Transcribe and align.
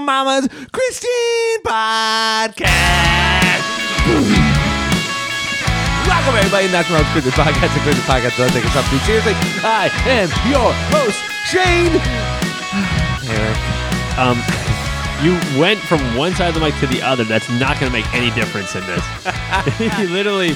Mama's 0.00 0.48
Christian 0.72 1.62
Podcast. 1.64 2.70
Welcome 6.06 6.34
everybody 6.36 6.66
to 6.66 6.72
Knock 6.72 6.90
Around 6.90 7.04
Christian 7.12 7.32
Podcast, 7.32 7.74
the 7.74 7.80
Christian 7.80 8.04
Podcast 8.04 8.36
that 8.36 8.50
take 8.52 8.64
us 8.66 8.76
up 8.76 8.84
too 8.90 8.98
seriously. 9.06 9.34
I 9.62 9.88
am 10.08 10.28
your 10.50 10.72
host, 10.90 11.20
Shane. 11.46 12.00
Eric. 13.30 13.58
Um, 14.18 14.69
you 15.22 15.32
went 15.60 15.78
from 15.80 15.98
one 16.16 16.32
side 16.34 16.48
of 16.48 16.54
the 16.54 16.60
mic 16.60 16.74
to 16.76 16.86
the 16.86 17.02
other. 17.02 17.24
That's 17.24 17.48
not 17.60 17.78
going 17.78 17.92
to 17.92 17.98
make 17.98 18.12
any 18.14 18.30
difference 18.30 18.74
in 18.74 18.80
this. 18.86 19.80
you 19.80 20.08
literally, 20.14 20.54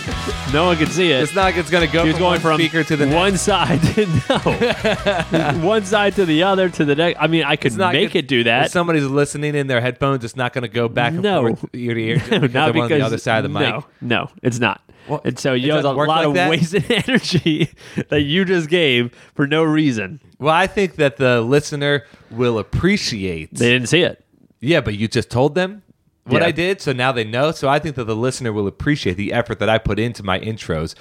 no 0.52 0.65
one 0.66 0.77
can 0.77 0.87
see 0.87 1.11
it. 1.12 1.23
It's 1.23 1.34
not 1.34 1.55
it's 1.57 1.71
going 1.71 1.87
to 1.87 1.93
go 1.93 2.02
he 2.05 2.09
was 2.09 2.16
from 2.16 2.21
going 2.23 2.33
one 2.33 2.41
from 2.41 2.59
speaker 2.61 2.83
to 2.85 2.97
the 2.97 3.07
next. 3.07 3.16
one 3.16 3.37
side 3.37 3.83
to 3.95 4.07
no, 5.33 5.66
one 5.66 5.85
side 5.85 6.15
to 6.16 6.24
the 6.24 6.43
other 6.45 6.69
to 6.71 6.85
the 6.85 6.95
next. 6.97 7.21
I 7.21 7.27
mean, 7.27 7.45
I 7.45 7.57
could 7.57 7.77
not 7.77 7.93
make 7.93 8.15
it 8.15 8.27
do 8.27 8.41
If 8.41 8.45
that. 8.47 8.71
somebody's 8.71 9.05
listening 9.05 9.55
in 9.55 9.66
their 9.66 9.80
headphones, 9.80 10.24
it's 10.24 10.37
not 10.37 10.52
going 10.52 10.62
to 10.62 10.69
go 10.69 10.88
back 10.88 11.12
and 11.12 11.23
No. 11.23 11.43
forth 11.55 11.65
ear 11.74 11.95
to 11.95 12.01
ear. 12.01 12.16
No, 12.30 12.38
not 12.38 12.57
I'm 12.57 12.60
on 12.69 12.73
because 12.73 12.88
the 12.91 13.01
other 13.01 13.19
side 13.19 13.45
of 13.45 13.52
the 13.52 13.59
mic. 13.59 13.69
No, 13.69 13.85
no, 14.01 14.30
it's 14.43 14.59
not. 14.59 14.80
Well, 15.09 15.21
and 15.24 15.38
so 15.38 15.52
you 15.52 15.73
have 15.73 15.85
a 15.85 15.93
lot 15.93 16.09
like 16.09 16.27
of 16.27 16.35
that? 16.35 16.49
wasted 16.49 16.91
energy 16.91 17.71
that 18.09 18.23
you 18.23 18.46
just 18.46 18.71
gave 18.71 19.15
for 19.35 19.46
no 19.46 19.62
reason. 19.62 20.21
Well, 20.38 20.55
I 20.55 20.66
think 20.66 20.96
that 20.96 21.19
the 21.19 21.43
listener 21.43 22.05
will 22.30 22.59
appreciate. 22.59 23.55
They 23.55 23.71
didn't 23.71 23.88
see 23.88 24.01
it. 24.01 24.23
Yeah, 24.64 24.80
but 24.80 24.95
you 24.96 25.06
just 25.09 25.30
told 25.30 25.54
them 25.54 25.82
what 26.24 26.41
Yeah. 26.42 26.48
I 26.48 26.50
did, 26.52 26.80
so 26.80 26.92
now 26.92 27.12
they 27.12 27.24
know. 27.24 27.52
So 27.52 27.68
I 27.68 27.78
think 27.78 27.96
that 27.96 28.04
the 28.04 28.16
listener 28.16 28.52
will 28.52 28.66
appreciate 28.66 29.16
the 29.16 29.32
effort 29.32 29.59
that 29.59 29.68
I 29.68 29.79
put 29.79 29.98
into 29.98 30.23
my 30.23 30.38
intros. 30.40 30.95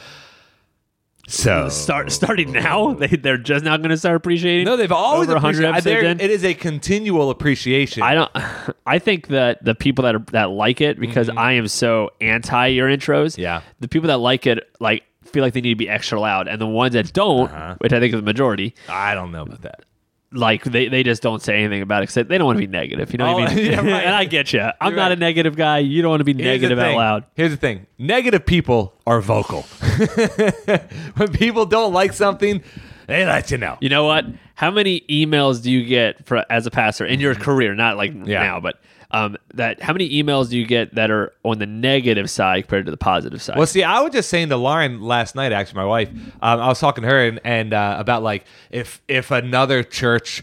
So 1.28 1.70
Start 1.70 2.12
starting 2.12 2.52
now. 2.52 2.94
They 3.00 3.08
they're 3.08 3.38
just 3.38 3.64
now 3.64 3.78
going 3.78 3.92
to 3.92 3.98
start 3.98 4.18
appreciating. 4.18 4.66
no, 4.66 4.76
they've 4.76 4.92
always 4.92 5.30
over 5.30 5.36
100 5.36 5.64
appreciated. 5.66 6.20
there- 6.20 6.26
It 6.26 6.32
is 6.32 6.44
a 6.44 6.54
continual 6.54 7.30
appreciation. 7.30 8.04
I 8.04 8.14
don't. 8.14 8.32
I 8.86 9.00
think 9.00 9.28
that 9.28 9.64
the 9.64 9.74
people 9.74 10.04
that 10.04 10.16
are, 10.16 10.26
that 10.34 10.50
like 10.50 10.82
it 10.82 11.00
because 11.00 11.30
I 11.30 11.54
am 11.54 11.70
so 11.70 12.10
anti 12.20 12.68
your 12.68 12.90
intros. 12.90 13.34
Mm-hmm. 13.34 13.42
Yeah. 13.42 13.62
The 13.80 13.88
people 13.88 14.08
that 14.10 14.18
like 14.18 14.46
it 14.46 14.70
like 14.82 15.04
feel 15.24 15.44
like 15.44 15.54
they 15.54 15.62
need 15.62 15.70
to 15.70 15.76
be 15.78 15.88
extra 15.90 16.20
loud, 16.20 16.50
and 16.50 16.60
the 16.60 16.68
ones 16.68 16.94
that 16.94 17.14
don't, 17.14 17.50
Uh-huh. 17.50 17.76
which 17.80 17.94
I 17.94 18.02
think 18.02 18.14
is 18.14 18.20
the 18.20 18.26
majority, 18.26 18.76
I 18.90 19.16
don't 19.16 19.32
know 19.32 19.44
about 19.44 19.62
that. 19.62 19.86
Like 20.34 20.64
they, 20.64 20.88
they 20.88 21.04
just 21.04 21.22
don't 21.22 21.42
say 21.42 21.58
anything 21.64 21.82
about 21.82 22.04
it 22.04 22.10
because 22.10 22.28
they 22.28 22.38
don't 22.38 22.46
want 22.46 22.58
to 22.58 22.66
be 22.66 22.72
negative. 22.72 23.12
You 23.12 23.18
know 23.18 23.34
what 23.34 23.50
Oh, 23.50 23.52
I 23.52 23.56
mean? 23.56 23.66
yeah, 23.72 23.78
right. 23.78 24.04
and 24.06 24.16
I 24.16 24.26
get 24.26 24.52
you. 24.54 24.62
I'm 24.62 24.74
You're 24.92 24.96
not 24.96 25.04
right. 25.04 25.12
a 25.14 25.16
negative 25.16 25.56
guy. 25.56 25.80
You 25.80 26.02
don't 26.02 26.10
want 26.12 26.22
to 26.22 26.24
be 26.26 26.34
Here's 26.34 26.44
the 26.62 26.68
negative 26.68 26.80
out 26.80 26.84
thing. 26.84 26.98
loud. 26.98 27.24
Here's 27.36 27.52
the 27.52 27.58
thing: 27.58 27.86
negative 27.98 28.46
people 28.46 28.94
are 29.08 29.22
vocal. 29.22 29.62
when 31.16 31.32
people 31.34 31.66
don't 31.66 31.94
like 31.94 32.14
something, 32.14 32.64
they 33.08 33.26
let 33.26 33.52
you 33.52 33.58
know. 33.58 33.78
You 33.82 33.90
know 33.90 34.06
what? 34.06 34.26
How 34.56 34.72
many 34.72 35.02
emails 35.10 35.62
do 35.64 35.72
you 35.72 35.84
get 35.86 36.26
for 36.26 36.46
as 36.50 36.66
a 36.66 36.72
pastor 36.72 37.06
in 37.06 37.20
your 37.20 37.36
career? 37.36 37.74
Not 37.76 37.98
like. 37.98 38.14
Yeah. 38.14 38.44
now, 38.44 38.60
but 38.60 38.80
um, 39.14 39.38
that 39.54 39.82
how 39.82 39.94
many 39.94 40.10
emails 40.10 40.50
do 40.50 40.58
you 40.58 40.66
get 40.66 40.96
that 40.96 41.10
are 41.12 41.32
on 41.44 41.60
the 41.60 41.66
negative 41.68 42.30
side 42.30 42.64
compared 42.64 42.86
to 42.86 42.92
the 42.92 42.98
positive 42.98 43.42
side? 43.42 43.58
Well, 43.58 43.68
see, 43.68 43.84
I 43.84 44.02
was 44.02 44.12
just 44.12 44.30
saying 44.30 44.50
to 44.50 44.58
Lauren 44.58 45.02
last 45.02 45.36
night, 45.36 45.52
actually, 45.52 45.78
my 45.78 45.86
wife. 45.86 46.10
Um, 46.42 46.60
I 46.60 46.68
was 46.68 46.80
talking 46.80 47.04
to 47.04 47.10
her 47.10 47.26
and, 47.28 47.40
and 47.44 47.74
uh, 47.74 47.96
about 48.00 48.24
like 48.24 48.46
if 48.72 49.02
if 49.08 49.32
another 49.32 49.84
church 49.84 50.42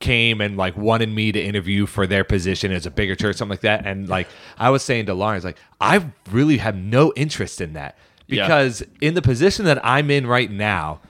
came 0.00 0.40
and 0.40 0.56
like 0.56 0.76
wanted 0.76 1.08
me 1.08 1.32
to 1.32 1.40
interview 1.42 1.86
for 1.86 2.06
their 2.06 2.24
position 2.24 2.70
as 2.72 2.86
a 2.86 2.90
bigger 2.90 3.14
church, 3.14 3.36
something 3.36 3.50
like 3.50 3.60
that, 3.62 3.84
and 3.86 4.08
like 4.08 4.28
I 4.58 4.70
was 4.70 4.82
saying 4.82 5.06
to 5.06 5.14
Lauren, 5.14 5.42
like 5.42 5.58
I 5.80 6.04
really 6.30 6.58
have 6.58 6.76
no 6.76 7.12
interest 7.16 7.60
in 7.60 7.72
that 7.72 7.96
Yeah. 8.28 8.44
because 8.44 8.82
in 9.00 9.14
the 9.14 9.22
position 9.22 9.64
that 9.64 9.84
I'm 9.84 10.10
in 10.10 10.26
right 10.26 10.50
now, 10.50 11.00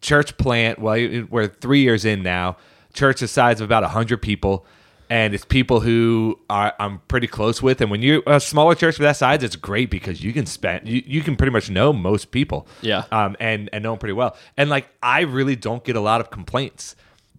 church 0.00 0.36
plant. 0.36 0.78
Well, 0.78 1.24
we're 1.30 1.48
three 1.48 1.80
years 1.80 2.04
in 2.04 2.22
now. 2.22 2.56
Church 2.92 3.20
the 3.20 3.28
size 3.28 3.60
of 3.60 3.64
about 3.66 3.84
hundred 3.84 4.22
people, 4.22 4.64
and 5.10 5.34
it's 5.34 5.44
people 5.44 5.80
who 5.80 6.38
are 6.50 6.72
I'm 6.80 6.98
pretty 7.08 7.26
close 7.26 7.62
with. 7.62 7.80
And 7.80 7.90
when 7.90 8.02
you're 8.02 8.22
a 8.26 8.40
smaller 8.40 8.74
church 8.74 8.96
of 8.96 9.02
that 9.02 9.16
size, 9.16 9.42
it's 9.42 9.56
great 9.56 9.90
because 9.90 10.22
you 10.22 10.32
can 10.32 10.46
spend 10.46 10.88
you, 10.88 11.02
you 11.06 11.22
can 11.22 11.36
pretty 11.36 11.52
much 11.52 11.70
know 11.70 11.92
most 11.92 12.30
people. 12.30 12.66
Yeah. 12.82 13.04
Um. 13.12 13.36
And 13.40 13.68
and 13.72 13.82
know 13.84 13.92
them 13.92 13.98
pretty 13.98 14.14
well. 14.14 14.36
And 14.56 14.68
like 14.70 14.88
I 15.02 15.20
really 15.22 15.56
don't 15.56 15.84
get 15.84 15.96
a 15.96 16.00
lot 16.00 16.20
of 16.20 16.30
complaints. 16.30 16.96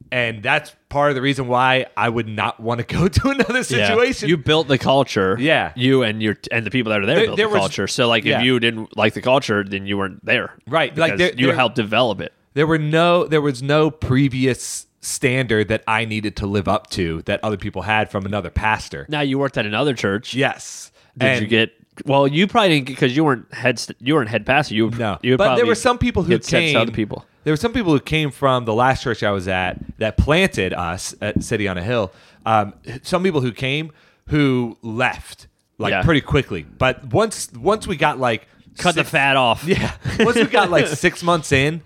And 0.09 0.41
that's 0.41 0.73
part 0.87 1.09
of 1.11 1.15
the 1.15 1.21
reason 1.21 1.47
why 1.49 1.87
I 1.97 2.07
would 2.07 2.29
not 2.29 2.61
want 2.61 2.79
to 2.79 2.85
go 2.85 3.07
to 3.17 3.29
another 3.29 3.57
Yeah. 3.57 3.61
situation. 3.87 4.29
You 4.29 4.37
built 4.37 4.69
the 4.69 4.77
culture. 4.77 5.35
Yeah. 5.37 5.73
You 5.75 6.03
and 6.03 6.23
your 6.23 6.37
and 6.49 6.65
the 6.65 6.71
people 6.71 6.91
that 6.91 7.01
are 7.01 7.05
there, 7.05 7.15
There- 7.15 7.25
built 7.25 7.37
there 7.37 7.47
the 7.47 7.53
was- 7.53 7.59
culture. 7.59 7.87
So 7.87 8.07
like 8.07 8.23
yeah. 8.23 8.39
if 8.39 8.45
you 8.45 8.57
didn't 8.61 8.95
like 8.95 9.13
the 9.13 9.21
culture, 9.21 9.63
then 9.65 9.85
you 9.85 9.97
weren't 9.97 10.23
there. 10.25 10.53
Right. 10.67 10.95
Like, 10.97 11.17
there- 11.17 11.33
you 11.35 11.51
helped 11.51 11.75
develop 11.75 12.21
it. 12.21 12.31
there 12.53 12.65
were 12.65 12.79
no 12.79 13.25
there 13.27 13.41
was 13.41 13.61
no 13.61 13.91
previous 13.91 14.86
standard 15.07 15.67
that 15.69 15.83
I 15.87 16.05
needed 16.05 16.35
to 16.37 16.45
live 16.47 16.67
up 16.67 16.89
to 16.91 17.21
that 17.23 17.39
other 17.43 17.57
people 17.57 17.83
had 17.83 18.11
from 18.11 18.25
another 18.25 18.49
pastor. 18.49 19.05
Now 19.09 19.21
you 19.21 19.39
worked 19.39 19.57
at 19.57 19.65
another 19.65 19.93
church. 19.93 20.33
Yes. 20.33 20.91
Did 21.17 21.27
And- 21.27 21.41
you 21.41 21.47
get? 21.47 21.73
Well, 22.05 22.27
you 22.27 22.45
probably 22.45 22.69
didn't 22.75 22.87
because 22.87 23.15
you 23.17 23.23
weren't 23.23 23.51
head. 23.51 23.81
You 23.99 24.13
weren't 24.13 24.29
head 24.29 24.45
pastor. 24.45 24.75
You 24.75 24.91
no? 24.91 25.17
You 25.23 25.35
but 25.35 25.55
there 25.55 25.65
were 25.65 25.73
some 25.73 25.97
people 25.97 26.21
who 26.21 26.37
came. 26.37 26.77
other 26.77 26.91
people. 26.91 27.25
There 27.43 27.51
were 27.51 27.57
some 27.57 27.73
people 27.73 27.91
who 27.91 27.99
came 27.99 28.29
from 28.29 28.65
the 28.65 28.73
last 28.73 29.01
church 29.01 29.23
I 29.23 29.31
was 29.31 29.47
at 29.47 29.79
that 29.97 30.15
planted 30.15 30.73
us 30.73 31.15
at 31.21 31.41
City 31.43 31.67
on 31.67 31.75
a 31.77 31.81
Hill. 31.83 32.11
Um, 32.45 32.73
some 33.01 33.23
people 33.23 33.41
who 33.41 33.51
came 33.51 33.91
who 34.27 34.77
left 34.83 35.47
like 35.79 35.89
Yeah. 35.91 36.03
pretty 36.03 36.21
quickly. 36.21 36.63
But 36.77 37.03
once 37.05 37.49
once 37.53 37.87
we 37.87 37.95
got 37.95 38.19
like 38.19 38.47
Cut 38.77 38.93
the 38.93 39.03
fat 39.03 39.35
off. 39.37 39.63
Yeah. 39.63 39.91
Once 40.19 40.35
we 40.35 40.43
got 40.45 40.69
like 40.69 40.85
six 41.05 41.23
months 41.23 41.51
in, 41.51 41.81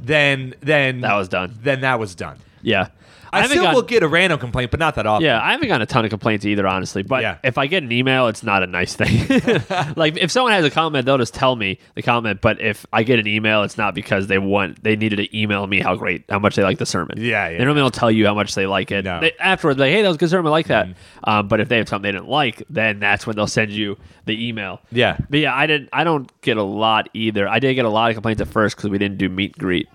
then 0.00 0.54
then 0.60 1.00
That 1.00 1.14
was 1.16 1.28
done. 1.28 1.58
Then 1.60 1.80
that 1.80 1.98
was 1.98 2.14
done. 2.14 2.38
Yeah. 2.66 2.88
I, 3.32 3.40
haven't 3.40 3.50
still 3.56 3.64
gotten- 3.64 3.74
will 3.74 3.82
get 3.82 4.02
a 4.02 4.08
random 4.08 4.38
complaint, 4.38 4.70
but 4.70 4.80
not 4.80 4.94
that 4.94 5.04
often. 5.06 5.24
Yeah, 5.24 5.40
I 5.42 5.52
haven't 5.52 5.68
gotten 5.68 5.82
a 5.82 5.86
ton 5.86 6.04
of 6.04 6.10
complaints 6.10 6.46
either, 6.46 6.66
honestly. 6.66 7.02
But 7.02 7.22
Yeah. 7.22 7.38
if 7.44 7.58
I 7.58 7.66
get 7.66 7.82
an 7.82 7.92
email, 7.92 8.28
it's 8.28 8.42
not 8.42 8.62
a 8.62 8.66
nice 8.66 8.94
thing. 8.94 9.26
like 9.96 10.16
if 10.16 10.30
someone 10.30 10.52
has 10.52 10.64
a 10.64 10.70
comment, 10.70 11.04
they'll 11.06 11.18
just 11.18 11.34
tell 11.34 11.54
me 11.54 11.78
the 11.96 12.02
comment. 12.02 12.40
But 12.40 12.60
if 12.60 12.86
I 12.92 13.02
get 13.02 13.18
an 13.18 13.26
email, 13.26 13.62
it's 13.62 13.76
not 13.76 13.94
because 13.94 14.28
they 14.28 14.38
want 14.38 14.82
they 14.82 14.96
needed 14.96 15.16
to 15.16 15.38
email 15.38 15.66
me 15.66 15.80
how 15.80 15.96
great, 15.96 16.24
how 16.30 16.38
much 16.38 16.56
they 16.56 16.62
like 16.62 16.78
the 16.78 16.86
sermon. 16.86 17.18
Yeah, 17.18 17.48
yeah. 17.48 17.58
They 17.58 17.64
normally 17.64 17.82
don't 17.82 17.94
tell 17.94 18.10
you 18.10 18.26
how 18.26 18.34
much 18.34 18.54
they 18.54 18.66
like 18.66 18.90
it. 18.90 19.04
No. 19.04 19.12
Mm-hmm. 19.12 19.20
They, 19.22 19.32
afterwards, 19.38 19.78
like, 19.78 19.90
hey, 19.92 20.02
that 20.02 20.08
was 20.08 20.16
a 20.16 20.18
good 20.18 20.30
sermon, 20.30 20.48
I 20.48 20.50
like 20.52 20.68
that. 20.68 20.88
Um, 21.24 21.48
but 21.48 21.60
if 21.60 21.68
they 21.68 21.76
have 21.78 21.88
something 21.88 22.10
they 22.10 22.16
didn't 22.16 22.28
like, 22.30 22.62
then 22.70 23.00
that's 23.00 23.26
when 23.26 23.36
they'll 23.36 23.46
send 23.46 23.70
you 23.70 23.98
the 24.24 24.48
email. 24.48 24.80
Yeah. 24.90 25.18
But 25.28 25.40
yeah, 25.40 25.54
I 25.54 25.66
didn't. 25.66 25.90
I 25.92 26.04
don't 26.04 26.30
get 26.40 26.56
a 26.56 26.62
lot 26.62 27.08
either. 27.12 27.48
I 27.48 27.58
did 27.58 27.74
get 27.74 27.84
a 27.84 27.90
lot 27.90 28.10
of 28.10 28.14
complaints 28.16 28.40
at 28.40 28.48
first 28.48 28.76
because 28.76 28.88
we 28.88 28.98
didn't 28.98 29.18
do 29.18 29.28
meet 29.28 29.54
and 29.54 29.58
greet. 29.60 29.88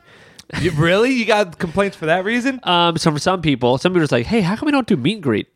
You, 0.60 0.72
really? 0.72 1.12
You 1.12 1.26
got 1.26 1.58
complaints 1.60 1.96
for 1.96 2.08
that 2.08 2.26
reason? 2.26 2.60
Um, 2.64 2.98
so 2.98 3.12
for 3.12 3.20
some 3.20 3.42
people, 3.42 3.78
some 3.78 3.94
people 3.94 4.04
are 4.04 4.08
like, 4.18 4.26
"Hey, 4.26 4.42
how 4.42 4.56
come 4.56 4.66
we 4.66 4.72
don't 4.72 4.88
do 4.88 4.98
meet 4.98 5.14
and 5.16 5.24
greet?" 5.24 5.48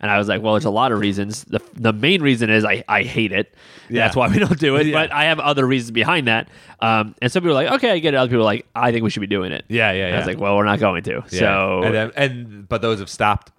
And 0.00 0.10
I 0.10 0.18
was 0.18 0.28
like, 0.28 0.42
"Well, 0.42 0.54
there's 0.54 0.64
a 0.64 0.70
lot 0.70 0.92
of 0.92 0.98
reasons. 0.98 1.44
The 1.44 1.60
the 1.74 1.92
main 1.92 2.22
reason 2.22 2.50
is 2.50 2.64
I, 2.64 2.84
I 2.88 3.02
hate 3.02 3.32
it. 3.32 3.54
Yeah. 3.88 4.04
That's 4.04 4.16
why 4.16 4.28
we 4.28 4.38
don't 4.38 4.58
do 4.58 4.76
it. 4.76 4.86
Yeah. 4.88 4.92
But 4.92 5.12
I 5.12 5.24
have 5.24 5.40
other 5.40 5.66
reasons 5.66 5.90
behind 5.92 6.28
that. 6.28 6.48
Um, 6.80 7.14
and 7.22 7.32
some 7.32 7.42
people 7.42 7.56
are 7.56 7.62
like, 7.64 7.72
"Okay, 7.74 7.90
I 7.90 7.98
get 7.98 8.14
it." 8.14 8.16
Other 8.18 8.28
people 8.28 8.42
are 8.42 8.44
like, 8.44 8.66
"I 8.74 8.92
think 8.92 9.02
we 9.04 9.10
should 9.10 9.20
be 9.20 9.26
doing 9.26 9.52
it." 9.52 9.64
Yeah, 9.68 9.92
yeah, 9.92 10.06
And 10.06 10.16
I 10.16 10.18
was 10.18 10.26
like, 10.26 10.38
"Well, 10.38 10.56
we're 10.56 10.64
not 10.64 10.78
going 10.78 11.02
to." 11.04 11.22
So, 11.28 11.82
and, 11.82 11.94
then, 11.94 12.12
and 12.16 12.68
but 12.68 12.82
those 12.82 12.98
have 12.98 13.08
stopped. 13.10 13.50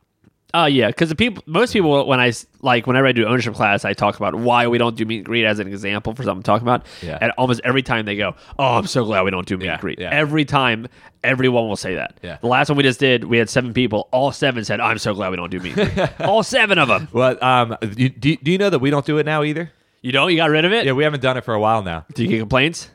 Uh, 0.61 0.65
yeah, 0.65 0.87
because 0.87 1.09
the 1.09 1.15
people, 1.15 1.43
most 1.45 1.73
people, 1.73 2.07
when 2.07 2.19
I 2.19 2.31
like 2.61 2.87
whenever 2.87 3.07
I 3.07 3.11
do 3.11 3.25
ownership 3.25 3.53
class, 3.53 3.83
I 3.85 3.93
talk 3.93 4.15
about 4.17 4.35
why 4.35 4.67
we 4.67 4.77
don't 4.77 4.95
do 4.95 5.05
meet 5.05 5.17
and 5.17 5.25
greet 5.25 5.45
as 5.45 5.59
an 5.59 5.67
example 5.67 6.15
for 6.15 6.23
something 6.23 6.37
I'm 6.39 6.43
talking 6.43 6.65
about. 6.67 6.85
Yeah. 7.01 7.17
And 7.21 7.31
almost 7.37 7.61
every 7.63 7.81
time 7.83 8.05
they 8.05 8.15
go, 8.15 8.35
"Oh, 8.57 8.75
I'm 8.77 8.87
so 8.87 9.03
glad 9.05 9.23
we 9.23 9.31
don't 9.31 9.47
do 9.47 9.57
meet 9.57 9.65
Yeah, 9.65 9.73
and 9.73 9.81
greet." 9.81 9.99
yeah. 9.99 10.09
Every 10.11 10.45
time, 10.45 10.87
everyone 11.23 11.67
will 11.67 11.75
say 11.75 11.95
that. 11.95 12.17
Yeah. 12.23 12.37
The 12.41 12.47
last 12.47 12.69
one 12.69 12.77
we 12.77 12.83
just 12.83 12.99
did, 12.99 13.25
we 13.25 13.37
had 13.37 13.49
seven 13.49 13.73
people. 13.73 14.07
All 14.11 14.31
seven 14.31 14.63
said, 14.63 14.79
"I'm 14.79 14.97
so 14.97 15.13
glad 15.13 15.29
we 15.29 15.37
don't 15.37 15.51
do 15.51 15.59
meet 15.59 15.77
and 15.77 15.93
greet." 15.93 16.09
all 16.21 16.43
seven 16.43 16.77
of 16.79 16.87
them. 16.87 17.07
Well, 17.11 17.37
um, 17.43 17.75
you, 17.95 18.09
do, 18.09 18.35
do 18.37 18.51
you 18.51 18.57
know 18.57 18.69
that 18.69 18.79
we 18.79 18.89
don't 18.89 19.05
do 19.05 19.17
it 19.17 19.25
now 19.25 19.43
either? 19.43 19.71
You 20.01 20.11
don't? 20.11 20.31
You 20.31 20.37
got 20.37 20.49
rid 20.49 20.65
of 20.65 20.71
it? 20.71 20.85
Yeah, 20.85 20.93
we 20.93 21.03
haven't 21.03 21.21
done 21.21 21.35
it 21.37 21.43
for 21.43 21.53
a 21.53 21.59
while 21.59 21.81
now. 21.83 22.05
Do 22.13 22.23
you 22.23 22.29
get 22.29 22.39
complaints? 22.39 22.91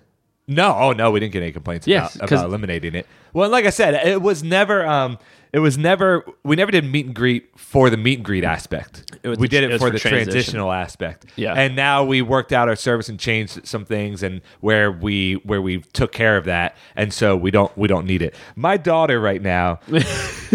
No, 0.47 0.75
oh 0.75 0.93
no, 0.93 1.13
we 1.13 1.21
didn't 1.21 1.33
get 1.33 1.43
any 1.43 1.53
complaints 1.53 1.87
Yes, 1.87 2.17
about, 2.17 2.33
about 2.33 2.45
eliminating 2.47 2.97
it. 2.97 3.07
Well, 3.33 3.49
like 3.51 3.67
I 3.67 3.71
said, 3.71 3.95
it 4.07 4.21
was 4.21 4.43
never, 4.43 4.85
um, 4.85 5.19
it 5.53 5.59
was 5.59 5.77
never, 5.79 6.25
we 6.45 6.57
never 6.57 6.71
did 6.71 6.85
meet 6.85 7.07
and 7.07 7.15
greet 7.15 7.49
for 7.59 7.91
the 7.91 7.97
meet 7.97 8.19
and 8.19 8.25
greet 8.25 8.45
aspect. 8.45 9.19
It 9.23 9.29
was 9.29 9.39
we 9.39 9.47
the- 9.49 9.51
did 9.51 9.65
it 9.65 9.71
it, 9.73 9.79
for 9.79 9.87
for 9.89 9.91
the 9.93 9.99
transition. 9.99 10.33
transitional 10.33 10.73
aspect. 10.73 11.27
Yeah. 11.37 11.55
and 11.55 11.77
now 11.77 12.05
we 12.05 12.23
worked 12.23 12.53
out 12.53 12.69
our 12.69 12.77
service 12.77 13.09
and 13.09 13.19
changed 13.19 13.67
some 13.67 13.85
things, 13.85 14.23
and 14.23 14.41
where 14.61 14.91
we 14.91 15.35
where 15.45 15.61
we 15.61 15.81
took 15.93 16.13
care 16.13 16.37
of 16.37 16.45
that, 16.47 16.77
and 16.97 17.13
so 17.13 17.37
we 17.37 17.51
don't 17.51 17.77
we 17.77 17.89
don't 17.89 18.07
need 18.07 18.23
it. 18.23 18.35
My 18.57 18.77
daughter 18.77 19.21
right 19.21 19.43
now 19.43 19.81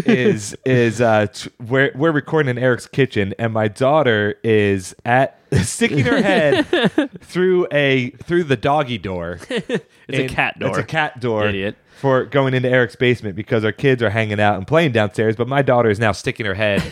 is 0.06 0.56
is 0.66 1.02
uh, 1.02 1.28
t- 1.28 1.50
we're 1.68 1.92
we're 1.96 2.12
recording 2.12 2.50
in 2.50 2.58
Eric's 2.62 2.88
kitchen, 2.88 3.34
and 3.40 3.54
my 3.54 3.68
daughter 3.68 4.36
is 4.44 4.96
at 5.06 5.40
sticking 5.64 6.00
her 6.06 6.22
head 6.22 6.66
through 7.22 7.68
a 7.72 8.12
through 8.12 8.44
the 8.46 8.58
doggy 8.58 8.98
door. 8.98 9.40
It's 10.08 10.32
a 10.32 10.36
cat 10.36 10.60
door. 10.60 10.70
It's 10.70 10.78
a 10.78 10.84
cat 10.84 11.20
door. 11.20 11.48
Idiot. 11.48 11.78
For 12.00 12.26
going 12.26 12.54
into 12.54 12.70
Eric's 12.70 12.96
basement 12.96 13.36
because 13.36 13.66
our 13.66 13.72
kids 13.72 14.04
are 14.04 14.12
hanging 14.12 14.40
out 14.40 14.58
and 14.58 14.68
playing 14.68 14.92
downstairs, 14.92 15.36
but 15.36 15.48
my 15.48 15.64
daughter 15.64 15.90
is 15.90 15.98
now 15.98 16.12
sticking 16.12 16.46
her 16.46 16.54
head 16.54 16.84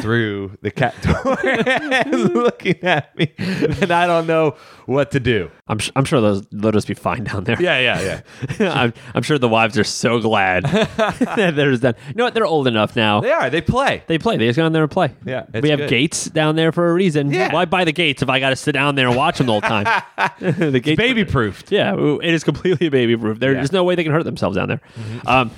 through 0.00 0.56
the 0.62 0.70
cat 0.70 0.94
door 1.02 1.38
and 1.46 2.34
looking 2.34 2.82
at 2.82 3.16
me, 3.16 3.32
and 3.38 3.90
I 3.90 4.06
don't 4.06 4.26
know 4.26 4.56
what 4.86 5.10
to 5.12 5.20
do. 5.20 5.50
I'm, 5.68 5.78
sh- 5.78 5.90
I'm 5.94 6.04
sure 6.04 6.20
those 6.20 6.42
they'll 6.52 6.72
just 6.72 6.88
be 6.88 6.94
fine 6.94 7.24
down 7.24 7.44
there. 7.44 7.60
Yeah, 7.60 7.78
yeah, 7.78 8.20
yeah. 8.58 8.72
I'm, 8.74 8.92
I'm 9.14 9.22
sure 9.22 9.38
the 9.38 9.48
wives 9.48 9.78
are 9.78 9.84
so 9.84 10.18
glad 10.20 10.64
that 10.64 11.52
they're 11.56 11.76
done. 11.76 11.94
You 12.08 12.14
know 12.14 12.24
what? 12.24 12.34
They're 12.34 12.46
old 12.46 12.66
enough 12.66 12.96
now. 12.96 13.20
They 13.20 13.30
are. 13.32 13.50
They 13.50 13.60
play. 13.60 14.02
They 14.06 14.18
play. 14.18 14.36
They 14.36 14.46
just 14.46 14.56
go 14.56 14.62
down 14.62 14.72
there 14.72 14.82
and 14.82 14.90
play. 14.90 15.14
Yeah, 15.24 15.46
it's 15.52 15.62
we 15.62 15.70
have 15.70 15.80
good. 15.80 15.90
gates 15.90 16.24
down 16.26 16.56
there 16.56 16.72
for 16.72 16.90
a 16.90 16.94
reason. 16.94 17.30
Yeah. 17.30 17.52
Why 17.52 17.64
buy 17.64 17.84
the 17.84 17.92
gates 17.92 18.22
if 18.22 18.28
I 18.28 18.40
got 18.40 18.50
to 18.50 18.56
sit 18.56 18.72
down 18.72 18.94
there 18.94 19.06
and 19.08 19.16
watch 19.16 19.38
them 19.38 19.46
the 19.46 19.52
whole 19.52 19.60
time? 19.60 19.84
the 20.40 20.80
gates 20.80 20.96
Baby 20.98 21.24
proofed. 21.24 21.70
Yeah, 21.70 21.94
it 22.22 22.34
is 22.34 22.44
completely 22.44 22.88
baby 22.88 23.16
proof. 23.16 23.38
There- 23.38 23.50
Yeah. 23.52 23.56
There's 23.60 23.72
no 23.72 23.84
way 23.84 23.94
they 23.94 24.02
can 24.04 24.12
hurt 24.12 24.24
themselves 24.24 24.56
down 24.56 24.68
there. 24.68 24.80
Um, 25.26 25.50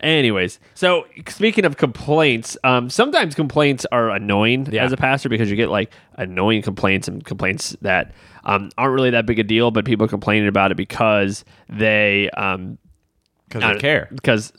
anyways, 0.00 0.58
so 0.74 1.06
speaking 1.28 1.64
of 1.64 1.76
complaints, 1.76 2.56
um, 2.64 2.90
sometimes 2.90 3.34
complaints 3.34 3.86
are 3.92 4.10
annoying 4.10 4.66
Yeah. 4.70 4.84
as 4.84 4.92
a 4.92 4.96
pastor 4.96 5.28
because 5.28 5.50
you 5.50 5.56
get 5.56 5.70
like 5.70 5.92
annoying 6.16 6.62
complaints 6.62 7.08
and 7.08 7.24
complaints 7.24 7.76
that 7.82 8.12
um, 8.44 8.70
aren't 8.78 8.94
really 8.94 9.10
that 9.10 9.26
big 9.26 9.38
a 9.38 9.42
deal, 9.44 9.70
but 9.70 9.84
people 9.84 10.04
are 10.06 10.08
complaining 10.08 10.48
about 10.48 10.70
it 10.70 10.76
because 10.76 11.44
they 11.68 12.30
um, 12.30 12.78
Because 13.48 13.74
they 13.74 13.78
care. 13.80 14.08
because 14.12 14.52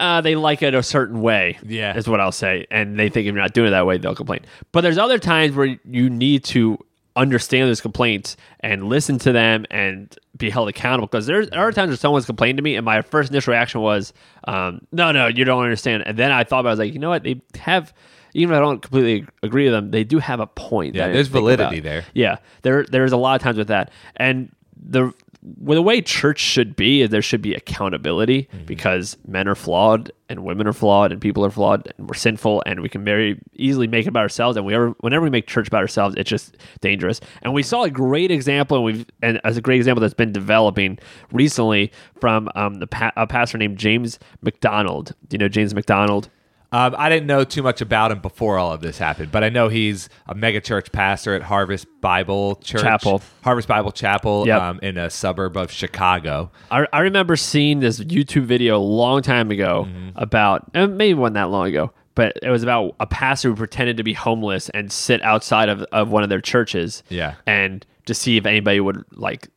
uh, 0.00 0.20
they 0.22 0.34
like 0.34 0.62
it 0.62 0.74
a 0.74 0.82
certain 0.82 1.20
way. 1.20 1.58
Yeah. 1.64 1.96
is 1.96 2.08
what 2.08 2.18
I'll 2.20 2.32
say, 2.32 2.66
and 2.70 2.98
they 2.98 3.08
think 3.08 3.26
if 3.26 3.34
you're 3.34 3.42
not 3.42 3.52
doing 3.54 3.68
it 3.68 3.70
that 3.72 3.86
way, 3.86 3.98
they'll 3.98 4.14
complain. 4.14 4.40
But 4.72 4.80
there's 4.80 4.98
other 4.98 5.18
times 5.18 5.54
where 5.54 5.76
you 5.84 6.08
need 6.10 6.44
to 6.44 6.78
understand 7.16 7.68
those 7.68 7.80
complaints 7.80 8.36
and 8.60 8.84
listen 8.88 9.18
to 9.18 9.32
them 9.32 9.66
and 9.70 10.16
be 10.36 10.50
held 10.50 10.68
accountable. 10.68 11.06
Because 11.06 11.26
there 11.26 11.46
are 11.52 11.72
times 11.72 11.88
where 11.88 11.96
someone's 11.96 12.26
complained 12.26 12.58
to 12.58 12.62
me, 12.62 12.76
and 12.76 12.84
my 12.84 13.02
first 13.02 13.30
initial 13.30 13.52
reaction 13.52 13.80
was, 13.80 14.12
um, 14.44 14.86
"No, 14.92 15.12
no, 15.12 15.26
you 15.26 15.44
don't 15.44 15.62
understand." 15.62 16.04
And 16.06 16.18
then 16.18 16.32
I 16.32 16.44
thought 16.44 16.60
about, 16.60 16.68
it, 16.68 16.70
I 16.70 16.72
was 16.72 16.78
like, 16.80 16.92
you 16.94 16.98
know 16.98 17.10
what, 17.10 17.22
they 17.22 17.40
have. 17.56 17.92
Even 18.34 18.54
if 18.54 18.58
I 18.58 18.60
don't 18.60 18.80
completely 18.80 19.26
agree 19.42 19.64
with 19.64 19.74
them, 19.74 19.90
they 19.90 20.04
do 20.04 20.18
have 20.18 20.40
a 20.40 20.46
point. 20.46 20.94
Yeah, 20.94 21.08
there's 21.08 21.28
validity 21.28 21.78
about. 21.78 21.82
there. 21.82 22.04
Yeah, 22.14 22.36
there 22.62 22.84
there's 22.84 23.12
a 23.12 23.18
lot 23.18 23.34
of 23.34 23.42
times 23.42 23.58
with 23.58 23.68
that, 23.68 23.90
and 24.16 24.50
the 24.74 25.12
well, 25.58 25.74
the 25.74 25.82
way 25.82 26.00
church 26.00 26.38
should 26.38 26.76
be 26.76 27.02
is 27.02 27.10
there 27.10 27.20
should 27.22 27.42
be 27.42 27.54
accountability 27.54 28.48
Mm-hmm. 28.52 28.64
because 28.66 29.16
men 29.26 29.48
are 29.48 29.54
flawed 29.54 30.12
and 30.28 30.44
women 30.44 30.66
are 30.66 30.72
flawed 30.72 31.10
and 31.12 31.20
people 31.20 31.44
are 31.44 31.50
flawed 31.50 31.92
and 31.98 32.08
we're 32.08 32.14
sinful 32.14 32.62
and 32.64 32.80
we 32.80 32.88
can 32.88 33.04
very 33.04 33.38
easily 33.54 33.86
make 33.86 34.06
it 34.06 34.08
about 34.10 34.20
ourselves 34.20 34.56
and 34.56 34.64
we 34.64 34.74
ever, 34.74 34.90
whenever 35.00 35.24
we 35.24 35.30
make 35.30 35.46
church 35.46 35.66
about 35.68 35.80
ourselves 35.80 36.14
it's 36.16 36.30
just 36.30 36.56
dangerous 36.80 37.20
and 37.42 37.52
we 37.52 37.62
saw 37.62 37.82
a 37.82 37.90
great 37.90 38.30
example 38.30 38.76
and 38.76 38.84
we've 38.86 39.06
and 39.20 39.40
as 39.44 39.56
a 39.56 39.60
great 39.60 39.76
example 39.78 40.00
that's 40.00 40.14
been 40.14 40.32
developing 40.32 40.98
recently 41.32 41.90
from 42.20 42.48
um, 42.54 42.74
the 42.74 42.86
pa- 42.86 43.12
a 43.16 43.26
pastor 43.26 43.58
named 43.58 43.76
James 43.78 44.18
MacDonald. 44.42 45.14
Do 45.28 45.34
you 45.34 45.38
know 45.38 45.48
James 45.48 45.74
MacDonald? 45.74 46.28
Um, 46.72 46.94
I 46.96 47.08
didn't 47.10 47.26
know 47.26 47.44
too 47.44 47.62
much 47.62 47.80
about 47.82 48.10
him 48.12 48.20
before 48.20 48.58
all 48.58 48.72
of 48.72 48.80
this 48.80 48.96
happened, 48.98 49.30
but 49.30 49.44
I 49.44 49.50
know 49.50 49.68
he's 49.68 50.08
a 50.26 50.34
mega 50.34 50.60
church 50.60 50.90
pastor 50.90 51.34
at 51.34 51.42
Harvest 51.42 51.86
Bible 52.00 52.56
Church 52.56 52.80
Chapel. 52.80 53.20
Harvest 53.44 53.68
Bible 53.68 53.92
Chapel, 53.92 54.46
Yep. 54.46 54.60
um, 54.62 54.80
in 54.82 54.96
a 54.96 55.10
suburb 55.10 55.56
of 55.58 55.70
Chicago. 55.70 56.50
I, 56.70 56.86
I 56.92 57.00
remember 57.00 57.36
seeing 57.36 57.80
this 57.80 58.00
YouTube 58.00 58.44
video 58.44 58.78
a 58.78 58.80
long 58.80 59.20
time 59.22 59.50
ago 59.50 59.86
Mm-hmm. 59.86 60.10
about, 60.18 60.70
and 60.72 60.96
maybe 60.96 61.12
wasn't 61.14 61.34
that 61.34 61.50
long 61.50 61.68
ago, 61.68 61.92
but 62.14 62.38
it 62.42 62.48
was 62.50 62.62
about 62.62 62.94
a 63.00 63.06
pastor 63.06 63.50
who 63.50 63.56
pretended 63.56 63.96
to 63.98 64.02
be 64.02 64.14
homeless 64.14 64.68
and 64.70 64.90
sit 64.90 65.22
outside 65.22 65.68
of, 65.68 65.82
of 65.92 66.10
one 66.10 66.22
of 66.22 66.28
their 66.30 66.40
churches. 66.40 67.02
Yeah. 67.10 67.34
And 67.46 67.84
to 68.06 68.14
see 68.14 68.36
if 68.36 68.46
anybody 68.46 68.80
would 68.80 69.04
like 69.12 69.48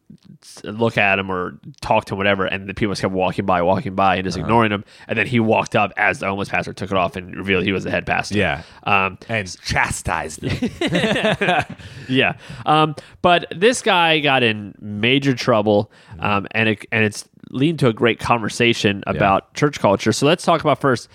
look 0.64 0.98
at 0.98 1.18
him 1.18 1.32
or 1.32 1.58
talk 1.82 2.06
to 2.06 2.14
him, 2.14 2.18
whatever. 2.20 2.46
And 2.46 2.70
the 2.70 2.74
people 2.76 2.92
just 2.92 3.02
kept 3.02 3.14
walking 3.14 3.46
by, 3.46 3.62
walking 3.64 3.96
by, 3.96 4.16
and 4.18 4.24
just 4.24 4.38
Uh-huh. 4.38 4.46
ignoring 4.46 4.72
him. 4.72 4.86
And 5.08 5.18
then 5.18 5.26
he 5.26 5.40
walked 5.40 5.76
up 5.76 5.92
as 5.98 6.20
the 6.20 6.28
homeless 6.28 6.50
pastor 6.50 6.72
took 6.74 6.92
it 6.92 6.98
off 6.98 7.16
and 7.16 7.36
revealed 7.36 7.64
he 7.64 7.72
was 7.72 7.84
the 7.84 7.90
head 7.92 8.06
pastor. 8.06 8.38
Yeah. 8.38 8.62
Um, 8.84 9.18
And 9.28 9.48
chastised 9.64 10.42
them. 10.42 11.66
yeah. 12.10 12.34
Um, 12.66 12.96
but 13.22 13.46
this 13.56 13.82
guy 13.82 14.20
got 14.20 14.44
in 14.44 14.76
major 14.80 15.34
trouble, 15.34 15.92
um, 16.20 16.48
and 16.52 16.70
it, 16.70 16.86
and 16.92 17.04
it's 17.04 17.28
leading 17.50 17.78
to 17.78 17.88
a 17.88 17.94
great 17.94 18.20
conversation 18.20 19.04
about 19.08 19.54
church 19.54 19.80
culture. 19.80 20.12
So 20.12 20.26
let's 20.26 20.44
talk 20.44 20.62
about 20.62 20.80
first 20.82 21.10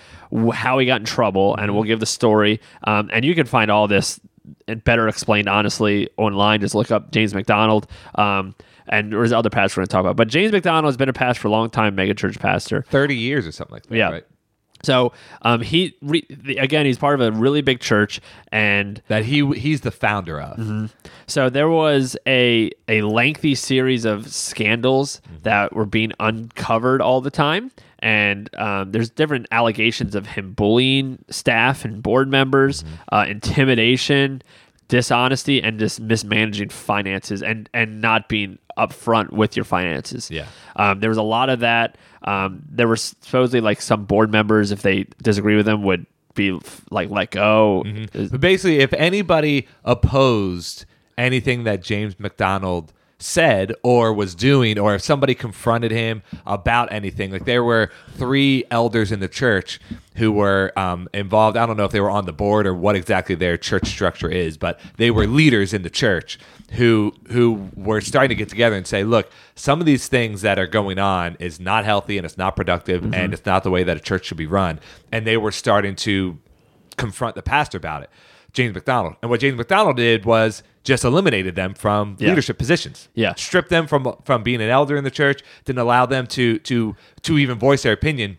how 0.52 0.78
he 0.78 0.86
got 0.86 1.00
in 1.00 1.06
trouble, 1.06 1.56
and 1.56 1.74
we'll 1.74 1.84
give 1.84 2.00
the 2.00 2.06
story. 2.06 2.60
Um, 2.84 3.10
and 3.12 3.24
you 3.24 3.34
can 3.34 3.46
find 3.46 3.70
all 3.70 3.86
this 3.88 4.20
better 4.84 5.08
explained 5.08 5.48
honestly 5.48 6.08
online. 6.16 6.60
Just 6.60 6.74
look 6.74 6.90
up 6.90 7.10
James 7.12 7.34
MacDonald. 7.34 7.86
Um, 8.14 8.54
and 8.88 9.12
there's 9.12 9.32
other 9.32 9.50
pastors 9.50 9.76
we're 9.76 9.80
going 9.82 9.88
to 9.88 9.92
talk 9.92 10.00
about. 10.00 10.16
But 10.16 10.28
James 10.28 10.52
MacDonald 10.52 10.90
has 10.90 10.96
been 10.96 11.08
a 11.08 11.12
pastor 11.12 11.42
for 11.42 11.48
a 11.48 11.50
long 11.52 11.70
time, 11.70 11.94
mega 11.94 12.14
church 12.14 12.38
pastor. 12.38 12.82
30 12.88 13.14
years 13.14 13.46
or 13.46 13.52
something 13.52 13.74
like 13.74 13.86
that. 13.86 13.96
Yeah. 13.96 14.10
Right? 14.10 14.24
So 14.82 15.12
um, 15.42 15.60
he 15.60 15.96
re- 16.00 16.26
the- 16.30 16.56
again, 16.56 16.86
he's 16.86 16.98
part 16.98 17.20
of 17.20 17.20
a 17.20 17.36
really 17.36 17.60
big 17.62 17.80
church, 17.80 18.20
and 18.50 19.02
That 19.08 19.24
he 19.24 19.46
he's 19.54 19.82
the 19.82 19.90
founder 19.90 20.40
of. 20.40 20.58
Mm-hmm. 20.58 20.86
So 21.26 21.50
there 21.50 21.68
was 21.68 22.16
a 22.26 22.70
a 22.88 23.02
lengthy 23.02 23.54
series 23.54 24.04
of 24.04 24.32
scandals 24.32 25.20
that 25.42 25.74
were 25.74 25.86
being 25.86 26.12
uncovered 26.18 27.00
all 27.02 27.20
the 27.20 27.30
time, 27.30 27.70
and 28.00 28.48
um, 28.56 28.92
there's 28.92 29.10
different 29.10 29.46
allegations 29.50 30.14
of 30.14 30.26
him 30.26 30.52
bullying 30.52 31.24
staff 31.30 31.84
and 31.84 32.02
board 32.02 32.28
members, 32.28 32.84
uh, 33.12 33.26
intimidation, 33.28 34.42
dishonesty, 34.88 35.62
and 35.62 35.78
just 35.78 36.00
mismanaging 36.00 36.70
finances 36.70 37.42
and 37.42 37.68
and 37.74 38.00
not 38.00 38.28
being 38.28 38.58
upfront 38.88 39.30
with 39.30 39.56
your 39.56 39.64
finances. 39.64 40.30
Yeah. 40.30 40.46
um, 40.76 41.00
there 41.00 41.10
was 41.10 41.18
a 41.18 41.22
lot 41.22 41.50
of 41.50 41.60
that. 41.60 41.98
Um, 42.22 42.62
there 42.70 42.88
were 42.88 42.96
supposedly 42.96 43.60
like 43.60 43.80
some 43.80 44.04
board 44.04 44.30
members, 44.30 44.70
if 44.70 44.82
they 44.82 45.04
disagree 45.22 45.56
with 45.56 45.66
them, 45.66 45.82
would 45.84 46.06
be 46.34 46.58
like 46.90 47.10
let 47.10 47.30
go. 47.30 47.84
But 48.12 48.40
basically, 48.40 48.78
if 48.80 48.92
anybody 48.92 49.66
opposed 49.84 50.84
anything 51.18 51.64
that 51.64 51.82
James 51.82 52.18
MacDonald 52.18 52.92
said 53.22 53.74
or 53.82 54.12
was 54.12 54.34
doing, 54.34 54.78
or 54.78 54.94
if 54.94 55.02
somebody 55.02 55.34
confronted 55.34 55.90
him 55.90 56.22
about 56.46 56.92
anything, 56.92 57.30
like 57.30 57.44
there 57.44 57.62
were 57.62 57.90
three 58.14 58.64
elders 58.70 59.12
in 59.12 59.20
the 59.20 59.28
church 59.28 59.78
who 60.16 60.32
were 60.32 60.72
um, 60.76 61.08
involved. 61.14 61.56
I 61.56 61.66
don't 61.66 61.76
know 61.76 61.84
if 61.84 61.92
they 61.92 62.00
were 62.00 62.10
on 62.10 62.26
the 62.26 62.32
board 62.32 62.66
or 62.66 62.74
what 62.74 62.96
exactly 62.96 63.34
their 63.34 63.56
church 63.56 63.88
structure 63.88 64.28
is, 64.28 64.56
but 64.56 64.80
they 64.96 65.10
were 65.10 65.26
leaders 65.26 65.72
in 65.72 65.82
the 65.82 65.90
church 65.90 66.38
who 66.72 67.14
who 67.28 67.70
were 67.74 68.00
starting 68.00 68.30
to 68.30 68.34
get 68.34 68.48
together 68.48 68.76
and 68.76 68.86
say, 68.86 69.04
look, 69.04 69.30
some 69.54 69.80
of 69.80 69.86
these 69.86 70.08
things 70.08 70.42
that 70.42 70.58
are 70.58 70.66
going 70.66 70.98
on 70.98 71.36
is 71.40 71.60
not 71.60 71.84
healthy 71.84 72.16
and 72.16 72.24
it's 72.24 72.38
not 72.38 72.56
productive 72.56 73.14
and 73.14 73.32
it's 73.32 73.44
not 73.44 73.62
the 73.62 73.70
way 73.70 73.82
that 73.82 73.96
a 73.96 74.00
church 74.00 74.26
should 74.26 74.36
be 74.36 74.46
run. 74.46 74.80
And 75.12 75.26
they 75.26 75.36
were 75.36 75.52
starting 75.52 75.96
to 75.96 76.38
confront 76.96 77.34
the 77.34 77.42
pastor 77.42 77.78
about 77.78 78.02
it, 78.02 78.10
James 78.52 78.74
MacDonald. 78.74 79.16
And 79.22 79.30
what 79.30 79.40
James 79.40 79.56
MacDonald 79.56 79.96
did 79.96 80.24
was 80.24 80.62
just 80.84 81.04
eliminated 81.04 81.54
them 81.54 81.74
from 81.74 82.16
Yeah. 82.18 82.30
leadership 82.30 82.58
positions. 82.58 83.08
Yeah. 83.14 83.34
stripped 83.36 83.68
them 83.68 83.86
from 83.86 84.14
from 84.24 84.42
being 84.42 84.60
an 84.60 84.70
elder 84.70 84.96
in 84.96 85.04
the 85.04 85.10
church. 85.10 85.42
Didn't 85.64 85.78
allow 85.80 86.06
them 86.06 86.26
to 86.28 86.58
to 86.60 86.96
to 87.22 87.38
even 87.38 87.58
voice 87.58 87.82
their 87.82 87.92
opinion. 87.92 88.38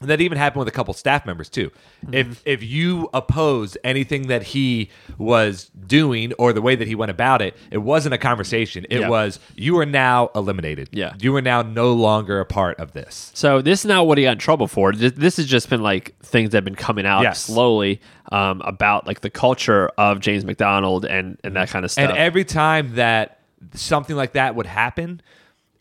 And 0.00 0.08
that 0.08 0.20
even 0.20 0.38
happened 0.38 0.60
with 0.60 0.68
a 0.68 0.72
couple 0.72 0.94
staff 0.94 1.26
members 1.26 1.48
too. 1.48 1.70
If 2.12 2.42
if 2.46 2.62
you 2.62 3.10
opposed 3.12 3.76
anything 3.84 4.28
that 4.28 4.42
he 4.42 4.90
was 5.18 5.70
doing 5.86 6.32
or 6.34 6.52
the 6.52 6.62
way 6.62 6.74
that 6.74 6.88
he 6.88 6.94
went 6.94 7.10
about 7.10 7.42
it, 7.42 7.56
it 7.70 7.78
wasn't 7.78 8.14
a 8.14 8.18
conversation. 8.18 8.86
It 8.90 9.00
Yeah. 9.00 9.08
was 9.10 9.38
you 9.56 9.78
are 9.78 9.86
now 9.86 10.30
eliminated. 10.34 10.88
Yeah. 10.92 11.12
you 11.20 11.34
are 11.36 11.42
now 11.42 11.62
no 11.62 11.92
longer 11.92 12.40
a 12.40 12.46
part 12.46 12.80
of 12.80 12.92
this. 12.92 13.30
So 13.34 13.60
this 13.60 13.80
is 13.80 13.84
not 13.86 14.06
what 14.06 14.16
he 14.18 14.24
got 14.24 14.32
in 14.32 14.38
trouble 14.38 14.66
for. 14.68 14.92
This 14.92 15.36
has 15.36 15.46
just 15.46 15.68
been 15.68 15.82
like 15.82 16.14
things 16.20 16.50
that 16.50 16.58
have 16.58 16.64
been 16.64 16.74
coming 16.74 17.04
out 17.06 17.22
Yes. 17.22 17.40
slowly 17.42 18.00
um, 18.32 18.62
about 18.62 19.06
like 19.06 19.20
the 19.20 19.30
culture 19.30 19.90
of 19.98 20.20
James 20.20 20.44
MacDonald 20.44 21.04
and, 21.04 21.38
and 21.44 21.56
that 21.56 21.68
kind 21.68 21.84
of 21.84 21.90
stuff. 21.90 22.08
And 22.08 22.16
every 22.18 22.44
time 22.44 22.94
that 22.94 23.38
something 23.74 24.16
like 24.16 24.32
that 24.32 24.54
would 24.54 24.66
happen, 24.66 25.20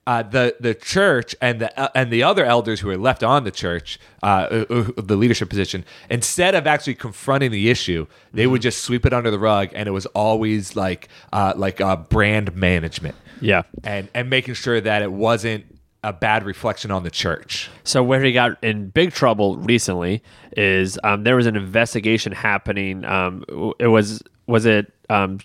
uh, 0.10 0.24
the 0.24 0.56
the 0.60 0.74
church 0.74 1.36
and 1.40 1.62
the 1.62 1.80
uh, 1.80 1.88
and 1.94 2.12
the 2.12 2.24
other 2.24 2.44
elders 2.44 2.80
who 2.80 2.88
were 2.88 2.98
left 2.98 3.22
on 3.22 3.44
the 3.44 3.52
church, 3.52 4.00
uh, 4.24 4.26
uh, 4.26 4.66
uh, 4.68 4.84
the 4.98 5.16
leadership 5.16 5.50
position, 5.50 5.86
instead 6.10 6.56
of 6.56 6.66
actually 6.66 6.96
confronting 6.96 7.52
the 7.52 7.70
issue, 7.70 8.08
they 8.34 8.48
would 8.48 8.60
just 8.60 8.82
sweep 8.82 9.06
it 9.06 9.14
under 9.14 9.30
the 9.30 9.38
rug, 9.38 9.70
and 9.76 9.88
it 9.88 9.92
was 9.92 10.08
always 10.08 10.76
like 10.76 11.10
uh, 11.32 11.54
like 11.56 11.80
uh, 11.80 11.96
brand 11.96 12.56
management 12.56 13.14
yeah. 13.40 13.62
and 13.84 14.10
and 14.16 14.32
making 14.32 14.56
sure 14.56 14.82
that 14.82 15.04
it 15.04 15.12
wasn't 15.12 15.64
a 16.04 16.12
bad 16.12 16.44
reflection 16.44 16.90
on 16.90 17.04
the 17.04 17.12
church. 17.12 17.70
So 17.84 18.02
where 18.02 18.24
he 18.24 18.32
got 18.32 18.64
in 18.64 18.90
big 18.90 19.12
trouble 19.12 19.58
recently 19.58 20.24
is 20.58 20.98
um, 21.04 21.24
there 21.24 21.36
was 21.36 21.46
an 21.46 21.56
investigation 21.56 22.32
happening. 22.32 23.06
Um, 23.06 23.46
it 23.78 23.88
was 23.88 24.24
was 24.48 24.66
it 24.66 24.92
um, 25.12 25.38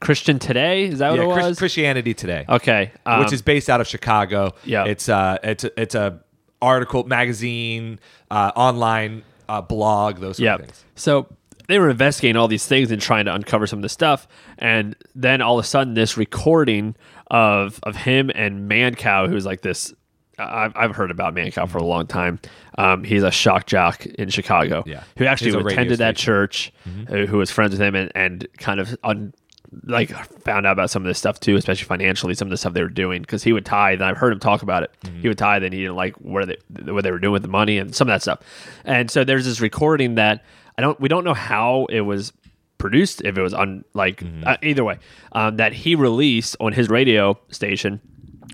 Christian 0.00 0.38
Today? 0.38 0.84
Is 0.84 0.98
that 1.00 1.10
what 1.10 1.18
Yeah, 1.20 1.28
it 1.28 1.32
Chris- 1.34 1.46
was? 1.46 1.58
Christianity 1.58 2.14
Today. 2.14 2.44
okay, 2.48 2.92
um, 3.06 3.20
which 3.20 3.32
is 3.32 3.42
based 3.42 3.68
out 3.68 3.80
of 3.80 3.86
Chicago. 3.86 4.54
Yeah. 4.64 4.84
it's 4.84 5.08
uh, 5.08 5.38
it's 5.42 5.64
a, 5.64 5.80
it's 5.80 5.94
a 5.94 6.20
article, 6.62 7.04
magazine, 7.04 7.98
uh, 8.30 8.52
online 8.56 9.22
uh, 9.48 9.60
blog, 9.60 10.18
those 10.18 10.36
sort 10.38 10.48
of 10.60 10.60
things. 10.66 10.84
So 10.96 11.26
they 11.68 11.78
were 11.78 11.90
investigating 11.90 12.36
all 12.36 12.48
these 12.48 12.66
things 12.66 12.90
and 12.90 13.00
trying 13.02 13.24
to 13.26 13.34
uncover 13.34 13.66
some 13.66 13.78
of 13.80 13.82
the 13.82 13.88
stuff, 13.88 14.26
and 14.58 14.96
then 15.14 15.40
all 15.42 15.58
of 15.58 15.64
a 15.64 15.68
sudden, 15.68 15.94
this 15.94 16.16
recording 16.16 16.94
of 17.30 17.78
of 17.82 17.96
him 17.96 18.30
and 18.34 18.70
Mancow, 18.70 19.28
who's 19.28 19.44
like 19.46 19.60
this 19.62 19.92
I've, 20.40 20.72
I've 20.76 20.94
heard 20.94 21.10
about 21.10 21.34
Mancow 21.34 21.68
for 21.68 21.78
a 21.78 21.84
long 21.84 22.06
time. 22.06 22.38
Um, 22.78 23.02
he's 23.02 23.24
a 23.24 23.30
shock 23.32 23.66
jock 23.66 24.06
in 24.06 24.28
Chicago. 24.28 24.84
Yeah. 24.86 25.02
who 25.16 25.24
actually 25.26 25.48
He's 25.48 25.54
a 25.56 25.58
radio 25.58 25.72
attended 25.72 25.98
that 25.98 26.16
station. 26.16 26.72
Mm-hmm. 26.86 27.06
church, 27.06 27.22
uh, 27.24 27.26
who 27.26 27.38
was 27.38 27.50
friends 27.50 27.72
with 27.72 27.80
him, 27.80 27.96
and, 27.96 28.12
and 28.14 28.46
kind 28.56 28.78
of 28.78 28.96
un, 29.02 29.34
like 29.84 30.10
found 30.42 30.66
out 30.66 30.72
about 30.72 30.90
some 30.90 31.02
of 31.02 31.06
this 31.08 31.18
stuff 31.18 31.40
too, 31.40 31.56
especially 31.56 31.84
financially, 31.84 32.34
some 32.34 32.48
of 32.48 32.50
the 32.50 32.56
stuff 32.56 32.72
they 32.72 32.82
were 32.82 32.88
doing 32.88 33.22
because 33.22 33.42
he 33.42 33.52
would 33.52 33.66
tithe. 33.66 34.00
And 34.00 34.04
I've 34.04 34.16
heard 34.16 34.32
him 34.32 34.40
talk 34.40 34.62
about 34.62 34.82
it. 34.82 34.92
Mm-hmm. 35.04 35.20
He 35.20 35.28
would 35.28 35.38
tithe, 35.38 35.62
and 35.62 35.72
he 35.72 35.80
didn't 35.80 35.96
like 35.96 36.14
where 36.16 36.46
they 36.46 36.56
what 36.84 37.04
they 37.04 37.10
were 37.10 37.18
doing 37.18 37.32
with 37.32 37.42
the 37.42 37.48
money 37.48 37.78
and 37.78 37.94
some 37.94 38.08
of 38.08 38.14
that 38.14 38.22
stuff. 38.22 38.40
And 38.84 39.10
so 39.10 39.24
there's 39.24 39.44
this 39.44 39.60
recording 39.60 40.14
that 40.16 40.44
I 40.76 40.82
don't 40.82 40.98
we 41.00 41.08
don't 41.08 41.24
know 41.24 41.34
how 41.34 41.86
it 41.86 42.00
was 42.00 42.32
produced 42.78 43.22
if 43.22 43.36
it 43.36 43.42
was 43.42 43.52
on 43.52 43.84
like 43.92 44.22
uh, 44.44 44.56
either 44.62 44.84
way 44.84 44.98
um, 45.32 45.56
that 45.56 45.72
he 45.72 45.94
released 45.94 46.56
on 46.60 46.72
his 46.72 46.88
radio 46.88 47.38
station 47.50 48.00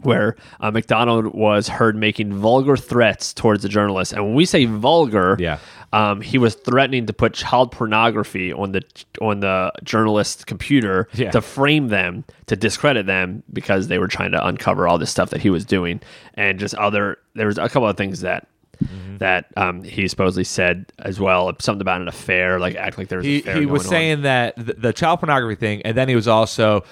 where 0.04 0.36
uh, 0.60 0.70
MacDonald 0.70 1.26
was 1.34 1.68
heard 1.68 1.96
making 1.96 2.32
vulgar 2.32 2.76
threats 2.76 3.32
towards 3.34 3.62
the 3.62 3.68
journalist. 3.68 4.12
And 4.12 4.24
when 4.24 4.34
we 4.34 4.44
say 4.44 4.64
vulgar, 4.64 5.36
Yeah. 5.38 5.58
um, 5.92 6.20
he 6.20 6.38
was 6.38 6.54
threatening 6.54 7.06
to 7.06 7.12
put 7.12 7.34
child 7.34 7.72
pornography 7.72 8.52
on 8.52 8.72
the 8.72 8.82
on 9.20 9.40
the 9.40 9.72
journalist's 9.82 10.44
computer 10.44 11.08
Yeah. 11.14 11.30
to 11.30 11.40
frame 11.40 11.88
them 11.88 12.24
to 12.46 12.56
discredit 12.56 13.06
them 13.06 13.42
because 13.52 13.88
they 13.88 13.98
were 13.98 14.08
trying 14.08 14.32
to 14.32 14.46
uncover 14.46 14.86
all 14.88 14.98
this 14.98 15.10
stuff 15.10 15.30
that 15.30 15.40
he 15.40 15.50
was 15.50 15.64
doing 15.64 16.00
and 16.34 16.58
just 16.58 16.74
other. 16.74 17.18
There 17.34 17.46
was 17.46 17.58
a 17.58 17.68
couple 17.68 17.88
of 17.88 17.96
things 17.96 18.20
that. 18.20 18.46
Mm-hmm. 18.82 19.18
That 19.18 19.46
um, 19.56 19.84
he 19.84 20.08
supposedly 20.08 20.42
said 20.42 20.86
as 20.98 21.20
well, 21.20 21.52
something 21.60 21.80
about 21.80 22.00
an 22.00 22.08
affair, 22.08 22.58
like 22.58 22.74
act 22.74 22.98
like 22.98 23.06
there 23.06 23.18
was. 23.18 23.24
he 23.26 23.38
affair 23.38 23.60
he 23.60 23.66
was 23.66 23.84
going 23.84 23.86
on. 23.86 23.90
saying 24.00 24.22
that 24.22 24.56
the, 24.56 24.72
the 24.74 24.92
child 24.92 25.20
pornography 25.20 25.54
thing, 25.54 25.80
and 25.82 25.96
then 25.96 26.08
he 26.08 26.16
was 26.16 26.26
also 26.26 26.82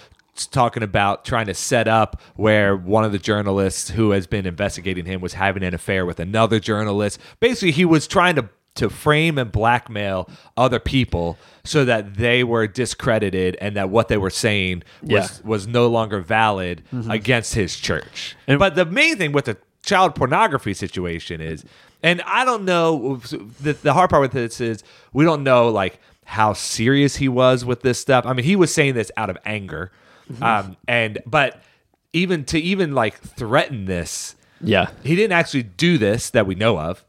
talking 0.51 0.83
about 0.83 1.25
trying 1.25 1.47
to 1.47 1.55
set 1.55 1.87
up 1.89 2.21
where 2.37 2.77
one 2.77 3.05
of 3.05 3.13
the 3.13 3.19
journalists 3.19 3.91
who 3.91 4.11
has 4.13 4.27
been 4.27 4.47
investigating 4.47 5.05
him 5.05 5.21
was 5.21 5.35
having 5.35 5.63
an 5.63 5.75
affair 5.75 6.07
with 6.07 6.19
another 6.21 6.59
journalist. 6.59 7.19
Basically, 7.41 7.71
he 7.71 7.85
was 7.85 8.07
trying 8.07 8.37
to 8.37 8.49
to 8.75 8.89
frame 8.89 9.37
and 9.37 9.53
blackmail 9.53 10.27
other 10.57 10.79
people 10.79 11.37
so 11.63 11.85
that 11.85 12.15
they 12.15 12.43
were 12.43 12.67
discredited 12.67 13.55
and 13.61 13.77
that 13.77 13.91
what 13.91 14.09
they 14.09 14.17
were 14.17 14.31
saying 14.31 14.83
was 15.03 15.11
Yeah. 15.11 15.21
Mm-hmm. 15.25 15.49
was 15.49 15.67
no 15.67 15.89
longer 15.89 16.21
valid 16.21 16.83
against 17.11 17.53
his 17.55 17.77
church. 17.77 18.35
And, 18.47 18.59
but 18.59 18.75
the 18.75 18.87
main 18.87 19.17
thing 19.19 19.33
with 19.33 19.45
the 19.45 19.59
child 19.85 20.15
pornography 20.15 20.73
situation 20.73 21.43
is, 21.43 21.67
and 22.03 22.23
I 22.23 22.47
don't 22.47 22.65
know, 22.65 23.17
the, 23.61 23.75
the 23.75 23.93
hard 23.93 24.09
part 24.09 24.23
with 24.23 24.33
this 24.33 24.59
is 24.59 24.83
we 25.13 25.27
don't 25.27 25.43
know 25.45 25.69
like 25.69 26.01
how 26.25 26.55
serious 26.55 27.17
he 27.17 27.29
was 27.29 27.67
with 27.67 27.83
this 27.83 27.99
stuff. 27.99 28.25
I 28.25 28.33
mean, 28.33 28.47
he 28.47 28.57
was 28.57 28.73
saying 28.73 28.95
this 28.95 29.11
out 29.19 29.29
of 29.29 29.37
anger, 29.45 29.93
um, 30.41 30.77
and 30.89 31.19
but 31.27 31.61
even 32.13 32.45
to 32.47 32.59
even 32.59 32.95
like 32.95 33.19
threaten 33.21 33.85
this, 33.87 34.37
yeah, 34.61 34.91
he 35.03 35.17
didn't 35.17 35.33
actually 35.33 35.63
do 35.65 35.99
this 35.99 36.31
that 36.31 36.47
we 36.47 36.55
know 36.55 36.79
of. 36.79 37.05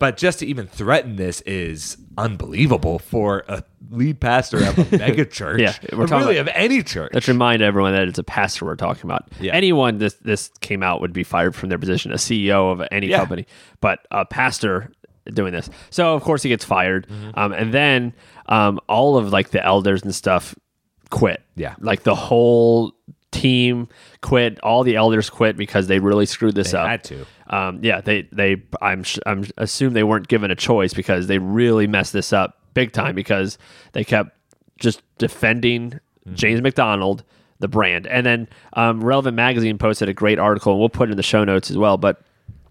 But 0.00 0.16
just 0.16 0.40
to 0.40 0.46
even 0.46 0.66
threaten 0.66 1.16
this 1.16 1.40
is 1.42 1.96
unbelievable 2.18 2.98
for 2.98 3.44
a 3.48 3.62
lead 3.90 4.20
pastor 4.20 4.58
of 4.58 4.92
a 4.92 4.96
mega 4.98 5.24
church. 5.24 5.60
Yeah, 5.60 5.72
we're 5.92 6.06
talking 6.06 6.26
really 6.26 6.38
about- 6.38 6.54
of 6.54 6.60
any 6.62 6.82
church. 6.82 7.12
Let's 7.14 7.28
remind 7.28 7.62
everyone 7.62 7.92
that 7.92 8.08
it's 8.08 8.18
a 8.18 8.24
pastor 8.24 8.64
we're 8.66 8.74
talking 8.76 9.04
about. 9.04 9.28
Yeah. 9.40 9.54
Anyone 9.54 9.98
this 9.98 10.14
this 10.14 10.50
came 10.60 10.82
out 10.82 11.00
would 11.00 11.12
be 11.12 11.22
fired 11.22 11.54
from 11.54 11.68
their 11.68 11.78
position, 11.78 12.10
a 12.12 12.16
CEO 12.16 12.72
of 12.72 12.86
any 12.90 13.06
Yeah. 13.06 13.18
company, 13.18 13.46
but 13.80 14.06
a 14.10 14.24
pastor 14.26 14.90
doing 15.32 15.52
this. 15.52 15.70
So 15.90 16.14
of 16.14 16.22
course 16.22 16.42
he 16.42 16.48
gets 16.50 16.64
fired, 16.64 17.06
Mm-hmm. 17.08 17.38
um, 17.38 17.52
and 17.52 17.72
then 17.72 18.12
um, 18.46 18.80
all 18.88 19.16
of 19.16 19.32
like 19.32 19.50
the 19.50 19.64
elders 19.64 20.02
and 20.02 20.14
stuff 20.14 20.54
quit. 21.14 21.40
Yeah. 21.56 21.74
like 21.80 22.02
the 22.02 22.14
whole 22.14 22.92
team 23.30 23.88
quit. 24.20 24.58
All 24.60 24.82
the 24.84 24.96
elders 24.96 25.30
quit 25.30 25.56
because 25.56 25.86
they 25.86 25.98
really 26.00 26.26
screwed 26.26 26.54
this 26.54 26.72
They 26.72 26.78
up. 26.78 26.88
had 26.88 27.04
to. 27.04 27.26
Um, 27.48 27.78
yeah, 27.82 28.00
they 28.00 28.22
they 28.32 28.62
I'm 28.82 29.02
sh- 29.02 29.18
I'm 29.26 29.44
assume 29.56 29.92
they 29.92 30.02
weren't 30.04 30.28
given 30.28 30.50
a 30.50 30.56
choice 30.56 30.94
because 30.94 31.26
they 31.26 31.38
really 31.38 31.86
messed 31.86 32.12
this 32.12 32.32
up 32.32 32.58
big 32.74 32.92
time 32.92 33.14
because 33.14 33.58
they 33.92 34.02
kept 34.04 34.30
just 34.80 35.02
defending 35.18 36.00
James 36.32 36.60
MacDonald, 36.62 37.22
the 37.60 37.68
brand, 37.68 38.06
and 38.06 38.24
then 38.26 38.48
um, 38.72 39.04
Relevant 39.04 39.36
Magazine 39.36 39.78
posted 39.78 40.08
a 40.08 40.14
great 40.14 40.38
article, 40.38 40.72
and 40.72 40.80
we'll 40.80 40.88
put 40.88 41.08
it 41.08 41.12
in 41.12 41.16
the 41.16 41.22
show 41.22 41.44
notes 41.44 41.70
as 41.70 41.76
well, 41.78 41.96
but. 41.96 42.22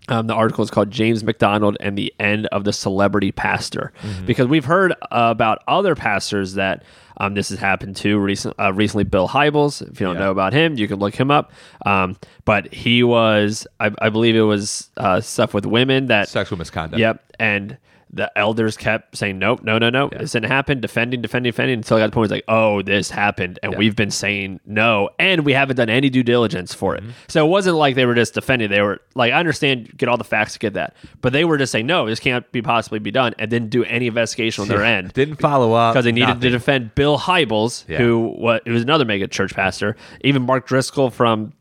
Um, 0.09 0.27
the 0.27 0.33
article 0.33 0.63
is 0.63 0.69
called 0.69 0.91
James 0.91 1.23
MacDonald 1.23 1.77
and 1.79 1.97
the 1.97 2.13
End 2.19 2.47
of 2.47 2.65
the 2.65 2.73
Celebrity 2.73 3.31
Pastor. 3.31 3.93
Because 4.25 4.47
we've 4.47 4.65
heard 4.65 4.91
uh, 4.93 4.95
about 5.11 5.63
other 5.67 5.95
pastors 5.95 6.55
that 6.55 6.83
um, 7.17 7.35
this 7.35 7.49
has 7.49 7.59
happened 7.59 7.95
to. 7.97 8.19
Recent, 8.19 8.53
uh, 8.59 8.73
recently, 8.73 9.05
Bill 9.05 9.29
Hybels. 9.29 9.81
If 9.81 10.01
you 10.01 10.07
don't 10.07 10.15
Yeah. 10.15 10.23
know 10.23 10.31
about 10.31 10.51
him, 10.51 10.75
you 10.77 10.87
can 10.87 10.99
look 10.99 11.15
him 11.15 11.31
up. 11.31 11.51
Um, 11.85 12.17
but 12.43 12.73
he 12.73 13.01
was, 13.03 13.65
I, 13.79 13.91
I 13.99 14.09
believe 14.09 14.35
it 14.35 14.41
was 14.41 14.89
uh, 14.97 15.21
stuff 15.21 15.53
with 15.53 15.65
women 15.65 16.07
that 16.07 16.27
Sexual 16.27 16.57
misconduct. 16.57 16.99
Yep. 16.99 17.23
And 17.39 17.77
the 18.15 18.31
elders 18.37 18.77
kept 18.77 19.17
saying, 19.17 19.39
nope, 19.39 19.63
no, 19.63 19.79
no, 19.79 19.89
no, 19.89 20.07
this 20.09 20.33
didn't 20.33 20.49
happen, 20.51 20.79
defending, 20.79 21.19
defending, 21.21 21.49
defending, 21.51 21.79
until 21.79 21.97
I 21.97 22.01
got 22.01 22.05
to 22.05 22.09
the 22.11 22.13
point 22.13 22.29
where 22.29 22.37
it's 22.37 22.47
like, 22.47 22.55
oh, 22.55 22.81
this 22.83 23.09
happened. 23.09 23.57
And 23.63 23.75
we've 23.75 23.95
been 23.95 24.11
saying 24.11 24.59
no. 24.65 25.09
And 25.17 25.43
we 25.45 25.53
haven't 25.53 25.77
done 25.77 25.89
any 25.89 26.09
due 26.11 26.21
diligence 26.23 26.73
for 26.73 26.95
Mm-hmm. 26.95 27.09
it. 27.09 27.15
So 27.27 27.43
it 27.45 27.49
wasn't 27.49 27.77
like 27.77 27.95
they 27.95 28.05
were 28.05 28.13
just 28.13 28.35
defending. 28.35 28.69
They 28.69 28.81
were 28.81 29.01
like, 29.15 29.33
I 29.33 29.39
understand, 29.39 29.97
get 29.97 30.09
all 30.09 30.17
the 30.17 30.23
facts 30.23 30.53
to 30.53 30.59
get 30.59 30.73
that. 30.75 30.95
But 31.21 31.33
they 31.33 31.43
were 31.43 31.57
just 31.57 31.71
saying, 31.71 31.87
no, 31.87 32.05
this 32.07 32.19
can't 32.19 32.49
be 32.51 32.61
possibly 32.61 32.99
be 32.99 33.09
done. 33.09 33.33
And 33.39 33.49
didn't 33.49 33.69
do 33.69 33.83
any 33.85 34.05
investigation 34.07 34.61
on 34.61 34.67
their 34.67 34.83
end 34.83 35.13
Didn't 35.13 35.37
follow 35.37 35.73
up 35.73 35.93
because 35.93 36.05
they 36.05 36.11
needed 36.11 36.39
to 36.41 36.49
defend 36.51 36.93
Bill 36.93 37.17
Hybels, 37.17 37.87
Yeah. 37.89 37.97
who 37.97 38.35
was 38.39 38.61
another 38.83 39.05
mega 39.05 39.27
church 39.27 39.55
pastor. 39.55 39.95
Even 40.21 40.43
Mark 40.43 40.67
Driscoll 40.67 41.09
from 41.09 41.53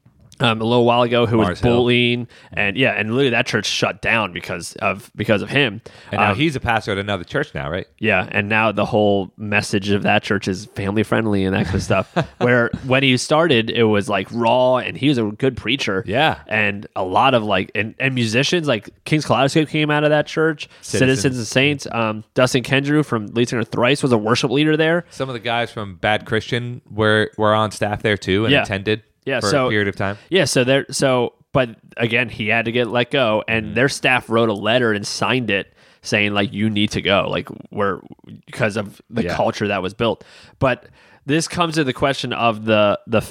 um, 0.43 0.61
a 0.61 0.65
little 0.65 0.85
while 0.85 1.03
ago, 1.03 1.27
who 1.27 1.37
Mars 1.39 1.49
was 1.51 1.61
Hill. 1.61 1.73
bullying, 1.77 2.29
and 2.53 2.77
yeah, 2.77 2.91
and 2.93 3.11
literally 3.11 3.31
that 3.31 3.47
church 3.47 3.67
shut 3.67 4.03
down 4.03 4.33
because 4.33 4.75
of 4.77 5.11
because 5.17 5.41
of 5.43 5.49
him. 5.51 5.81
And 6.11 6.21
now 6.21 6.31
Um, 6.33 6.37
he's 6.37 6.57
a 6.57 6.61
pastor 6.61 6.93
at 6.93 6.99
another 6.99 7.25
church 7.25 7.55
now, 7.55 7.71
right? 7.71 7.87
yeah, 7.99 8.29
and 8.31 8.49
now 8.49 8.73
the 8.73 8.85
whole 8.85 9.33
message 9.37 9.91
of 9.91 10.03
that 10.03 10.23
church 10.23 10.49
is 10.49 10.67
family 10.75 11.03
friendly 11.03 11.45
and 11.45 11.55
that 11.55 11.65
kind 11.65 11.77
of 11.77 11.83
stuff. 11.83 12.13
Where 12.39 12.71
when 12.87 13.03
he 13.03 13.17
started, 13.17 13.71
it 13.71 13.85
was 13.85 14.09
like 14.09 14.29
raw, 14.33 14.77
and 14.77 14.97
he 14.97 15.09
was 15.09 15.19
a 15.19 15.25
good 15.25 15.57
preacher. 15.57 16.05
Yeah. 16.07 16.41
and 16.49 16.87
a 16.97 17.05
lot 17.05 17.35
of 17.35 17.43
like 17.45 17.71
and, 17.75 17.95
and 17.99 18.15
musicians 18.15 18.67
like 18.69 18.91
King's 19.05 19.25
Kaleidoscope 19.25 19.69
came 19.69 19.91
out 19.91 20.05
of 20.05 20.11
that 20.11 20.27
church. 20.27 20.69
Citizens. 20.81 21.21
Citizens, 21.23 21.39
and 21.39 21.47
Saints. 21.47 21.87
Um, 21.93 22.25
Dustin 22.35 22.63
Kensrue 22.63 23.05
from 23.05 23.27
lead 23.29 23.49
singer 23.49 23.65
Thrice 23.65 24.03
was 24.03 24.13
a 24.13 24.19
worship 24.19 24.51
leader 24.51 24.77
there. 24.77 25.05
Some 25.11 25.29
of 25.29 25.33
the 25.35 25.39
guys 25.41 25.71
from 25.71 25.97
Bad 25.97 26.25
Christian 26.27 26.81
were 26.91 27.31
were 27.39 27.55
on 27.55 27.71
staff 27.71 28.03
there 28.03 28.17
too 28.17 28.45
and 28.45 28.53
Yeah. 28.53 28.63
attended 28.63 29.03
Yeah, 29.25 29.41
for 29.41 29.47
so- 29.49 29.67
a 29.67 29.71
period 29.71 29.89
of 29.89 29.97
time. 29.97 30.19
Yeah, 30.31 30.45
so 30.45 30.65
there 30.65 30.87
so 30.91 31.35
but 31.53 31.77
again, 31.99 32.29
he 32.31 32.49
had 32.49 32.65
to 32.65 32.73
get 32.73 32.89
let 32.89 33.11
go 33.11 33.45
and 33.47 33.67
Mm-hmm. 33.67 33.75
their 33.75 33.89
staff 33.89 34.31
wrote 34.31 34.49
a 34.49 34.55
letter 34.55 34.93
and 34.93 35.07
signed 35.07 35.51
it 35.51 35.73
saying 36.01 36.33
like 36.35 36.53
you 36.53 36.69
need 36.71 36.91
to 36.91 37.01
go 37.03 37.29
like 37.29 37.49
we're 37.71 38.01
because 38.47 38.77
of 38.77 39.01
the 39.11 39.25
Yeah. 39.25 39.37
culture 39.37 39.69
that 39.69 39.83
was 39.83 39.95
built. 39.95 40.25
But 40.59 40.87
this 41.27 41.47
comes 41.47 41.75
to 41.75 41.85
the 41.85 41.93
question 41.93 42.33
of 42.33 42.65
the 42.65 42.99
the 43.07 43.23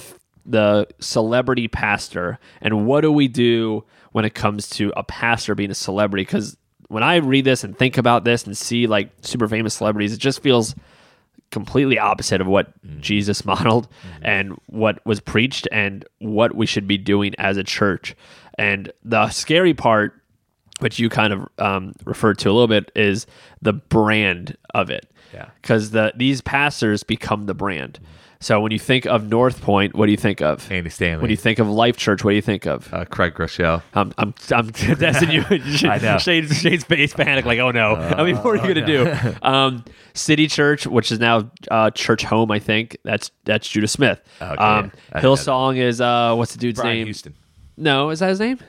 the 0.45 0.87
celebrity 0.99 1.67
pastor 1.67 2.39
and 2.61 2.85
what 2.87 3.01
do 3.01 3.11
we 3.11 3.27
do 3.27 3.83
when 4.11 4.25
it 4.25 4.33
comes 4.33 4.69
to 4.69 4.91
a 4.97 5.03
pastor 5.03 5.53
being 5.55 5.69
a 5.71 5.75
celebrity 5.75 6.25
cuz 6.25 6.57
when 6.87 7.03
I 7.03 7.17
read 7.17 7.45
this 7.45 7.63
and 7.63 7.77
think 7.77 7.97
about 7.97 8.23
this 8.23 8.45
and 8.45 8.57
see 8.57 8.85
like 8.87 9.09
super 9.21 9.47
famous 9.47 9.73
celebrities, 9.75 10.13
it 10.13 10.19
just 10.19 10.41
feels 10.41 10.75
completely 11.51 11.99
opposite 11.99 12.41
of 12.41 12.47
what 12.47 12.67
mm-hmm. 12.85 12.99
Jesus 12.99 13.45
modeled 13.45 13.87
mm-hmm. 13.89 14.25
and 14.25 14.61
what 14.67 15.05
was 15.05 15.19
preached 15.19 15.67
and 15.71 16.05
what 16.19 16.55
we 16.55 16.65
should 16.65 16.87
be 16.87 16.97
doing 16.97 17.33
as 17.37 17.57
a 17.57 17.63
church. 17.63 18.15
And 18.57 18.91
the 19.03 19.29
scary 19.29 19.73
part, 19.73 20.13
which 20.79 20.99
you 20.99 21.09
kind 21.09 21.33
of 21.33 21.47
um, 21.59 21.93
referred 22.05 22.39
to 22.39 22.49
a 22.49 22.53
little 22.53 22.67
bit, 22.67 22.91
is 22.95 23.27
the 23.61 23.73
brand 23.73 24.57
of 24.73 24.89
it. 24.89 25.07
Yeah. 25.33 25.49
Because 25.61 25.91
the 25.91 26.11
these 26.15 26.41
pastors 26.41 27.03
become 27.03 27.45
the 27.45 27.53
brand. 27.53 27.99
Mm-hmm. 28.01 28.20
So 28.43 28.59
when 28.59 28.71
you 28.71 28.79
think 28.79 29.05
of 29.05 29.29
North 29.29 29.61
Point, 29.61 29.93
what 29.93 30.07
do 30.07 30.11
you 30.11 30.17
think 30.17 30.41
of? 30.41 30.69
Andy 30.71 30.89
Stanley. 30.89 31.21
When 31.21 31.29
you 31.29 31.37
think 31.37 31.59
of 31.59 31.69
Life 31.69 31.95
Church, 31.95 32.23
what 32.23 32.31
do 32.31 32.35
you 32.35 32.41
think 32.41 32.65
of? 32.65 32.91
uh, 32.91 33.05
Craig 33.05 33.35
Groeschel. 33.35 33.83
I'm 33.93 34.11
I'm 34.17 34.33
I'm 34.51 34.69
testing 34.71 35.29
you. 35.29 35.43
I 35.87 35.99
know. 35.99 36.17
Shane's, 36.19 36.57
Shane's 36.59 36.83
face 36.83 37.13
panic, 37.13 37.45
like, 37.45 37.59
oh 37.59 37.69
no. 37.69 37.95
I 37.95 38.23
mean, 38.23 38.35
what 38.37 38.59
are 38.59 38.67
you 38.67 38.73
gonna 38.73 38.85
do? 38.85 39.35
Um, 39.43 39.85
City 40.15 40.47
Church, 40.47 40.87
which 40.87 41.11
is 41.11 41.19
now 41.19 41.51
uh, 41.69 41.91
Churchome, 41.91 42.51
I 42.51 42.57
think 42.57 42.97
that's 43.03 43.29
that's 43.45 43.69
Judah 43.69 43.87
Smith. 43.87 44.19
Okay, 44.41 44.55
Um, 44.55 44.91
didn't 45.13 45.23
know 45.23 45.29
Hillsong 45.33 45.77
is 45.77 46.01
uh, 46.01 46.33
what's 46.35 46.53
the 46.53 46.59
dude's 46.59 46.79
Brian 46.81 46.97
name? 46.97 47.05
Houston. 47.07 47.35
No, 47.77 48.09
is 48.09 48.19
that 48.21 48.29
his 48.29 48.39
name? 48.39 48.59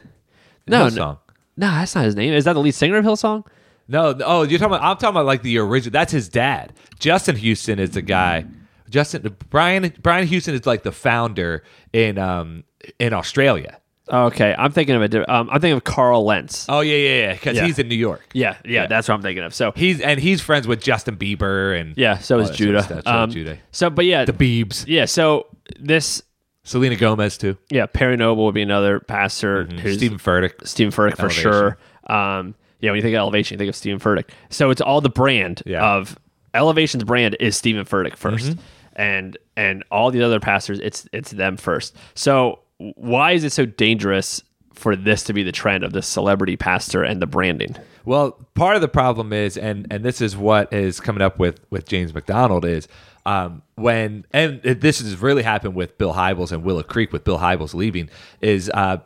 No, 0.69 0.89
no, 0.89 0.91
Hillsong. 0.91 1.19
no, 1.57 1.67
that's 1.71 1.95
not 1.95 2.05
his 2.05 2.15
name. 2.15 2.35
Is 2.35 2.45
that 2.45 2.53
the 2.53 2.61
lead 2.61 2.75
singer 2.75 2.99
of 2.99 3.05
Hillsong? 3.07 3.47
No, 3.89 4.15
oh, 4.25 4.43
you're 4.43 4.59
talking 4.59 4.75
about. 4.77 4.83
I'm 4.83 4.97
talking 4.97 5.09
about 5.17 5.25
like 5.27 5.43
the 5.43 5.57
original. 5.59 5.93
That's 5.93 6.13
his 6.13 6.29
dad. 6.29 6.75
Justin 6.99 7.37
Houston 7.37 7.79
is 7.79 7.91
the 7.93 8.03
guy. 8.03 8.45
Justin 8.93 9.35
Brian 9.51 9.93
Brian 10.01 10.27
Houston 10.29 10.55
is 10.55 10.67
like 10.67 10.83
the 10.85 10.93
founder 10.93 11.65
in 11.93 12.19
um 12.19 12.63
in 13.01 13.13
Australia. 13.13 13.79
Okay, 14.13 14.55
I'm 14.59 14.73
thinking 14.73 14.95
of 14.97 15.03
a. 15.03 15.09
di- 15.09 15.19
Um, 15.25 15.49
I'm 15.51 15.61
thinking 15.61 15.77
of 15.77 15.85
Carl 15.85 16.25
Lentz. 16.25 16.67
Oh 16.69 16.81
yeah, 16.81 16.97
yeah, 16.97 17.09
yeah. 17.29 17.33
Because 17.33 17.57
Yeah. 17.57 17.65
he's 17.67 17.79
in 17.79 17.89
New 17.89 17.95
York. 17.97 18.21
yeah, 18.35 18.57
yeah, 18.65 18.87
that's 18.87 19.09
what 19.09 19.15
I'm 19.15 19.23
thinking 19.23 19.45
of. 19.45 19.55
So 19.55 19.73
He's 19.77 20.01
and 20.01 20.19
he's 20.21 20.41
friends 20.41 20.67
with 20.69 20.83
Justin 20.83 21.17
Bieber 21.17 21.81
and 21.81 21.97
yeah, 21.97 22.19
so 22.19 22.39
is 22.41 22.49
that 22.51 22.57
sort 22.59 22.61
of 22.61 22.67
Judah. 22.67 22.83
stuff. 22.83 23.05
So 23.05 23.11
is 23.11 23.17
Um, 23.17 23.31
Judah. 23.31 23.59
So, 23.71 23.91
but 23.91 24.05
yeah, 24.05 24.25
the 24.25 24.33
Biebs. 24.33 24.85
yeah 24.89 25.05
so 25.07 25.47
this 25.79 26.23
Selena 26.65 26.97
Gomez 26.97 27.39
too. 27.39 27.57
Yeah, 27.71 27.87
Perry 27.87 28.17
Noble 28.17 28.45
would 28.45 28.55
be 28.55 28.63
another 28.63 29.01
pastor. 29.01 29.65
Who's 29.65 29.97
Stephen 29.97 30.19
Furtick. 30.19 30.67
Stephen 30.67 30.93
Furtick 30.93 31.17
for 31.17 31.23
Elevation. 31.23 31.43
sure. 31.43 31.79
Um, 32.09 32.55
yeah, 32.81 32.91
when 32.91 32.97
you 32.97 33.03
think 33.03 33.15
of 33.15 33.19
Elevation, 33.21 33.55
you 33.55 33.59
think 33.59 33.69
of 33.69 33.77
Stephen 33.77 34.01
Furtick. 34.01 34.31
So 34.51 34.71
it's 34.71 34.81
all 34.81 35.01
the 35.01 35.09
brand 35.11 35.63
Yeah. 35.65 35.95
of 35.95 36.19
Elevation's 36.55 37.05
brand 37.05 37.37
is 37.41 37.57
Stephen 37.57 37.85
Furtick 37.85 38.17
1st 38.17 38.51
Mm-hmm. 38.51 38.61
And 38.97 39.37
and 39.57 39.85
all 39.91 40.11
the 40.11 40.23
other 40.23 40.41
pastors, 40.41 40.79
it's 40.81 41.09
it's 41.13 41.31
them 41.31 41.57
first. 41.57 41.97
So 42.15 42.61
why 42.79 43.33
is 43.33 43.45
it 43.45 43.53
so 43.53 43.65
dangerous 43.67 44.43
for 44.75 44.97
this 44.97 45.23
to 45.25 45.33
be 45.33 45.43
the 45.43 45.53
trend 45.53 45.85
of 45.85 45.93
the 45.93 46.03
celebrity 46.03 46.57
pastor 46.57 47.03
and 47.03 47.23
the 47.23 47.27
branding? 47.27 47.77
Well, 48.05 48.33
part 48.55 48.75
of 48.75 48.83
the 48.83 48.89
problem 48.89 49.33
is, 49.33 49.57
and 49.57 49.87
and 49.91 50.05
this 50.05 50.21
is 50.21 50.37
what 50.37 50.73
is 50.73 51.01
coming 51.01 51.23
up 51.23 51.39
with 51.39 51.61
with 51.71 51.87
James 51.87 52.13
MacDonald 52.13 52.65
is 52.65 52.89
um, 53.25 53.63
when, 53.77 54.27
and 54.33 54.61
this 54.63 55.01
has 55.01 55.17
really 55.21 55.45
happened 55.45 55.75
with 55.75 55.97
Bill 55.99 56.15
Hybels 56.15 56.51
and 56.51 56.65
Willow 56.65 56.83
Creek 56.83 57.13
with 57.13 57.25
Bill 57.25 57.39
Hybels 57.39 57.75
leaving 57.75 58.09
is. 58.41 58.71
Uh, 58.73 58.99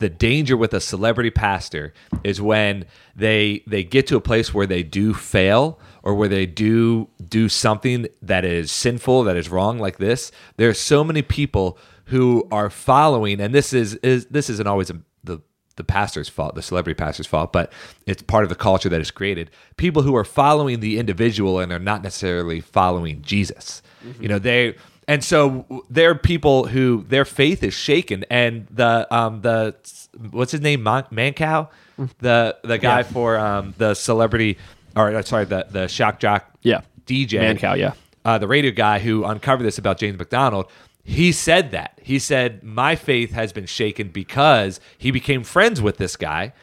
the 0.00 0.08
danger 0.08 0.56
with 0.56 0.74
a 0.74 0.80
celebrity 0.80 1.30
pastor 1.30 1.94
is 2.24 2.40
when 2.40 2.84
they 3.14 3.62
they 3.68 3.84
get 3.84 4.08
to 4.08 4.16
a 4.16 4.20
place 4.20 4.52
where 4.52 4.66
they 4.66 4.82
do 4.82 5.14
fail 5.14 5.78
or 6.04 6.14
where 6.14 6.28
they 6.28 6.46
do 6.46 7.08
do 7.28 7.48
something 7.48 8.06
that 8.22 8.44
is 8.44 8.70
sinful 8.70 9.24
that 9.24 9.36
is 9.36 9.48
wrong 9.48 9.78
like 9.80 9.98
this 9.98 10.30
There 10.58 10.68
are 10.68 10.74
so 10.74 11.02
many 11.02 11.22
people 11.22 11.76
who 12.06 12.46
are 12.52 12.70
following 12.70 13.40
and 13.40 13.52
this 13.52 13.72
is 13.72 13.94
is 13.96 14.26
this 14.26 14.48
isn't 14.50 14.68
always 14.68 14.90
a, 14.90 15.00
the 15.24 15.40
the 15.76 15.82
pastor's 15.84 16.28
fault, 16.28 16.54
the 16.54 16.62
celebrity 16.62 16.96
pastor's 16.96 17.26
fault, 17.26 17.52
but 17.52 17.72
it's 18.06 18.22
part 18.22 18.44
of 18.44 18.48
the 18.48 18.54
culture 18.54 18.88
that 18.88 19.00
is 19.00 19.10
created. 19.10 19.50
People 19.76 20.02
who 20.02 20.14
are 20.14 20.22
following 20.22 20.78
the 20.78 20.98
individual 21.00 21.58
and 21.58 21.72
are 21.72 21.80
not 21.80 22.00
necessarily 22.04 22.60
following 22.60 23.22
Jesus. 23.22 23.82
You 24.20 24.28
know, 24.28 24.38
they 24.38 24.76
and 25.08 25.24
so 25.24 25.66
there 25.90 26.10
are 26.10 26.14
people 26.14 26.66
who 26.68 27.04
their 27.08 27.24
faith 27.24 27.62
is 27.64 27.74
shaken, 27.74 28.24
and 28.30 28.68
the 28.70 29.12
um 29.12 29.40
the 29.40 29.74
what's 30.30 30.52
his 30.52 30.60
name 30.60 30.82
Man- 30.84 31.06
Mancow, 31.10 31.68
the 32.18 32.56
the 32.62 32.78
guy 32.78 32.98
Yeah. 32.98 33.02
for 33.14 33.36
um 33.38 33.74
the 33.78 33.94
celebrity 33.94 34.58
or 34.96 35.14
uh, 35.14 35.22
sorry 35.22 35.44
the 35.44 35.66
the 35.70 35.88
shock 35.88 36.20
jock 36.20 36.50
Yeah. 36.62 36.82
DJ 37.06 37.40
Mancow, 37.40 37.76
yeah. 37.76 37.92
uh, 38.24 38.38
the 38.38 38.48
radio 38.48 38.70
guy 38.70 38.98
who 38.98 39.24
uncovered 39.24 39.64
this 39.66 39.76
about 39.78 39.98
James 39.98 40.18
MacDonald, 40.18 40.70
he 41.02 41.32
said 41.32 41.70
that. 41.72 41.98
He 42.02 42.18
said, 42.18 42.62
My 42.62 42.96
faith 42.96 43.32
has 43.32 43.52
been 43.52 43.66
shaken 43.66 44.08
because 44.08 44.80
he 44.96 45.10
became 45.10 45.44
friends 45.44 45.82
with 45.82 45.98
this 45.98 46.16
guy 46.16 46.54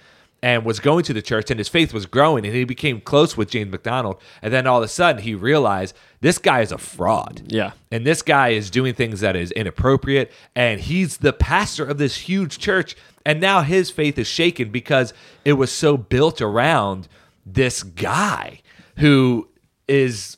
and 0.43 0.65
was 0.65 0.79
going 0.79 1.03
to 1.03 1.13
the 1.13 1.21
church, 1.21 1.51
and 1.51 1.59
his 1.59 1.69
faith 1.69 1.93
was 1.93 2.07
growing, 2.07 2.43
and 2.43 2.55
he 2.55 2.63
became 2.63 2.99
close 2.99 3.37
with 3.37 3.51
James 3.51 3.69
MacDonald. 3.71 4.19
And 4.41 4.51
then 4.51 4.65
all 4.65 4.79
of 4.79 4.83
a 4.83 4.87
sudden, 4.87 5.21
he 5.21 5.35
realized 5.35 5.95
this 6.21 6.39
guy 6.39 6.61
is 6.61 6.71
a 6.71 6.79
fraud. 6.79 7.43
Yeah. 7.45 7.73
And 7.91 8.07
this 8.07 8.23
guy 8.23 8.49
is 8.49 8.71
doing 8.71 8.95
things 8.95 9.19
that 9.19 9.35
is 9.35 9.51
inappropriate, 9.51 10.31
and 10.55 10.81
he's 10.81 11.17
the 11.17 11.33
pastor 11.33 11.85
of 11.85 11.99
this 11.99 12.17
huge 12.17 12.57
church. 12.57 12.95
And 13.23 13.39
now 13.39 13.61
his 13.61 13.91
faith 13.91 14.17
is 14.17 14.25
shaken 14.25 14.71
because 14.71 15.13
it 15.45 15.53
was 15.53 15.71
so 15.71 15.95
built 15.95 16.41
around 16.41 17.07
this 17.45 17.83
guy 17.83 18.61
who 18.97 19.47
is 19.87 20.37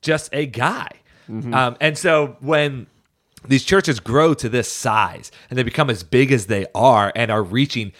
just 0.00 0.28
a 0.32 0.46
guy. 0.46 0.88
Um, 1.28 1.76
and 1.80 1.96
so 1.96 2.36
when 2.40 2.86
these 3.48 3.64
churches 3.64 4.00
grow 4.00 4.34
to 4.34 4.48
this 4.48 4.70
size 4.70 5.30
and 5.48 5.58
they 5.58 5.62
become 5.62 5.88
as 5.88 6.02
big 6.02 6.30
as 6.30 6.46
they 6.46 6.66
are 6.74 7.10
and 7.16 7.30
are 7.30 7.42
reaching 7.42 7.92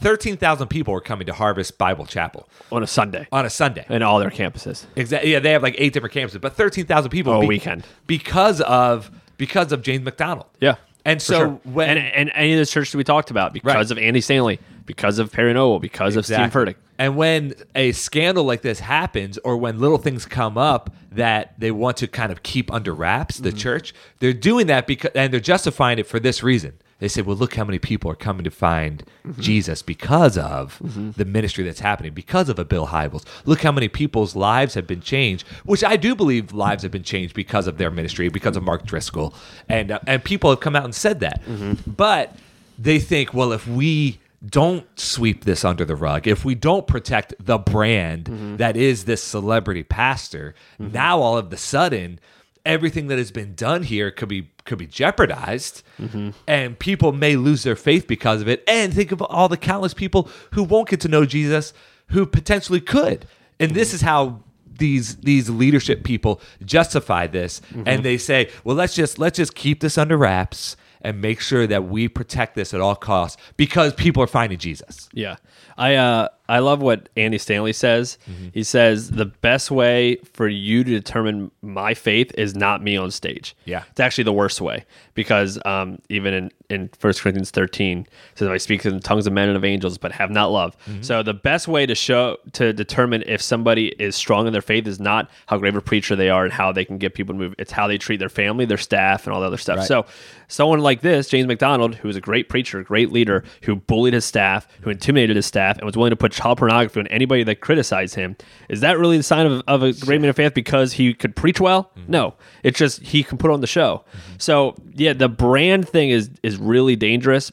13,000 0.00 0.68
people 0.68 0.94
are 0.94 1.00
coming 1.00 1.26
to 1.26 1.32
Harvest 1.32 1.76
Bible 1.76 2.06
Chapel 2.06 2.48
On 2.70 2.82
a 2.82 2.86
Sunday. 2.86 3.26
on 3.32 3.44
a 3.44 3.50
Sunday. 3.50 3.84
in 3.88 4.02
all 4.02 4.20
their 4.20 4.30
campuses. 4.30 4.84
Exactly. 4.96 5.32
Yeah, 5.32 5.40
they 5.40 5.50
have 5.52 5.62
like 5.62 5.74
eight 5.78 5.92
different 5.92 6.14
campuses, 6.14 6.40
but 6.40 6.54
13,000 6.54 7.10
people 7.10 7.34
a 7.36 7.40
be- 7.40 7.46
weekend. 7.48 7.84
because 8.06 8.60
of 8.60 9.10
because 9.38 9.72
of 9.72 9.82
James 9.82 10.04
MacDonald. 10.04 10.46
Yeah. 10.60 10.76
And 11.04 11.20
so 11.20 11.36
sure. 11.38 11.48
when 11.64 11.88
and, 11.98 11.98
and 12.14 12.32
any 12.34 12.52
of 12.52 12.60
the 12.60 12.66
churches 12.66 12.94
we 12.94 13.02
talked 13.02 13.32
about 13.32 13.52
because 13.52 13.90
of 13.90 13.98
Andy 13.98 14.20
Stanley, 14.20 14.60
because 14.86 15.18
of 15.18 15.32
Perry 15.32 15.52
Noble, 15.52 15.80
because 15.80 16.14
of 16.14 16.24
Steve 16.24 16.38
Exactly. 16.38 16.74
Furtick. 16.74 16.76
And 17.02 17.16
when 17.16 17.54
a 17.74 17.90
scandal 17.92 18.44
like 18.44 18.62
this 18.62 18.78
happens, 18.80 19.36
or 19.38 19.56
when 19.56 19.80
little 19.80 19.98
things 19.98 20.24
come 20.24 20.56
up 20.56 20.94
that 21.10 21.58
they 21.58 21.72
want 21.72 21.96
to 21.98 22.06
kind 22.06 22.30
of 22.30 22.42
keep 22.44 22.72
under 22.72 22.94
wraps, 22.94 23.34
Mm-hmm. 23.36 23.44
the 23.44 23.52
church, 23.52 23.92
they're 24.20 24.32
doing 24.32 24.68
that 24.68 24.86
because, 24.86 25.10
and 25.14 25.32
they're 25.32 25.40
justifying 25.40 25.98
it 25.98 26.06
for 26.06 26.20
this 26.20 26.42
reason. 26.44 26.72
They 27.00 27.08
say, 27.08 27.20
well, 27.22 27.36
look 27.36 27.54
how 27.56 27.64
many 27.64 27.80
people 27.80 28.08
are 28.12 28.14
coming 28.14 28.44
to 28.44 28.50
find 28.50 29.02
Mm-hmm. 29.26 29.40
Jesus 29.40 29.82
because 29.82 30.36
of 30.38 30.78
the 31.16 31.24
ministry 31.24 31.64
that's 31.64 31.80
happening, 31.80 32.12
because 32.12 32.48
of 32.48 32.58
a 32.58 32.64
Bill 32.64 32.86
Hybels. 32.88 33.24
Look 33.44 33.62
how 33.62 33.72
many 33.72 33.88
people's 33.88 34.34
lives 34.36 34.74
have 34.74 34.86
been 34.86 35.00
changed, 35.00 35.46
which 35.64 35.82
I 35.84 35.96
do 35.96 36.14
believe 36.14 36.52
lives 36.52 36.82
have 36.84 36.92
been 36.92 37.02
changed 37.04 37.34
because 37.34 37.66
of 37.68 37.78
their 37.78 37.90
ministry, 37.90 38.28
because 38.28 38.56
of 38.56 38.62
Mark 38.64 38.84
Driscoll. 38.84 39.32
And, 39.68 39.90
uh, 39.92 40.00
and 40.06 40.22
people 40.24 40.50
have 40.50 40.60
come 40.60 40.76
out 40.76 40.84
and 40.84 40.94
said 40.94 41.18
that. 41.20 41.40
Mm-hmm. 41.46 41.90
But 41.90 42.36
they 42.78 42.98
think, 42.98 43.32
well, 43.34 43.52
if 43.52 43.66
we 43.66 44.18
don't 44.44 44.86
sweep 44.98 45.44
this 45.44 45.64
under 45.64 45.84
the 45.84 45.94
rug, 45.96 46.26
if 46.26 46.44
we 46.44 46.54
don't 46.54 46.86
protect 46.86 47.34
the 47.38 47.58
brand 47.58 48.24
Mm-hmm. 48.24 48.56
that 48.56 48.76
is 48.76 49.04
this 49.04 49.22
celebrity 49.22 49.82
pastor, 49.82 50.54
now 50.78 51.20
all 51.20 51.38
of 51.38 51.50
the 51.50 51.56
sudden 51.56 52.18
everything 52.64 53.08
that 53.08 53.18
has 53.18 53.30
been 53.32 53.54
done 53.54 53.82
here 53.82 54.10
could 54.10 54.28
be 54.28 54.50
could 54.64 54.78
be 54.78 54.86
jeopardized 54.86 55.82
Mm-hmm. 56.00 56.30
and 56.46 56.78
people 56.78 57.12
may 57.12 57.36
lose 57.36 57.62
their 57.64 57.76
faith 57.76 58.06
because 58.06 58.40
of 58.40 58.48
it 58.48 58.62
and 58.68 58.92
think 58.94 59.12
of 59.12 59.20
all 59.22 59.48
the 59.48 59.56
countless 59.56 59.94
people 59.94 60.28
who 60.52 60.62
won't 60.62 60.88
get 60.88 61.00
to 61.00 61.08
know 61.08 61.24
Jesus 61.26 61.72
who 62.08 62.24
potentially 62.26 62.80
could 62.80 63.26
and 63.60 63.70
Mm-hmm. 63.70 63.78
this 63.78 63.92
is 63.94 64.00
how 64.00 64.40
these 64.78 65.16
these 65.16 65.50
leadership 65.50 66.02
people 66.04 66.40
justify 66.64 67.26
this 67.26 67.60
Mm-hmm. 67.72 67.82
and 67.86 68.04
they 68.04 68.16
say 68.18 68.48
well 68.64 68.74
let's 68.76 68.94
just 68.94 69.18
let's 69.18 69.36
just 69.36 69.54
keep 69.54 69.80
this 69.80 69.98
under 69.98 70.16
wraps 70.16 70.76
and 71.02 71.20
make 71.20 71.40
sure 71.40 71.66
that 71.66 71.84
we 71.84 72.08
protect 72.08 72.54
this 72.54 72.72
at 72.72 72.80
all 72.80 72.96
costs 72.96 73.40
because 73.56 73.92
people 73.94 74.22
are 74.22 74.28
finding 74.28 74.58
Jesus 74.58 75.08
Yeah. 75.12 75.36
I 75.76 75.96
uh 75.96 76.28
I 76.48 76.58
love 76.58 76.82
what 76.82 77.08
Andy 77.16 77.38
Stanley 77.38 77.72
says. 77.72 78.18
He 78.52 78.62
says 78.62 79.10
the 79.10 79.26
best 79.26 79.70
way 79.70 80.16
for 80.32 80.48
you 80.48 80.84
to 80.84 80.90
determine 80.90 81.50
my 81.62 81.94
faith 81.94 82.32
is 82.36 82.54
not 82.54 82.82
me 82.82 82.96
on 82.96 83.10
stage. 83.10 83.56
Yeah. 83.64 83.84
It's 83.90 84.00
actually 84.00 84.24
the 84.24 84.32
worst 84.32 84.60
way 84.60 84.84
because 85.14 85.58
um 85.64 85.98
even 86.08 86.34
in 86.34 86.50
in 86.70 86.90
1 87.00 87.12
Corinthians 87.14 87.50
13 87.50 87.98
it 88.00 88.08
says 88.38 88.48
I 88.48 88.56
speak 88.56 88.84
in 88.84 88.94
the 88.94 89.00
tongues 89.00 89.26
of 89.26 89.32
men 89.32 89.48
and 89.48 89.56
of 89.56 89.64
angels 89.64 89.98
but 89.98 90.12
have 90.12 90.30
not 90.30 90.50
love. 90.50 90.76
So 91.00 91.22
the 91.22 91.34
best 91.34 91.68
way 91.68 91.86
to 91.86 91.94
show 91.94 92.38
to 92.54 92.72
determine 92.72 93.22
if 93.26 93.40
somebody 93.40 93.88
is 93.98 94.16
strong 94.16 94.46
in 94.46 94.52
their 94.52 94.62
faith 94.62 94.86
is 94.86 94.98
not 94.98 95.30
how 95.46 95.58
great 95.58 95.70
of 95.70 95.76
a 95.76 95.80
preacher 95.80 96.16
they 96.16 96.28
are 96.28 96.44
and 96.44 96.52
how 96.52 96.72
they 96.72 96.84
can 96.84 96.98
get 96.98 97.14
people 97.14 97.34
to 97.34 97.38
move. 97.38 97.54
It's 97.58 97.72
how 97.72 97.86
they 97.86 97.98
treat 97.98 98.18
their 98.18 98.28
family, 98.28 98.64
their 98.64 98.78
staff 98.78 99.26
and 99.26 99.34
all 99.34 99.40
the 99.40 99.46
other 99.46 99.56
stuff. 99.56 99.78
Right. 99.78 99.86
So 99.86 100.06
someone 100.48 100.80
like 100.80 101.00
this, 101.02 101.28
James 101.28 101.46
MacDonald, 101.46 101.94
who 101.96 102.08
was 102.08 102.16
a 102.16 102.20
great 102.20 102.48
preacher, 102.48 102.82
great 102.82 103.12
leader, 103.12 103.44
who 103.62 103.76
bullied 103.76 104.14
his 104.14 104.24
staff, 104.24 104.66
who 104.82 104.90
intimidated 104.90 105.36
his 105.36 105.46
staff, 105.46 105.76
and 105.78 105.86
was 105.86 105.96
willing 105.96 106.10
to 106.10 106.16
put 106.16 106.32
child 106.42 106.58
pornography 106.58 107.00
on 107.00 107.06
anybody 107.08 107.44
that 107.44 107.60
criticized 107.60 108.14
him, 108.14 108.36
is 108.68 108.80
that 108.80 108.98
really 108.98 109.16
the 109.16 109.22
sign 109.22 109.46
of, 109.46 109.62
of 109.68 109.82
a 109.82 109.92
great 109.92 110.20
man 110.20 110.30
of 110.30 110.36
faith 110.36 110.54
because 110.54 110.94
he 110.94 111.14
could 111.14 111.36
preach 111.36 111.60
well? 111.60 111.90
Mm-hmm. 111.96 112.12
No, 112.12 112.34
it's 112.62 112.78
just 112.78 113.02
he 113.02 113.22
can 113.22 113.38
put 113.38 113.50
on 113.50 113.60
the 113.60 113.66
show. 113.66 114.04
Mm-hmm. 114.12 114.34
So 114.38 114.74
yeah, 114.94 115.12
the 115.12 115.28
brand 115.28 115.88
thing 115.88 116.10
is 116.10 116.30
is 116.42 116.56
really 116.56 116.96
dangerous. 116.96 117.52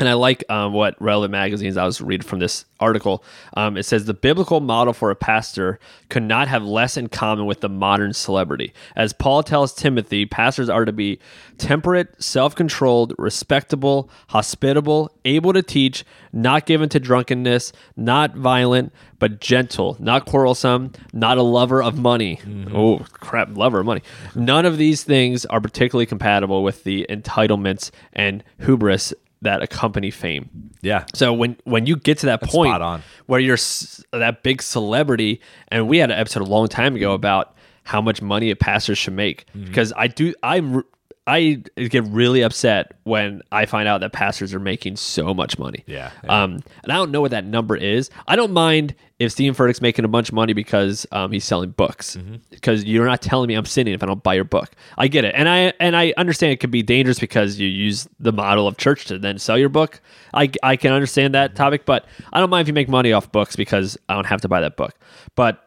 And 0.00 0.08
I 0.08 0.14
like 0.14 0.42
um, 0.50 0.72
what 0.72 1.00
Relevant 1.00 1.30
Magazines, 1.30 1.76
I 1.76 1.84
was 1.84 2.00
reading 2.00 2.26
from 2.26 2.40
this 2.40 2.64
article. 2.80 3.22
Um, 3.56 3.76
it 3.76 3.84
says 3.84 4.04
the 4.04 4.14
biblical 4.14 4.58
model 4.58 4.92
for 4.92 5.12
a 5.12 5.14
pastor 5.14 5.78
could 6.08 6.24
not 6.24 6.48
have 6.48 6.64
less 6.64 6.96
in 6.96 7.08
common 7.08 7.46
with 7.46 7.60
the 7.60 7.68
modern 7.68 8.12
celebrity. 8.12 8.72
As 8.96 9.12
Paul 9.12 9.44
tells 9.44 9.72
Timothy, 9.72 10.26
pastors 10.26 10.68
are 10.68 10.84
to 10.84 10.92
be 10.92 11.20
temperate, 11.56 12.20
self 12.20 12.56
controlled, 12.56 13.14
respectable, 13.16 14.10
hospitable, 14.30 15.12
able 15.24 15.52
to 15.52 15.62
teach, 15.62 16.04
not 16.32 16.66
given 16.66 16.88
to 16.88 16.98
drunkenness, 16.98 17.72
not 17.96 18.34
violent, 18.34 18.92
but 19.20 19.40
gentle, 19.40 19.96
not 20.00 20.26
quarrelsome, 20.26 20.90
not 21.12 21.38
a 21.38 21.42
lover 21.42 21.80
of 21.80 21.96
money. 21.96 22.40
Oh, 22.74 23.06
crap, 23.12 23.56
lover 23.56 23.78
of 23.78 23.86
money. 23.86 24.02
None 24.34 24.66
of 24.66 24.78
these 24.78 25.04
things 25.04 25.46
are 25.46 25.60
particularly 25.60 26.06
compatible 26.06 26.64
with 26.64 26.82
the 26.82 27.06
entitlements 27.08 27.92
and 28.12 28.42
hubris 28.58 29.14
that 29.42 29.60
accompany 29.62 30.10
fame. 30.10 30.48
yeah 30.82 31.04
So 31.14 31.32
when 31.32 31.56
when 31.64 31.86
you 31.86 31.96
get 31.96 32.18
to 32.18 32.26
that 32.26 32.40
point 32.42 32.70
spot 32.70 32.82
on. 32.82 33.02
where 33.26 33.40
you're 33.40 33.54
s- 33.54 34.02
that 34.12 34.42
big 34.42 34.62
celebrity, 34.62 35.40
and 35.68 35.88
we 35.88 35.98
had 35.98 36.10
an 36.10 36.18
episode 36.18 36.42
a 36.42 36.46
long 36.50 36.68
time 36.68 36.94
ago 36.96 37.12
about 37.12 37.54
how 37.84 38.00
much 38.00 38.22
money 38.22 38.50
a 38.50 38.56
pastor 38.56 38.94
should 38.94 39.14
make, 39.14 39.46
Mm-hmm. 39.48 39.66
because 39.66 39.92
I 39.96 40.06
do 40.06 40.34
I'm 40.42 40.82
I 41.24 41.62
get 41.76 42.02
really 42.04 42.42
upset 42.42 42.94
when 43.04 43.42
I 43.52 43.66
find 43.66 43.86
out 43.86 44.00
that 44.00 44.12
pastors 44.12 44.52
are 44.54 44.58
making 44.58 44.96
so 44.96 45.32
much 45.32 45.56
money. 45.56 45.84
Yeah, 45.86 46.10
yeah. 46.24 46.42
Um, 46.42 46.54
and 46.82 46.90
I 46.90 46.96
don't 46.96 47.12
know 47.12 47.20
what 47.20 47.30
that 47.30 47.44
number 47.44 47.76
is. 47.76 48.10
I 48.26 48.34
don't 48.34 48.52
mind 48.52 48.96
if 49.20 49.30
Stephen 49.30 49.54
Furtick's 49.54 49.80
making 49.80 50.04
a 50.04 50.08
bunch 50.08 50.30
of 50.30 50.34
money 50.34 50.52
because 50.52 51.06
um, 51.12 51.30
he's 51.30 51.44
selling 51.44 51.70
books. 51.70 52.16
Mm-hmm. 52.16 52.36
Because 52.50 52.82
you're 52.84 53.06
not 53.06 53.22
telling 53.22 53.46
me 53.46 53.54
I'm 53.54 53.66
sinning 53.66 53.94
if 53.94 54.02
I 54.02 54.06
don't 54.06 54.22
buy 54.22 54.34
your 54.34 54.42
book. 54.42 54.72
I 54.98 55.06
get 55.06 55.24
it, 55.24 55.32
and 55.36 55.48
I 55.48 55.72
and 55.78 55.96
I 55.96 56.12
understand 56.16 56.52
it 56.54 56.56
could 56.60 56.72
be 56.72 56.82
dangerous 56.82 57.20
because 57.20 57.56
you 57.56 57.68
use 57.68 58.08
the 58.18 58.32
model 58.32 58.66
of 58.66 58.76
church 58.76 59.04
to 59.06 59.18
then 59.18 59.38
sell 59.38 59.56
your 59.56 59.68
book. 59.68 60.00
I 60.34 60.50
I 60.62 60.76
can 60.76 60.92
understand 60.92 61.34
Mm-hmm. 61.34 61.54
that 61.54 61.54
topic, 61.54 61.84
but 61.86 62.04
I 62.32 62.40
don't 62.40 62.50
mind 62.50 62.62
if 62.62 62.68
you 62.68 62.74
make 62.74 62.88
money 62.88 63.12
off 63.12 63.30
books 63.30 63.54
because 63.54 63.96
I 64.08 64.14
don't 64.14 64.26
have 64.26 64.40
to 64.40 64.48
buy 64.48 64.60
that 64.62 64.76
book. 64.76 64.94
But 65.36 65.64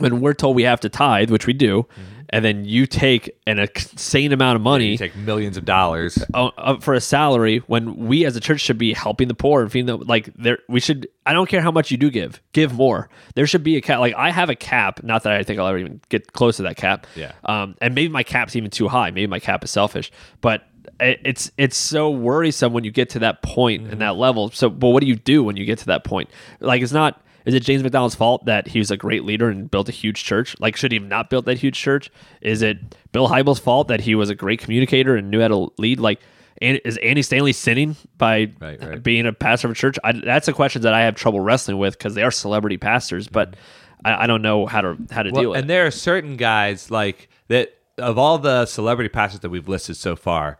when 0.00 0.20
we're 0.20 0.34
told 0.34 0.56
we 0.56 0.62
have 0.64 0.80
to 0.80 0.88
tithe, 0.88 1.30
which 1.30 1.46
we 1.46 1.52
do, 1.52 1.86
and 2.30 2.44
then 2.44 2.64
you 2.64 2.86
take 2.86 3.30
an 3.46 3.58
insane 3.58 4.32
amount 4.32 4.56
of 4.56 4.62
money 4.62 4.92
You 4.92 4.98
take 4.98 5.16
millions 5.16 5.56
of 5.56 5.64
dollars. 5.64 6.22
uh, 6.34 6.76
for 6.80 6.92
a 6.94 7.00
salary 7.00 7.58
when 7.66 7.96
we 8.06 8.24
as 8.26 8.36
a 8.36 8.40
church 8.40 8.60
should 8.60 8.76
be 8.78 8.92
helping 8.92 9.28
the 9.28 9.34
poor 9.34 9.62
and 9.62 9.72
feeding 9.72 9.86
them 9.86 10.00
like 10.06 10.28
there 10.34 10.58
we 10.68 10.78
should 10.80 11.08
i 11.24 11.32
don't 11.32 11.48
care 11.48 11.62
how 11.62 11.70
much 11.70 11.90
you 11.90 11.96
do 11.96 12.10
give 12.10 12.42
give 12.52 12.74
more. 12.74 13.08
There 13.34 13.46
should 13.46 13.62
be 13.64 13.76
a 13.76 13.80
cap 13.80 13.98
like 14.00 14.14
i 14.14 14.30
have 14.30 14.50
a 14.50 14.54
cap 14.54 15.02
not 15.02 15.22
that 15.22 15.32
i 15.32 15.42
think 15.42 15.58
i'll 15.58 15.66
ever 15.68 15.78
even 15.78 16.02
get 16.10 16.32
close 16.34 16.56
to 16.58 16.64
that 16.64 16.76
cap 16.76 17.06
Yeah. 17.16 17.32
um 17.44 17.74
and 17.80 17.94
maybe 17.94 18.08
my 18.12 18.22
cap's 18.24 18.54
even 18.56 18.70
too 18.70 18.88
high 18.88 19.10
maybe 19.10 19.26
my 19.26 19.40
cap 19.40 19.64
is 19.64 19.70
selfish 19.70 20.12
but 20.42 20.66
it's 21.00 21.50
it's 21.56 21.76
so 21.78 22.10
worrisome 22.10 22.72
when 22.74 22.84
you 22.84 22.90
get 22.90 23.08
to 23.10 23.20
that 23.20 23.40
point 23.42 23.90
and 23.90 24.00
that 24.00 24.16
level. 24.16 24.50
So 24.50 24.68
but 24.68 24.88
what 24.88 25.00
do 25.00 25.06
you 25.06 25.14
do 25.16 25.44
when 25.44 25.56
you 25.56 25.64
get 25.64 25.78
to 25.80 25.86
that 25.86 26.02
point? 26.02 26.28
Like 26.60 26.82
it's 26.82 26.92
not 26.92 27.22
is 27.44 27.54
it 27.54 27.60
James 27.62 27.82
MacDonald's 27.82 28.14
fault 28.14 28.44
that 28.46 28.68
he 28.68 28.78
was 28.78 28.90
a 28.90 28.96
great 28.96 29.24
leader 29.24 29.48
and 29.48 29.70
built 29.70 29.88
a 29.88 29.92
huge 29.92 30.24
church? 30.24 30.56
Like, 30.60 30.76
should 30.76 30.92
he 30.92 30.98
have 30.98 31.08
not 31.08 31.30
built 31.30 31.44
that 31.46 31.58
huge 31.58 31.78
church? 31.78 32.10
Is 32.40 32.62
it 32.62 32.78
Bill 33.12 33.28
Hybels' 33.28 33.60
fault 33.60 33.88
that 33.88 34.00
he 34.00 34.14
was 34.14 34.30
a 34.30 34.34
great 34.34 34.60
communicator 34.60 35.16
and 35.16 35.30
knew 35.30 35.40
how 35.40 35.48
to 35.48 35.72
lead? 35.78 36.00
Like, 36.00 36.20
and 36.60 36.80
is 36.84 36.96
Andy 36.98 37.22
Stanley 37.22 37.52
sinning 37.52 37.96
by 38.16 38.50
Right, 38.60 38.82
right. 38.82 39.02
being 39.02 39.26
a 39.26 39.32
pastor 39.32 39.68
of 39.68 39.72
a 39.72 39.74
church? 39.74 39.96
I, 40.02 40.12
that's 40.12 40.48
a 40.48 40.52
question 40.52 40.82
that 40.82 40.92
I 40.92 41.02
have 41.02 41.14
trouble 41.14 41.40
wrestling 41.40 41.78
with 41.78 41.96
because 41.96 42.14
they 42.14 42.22
are 42.22 42.30
celebrity 42.30 42.76
pastors, 42.78 43.26
mm-hmm. 43.26 43.34
but 43.34 43.56
I, 44.04 44.24
I 44.24 44.26
don't 44.26 44.42
know 44.42 44.66
how 44.66 44.80
to 44.80 44.96
how 45.10 45.22
to 45.22 45.30
deal 45.30 45.40
Well, 45.40 45.50
with 45.50 45.58
and 45.58 45.64
it. 45.66 45.68
there 45.68 45.86
are 45.86 45.90
certain 45.90 46.36
guys 46.36 46.90
like 46.90 47.28
that 47.48 47.74
of 47.96 48.18
all 48.18 48.38
the 48.38 48.66
celebrity 48.66 49.08
pastors 49.08 49.40
that 49.40 49.50
we've 49.50 49.68
listed 49.68 49.96
so 49.96 50.16
far. 50.16 50.58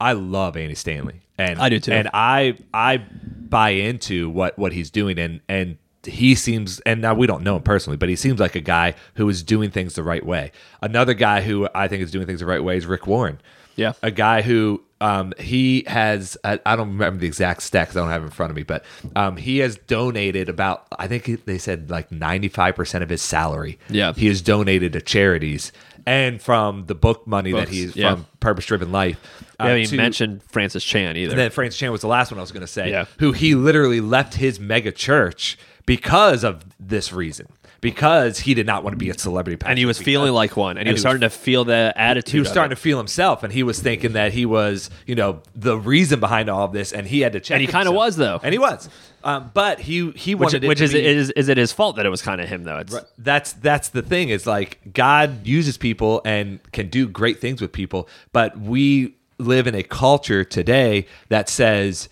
I 0.00 0.12
love 0.12 0.56
Andy 0.56 0.74
Stanley, 0.74 1.22
and 1.38 1.58
I 1.58 1.70
do 1.70 1.80
too. 1.80 1.92
And 1.92 2.08
I 2.12 2.58
I 2.72 2.98
buy 2.98 3.70
into 3.70 4.30
what 4.30 4.58
what 4.58 4.72
he's 4.72 4.90
doing, 4.90 5.18
and 5.18 5.40
and 5.48 5.78
he 6.04 6.34
seems 6.34 6.80
and 6.80 7.00
now 7.00 7.14
we 7.14 7.26
don't 7.26 7.42
know 7.42 7.56
him 7.56 7.62
personally, 7.62 7.96
but 7.96 8.08
he 8.08 8.16
seems 8.16 8.40
like 8.40 8.54
a 8.54 8.60
guy 8.60 8.94
who 9.14 9.28
is 9.28 9.42
doing 9.42 9.70
things 9.70 9.94
the 9.94 10.02
right 10.02 10.24
way. 10.24 10.52
Another 10.80 11.14
guy 11.14 11.40
who 11.42 11.68
I 11.74 11.88
think 11.88 12.02
is 12.02 12.10
doing 12.10 12.26
things 12.26 12.40
the 12.40 12.46
right 12.46 12.62
way 12.62 12.76
is 12.76 12.86
Rick 12.86 13.06
Warren. 13.06 13.40
Yeah. 13.76 13.92
a 14.02 14.10
guy 14.10 14.42
who 14.42 14.82
um, 15.00 15.32
he 15.38 15.84
has 15.86 16.36
I, 16.42 16.58
I 16.66 16.74
don't 16.74 16.88
remember 16.88 17.20
the 17.20 17.28
exact 17.28 17.60
stats 17.60 17.90
I 17.90 17.94
don't 18.00 18.10
have 18.10 18.22
it 18.22 18.26
in 18.26 18.30
front 18.32 18.50
of 18.50 18.56
me, 18.56 18.64
but 18.64 18.84
um, 19.14 19.36
he 19.36 19.58
has 19.58 19.76
donated 19.76 20.48
about 20.48 20.86
I 20.98 21.06
think 21.06 21.44
they 21.44 21.58
said 21.58 21.88
like 21.88 22.10
ninety 22.10 22.48
five 22.48 22.74
percent 22.74 23.04
of 23.04 23.10
his 23.10 23.22
salary. 23.22 23.78
Yeah. 23.88 24.12
he 24.14 24.26
has 24.26 24.42
donated 24.42 24.94
to 24.94 25.00
charities 25.00 25.70
and 26.08 26.40
from 26.40 26.86
the 26.86 26.94
book 26.94 27.26
money 27.26 27.52
that 27.52 27.66
Books, 27.66 27.70
he's 27.70 27.94
yeah. 27.96 28.14
from 28.14 28.26
Purpose 28.40 28.64
Driven 28.64 28.90
Life. 28.90 29.18
I 29.60 29.64
uh, 29.64 29.66
haven't 29.68 29.82
even 29.82 29.90
to- 29.90 29.96
mentioned 29.98 30.42
Francis 30.44 30.82
Chan 30.82 31.16
either. 31.18 31.32
and 31.32 31.38
then 31.38 31.50
Francis 31.50 31.78
Chan 31.78 31.92
was 31.92 32.00
the 32.00 32.08
last 32.08 32.30
one 32.30 32.38
I 32.38 32.40
was 32.40 32.50
going 32.50 32.62
to 32.62 32.66
say, 32.66 32.90
Yeah. 32.90 33.04
who 33.18 33.32
he 33.32 33.54
literally 33.54 34.00
left 34.00 34.34
his 34.34 34.58
mega 34.58 34.90
church 34.90 35.58
because 35.88 36.44
of 36.44 36.64
this 36.78 37.12
reason, 37.14 37.48
because 37.80 38.40
he 38.40 38.52
did 38.52 38.66
not 38.66 38.84
want 38.84 38.92
to 38.92 38.98
be 38.98 39.08
a 39.08 39.18
celebrity 39.18 39.56
pastor. 39.56 39.70
and 39.70 39.78
he 39.78 39.86
was 39.86 39.98
feeling 39.98 40.32
like 40.32 40.54
one, 40.54 40.76
and, 40.76 40.86
he 40.86 40.92
was 40.92 41.00
starting 41.00 41.22
to 41.22 41.30
feel 41.30 41.64
the 41.64 41.92
attitude. 41.96 42.32
he 42.34 42.38
was 42.40 42.48
starting 42.50 42.72
it. 42.72 42.74
to 42.74 42.80
feel 42.80 42.98
himself, 42.98 43.42
and 43.42 43.52
he 43.52 43.62
was 43.62 43.80
thinking 43.80 44.12
that 44.12 44.32
he 44.32 44.44
was, 44.44 44.90
you 45.06 45.14
know, 45.14 45.40
the 45.54 45.78
reason 45.78 46.20
behind 46.20 46.50
all 46.50 46.64
of 46.64 46.72
this, 46.72 46.92
and 46.92 47.06
he 47.06 47.20
had 47.20 47.32
to 47.32 47.40
check. 47.40 47.54
And 47.54 47.62
he 47.62 47.66
kinda 47.66 47.90
was, 47.90 48.16
though. 48.16 48.38
and 48.42 48.52
he 48.52 48.58
was. 48.58 48.88
Um, 49.24 49.50
but 49.54 49.80
he 49.80 50.10
he 50.10 50.34
which, 50.34 50.48
wanted 50.48 50.64
it 50.64 50.68
which 50.68 50.78
to 50.78 50.84
is, 50.84 50.92
be- 50.92 51.04
is 51.04 51.30
is 51.30 51.48
it 51.48 51.56
his 51.56 51.72
fault 51.72 51.96
that 51.96 52.04
it 52.06 52.10
was 52.10 52.22
kind 52.22 52.40
of 52.40 52.48
him 52.48 52.64
though? 52.64 52.78
It's 52.78 52.94
that's 53.16 53.54
that's 53.54 53.88
the 53.88 54.02
thing 54.02 54.28
is 54.28 54.46
like 54.46 54.78
God 54.92 55.46
uses 55.46 55.76
people 55.78 56.20
and 56.24 56.60
can 56.72 56.88
do 56.88 57.08
great 57.08 57.40
things 57.40 57.60
with 57.60 57.72
people, 57.72 58.08
but 58.32 58.58
we 58.60 59.16
live 59.38 59.66
in 59.66 59.74
a 59.74 59.82
culture 59.82 60.44
today 60.44 61.06
that 61.30 61.48
says 61.48 62.08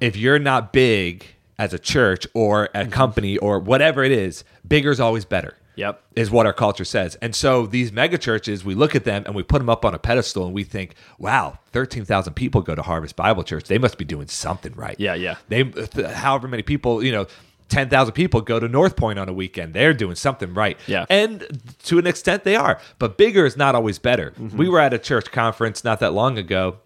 if 0.00 0.16
you're 0.16 0.38
not 0.38 0.72
big 0.72 1.24
as 1.62 1.72
a 1.72 1.78
church 1.78 2.26
or 2.34 2.68
a 2.74 2.84
company 2.86 3.38
or 3.38 3.60
whatever 3.60 4.02
it 4.02 4.10
is, 4.10 4.42
bigger 4.66 4.90
is 4.90 4.98
always 4.98 5.24
better. 5.24 5.56
Yep. 5.76 6.02
Is 6.16 6.28
what 6.30 6.44
our 6.44 6.52
culture 6.52 6.84
says. 6.84 7.16
And 7.22 7.34
so 7.34 7.66
these 7.66 7.92
mega 7.92 8.18
churches, 8.18 8.62
we 8.64 8.74
look 8.74 8.94
at 8.94 9.04
them 9.04 9.22
and 9.24 9.34
we 9.34 9.42
put 9.42 9.58
them 9.58 9.70
up 9.70 9.84
on 9.86 9.94
a 9.94 9.98
pedestal 9.98 10.44
and 10.44 10.52
we 10.52 10.64
think, 10.64 10.96
wow, 11.18 11.58
13,000 11.70 12.34
people 12.34 12.60
go 12.60 12.74
to 12.74 12.82
Harvest 12.82 13.16
Bible 13.16 13.42
Church. 13.42 13.68
They 13.68 13.78
must 13.78 13.96
be 13.96 14.04
doing 14.04 14.26
something 14.26 14.74
right. 14.74 14.96
Yeah, 14.98 15.14
yeah. 15.14 15.36
They, 15.48 15.62
th- 15.62 16.08
however 16.08 16.46
many 16.48 16.62
people, 16.62 17.02
you 17.02 17.12
know, 17.12 17.26
10,000 17.68 18.12
people 18.12 18.42
go 18.42 18.60
to 18.60 18.68
North 18.68 18.96
Point 18.96 19.18
on 19.18 19.30
a 19.30 19.32
weekend. 19.32 19.72
They're 19.72 19.94
doing 19.94 20.16
something 20.16 20.52
right. 20.52 20.78
Yeah. 20.86 21.06
And 21.08 21.46
to 21.84 21.98
an 21.98 22.06
extent, 22.06 22.44
they 22.44 22.56
are. 22.56 22.78
But 22.98 23.16
bigger 23.16 23.46
is 23.46 23.56
not 23.56 23.74
always 23.74 23.98
better. 23.98 24.32
Mm-hmm. 24.32 24.58
We 24.58 24.68
were 24.68 24.80
at 24.80 24.92
a 24.92 24.98
church 24.98 25.30
conference 25.30 25.84
not 25.84 26.00
that 26.00 26.12
long 26.12 26.36
ago, 26.36 26.80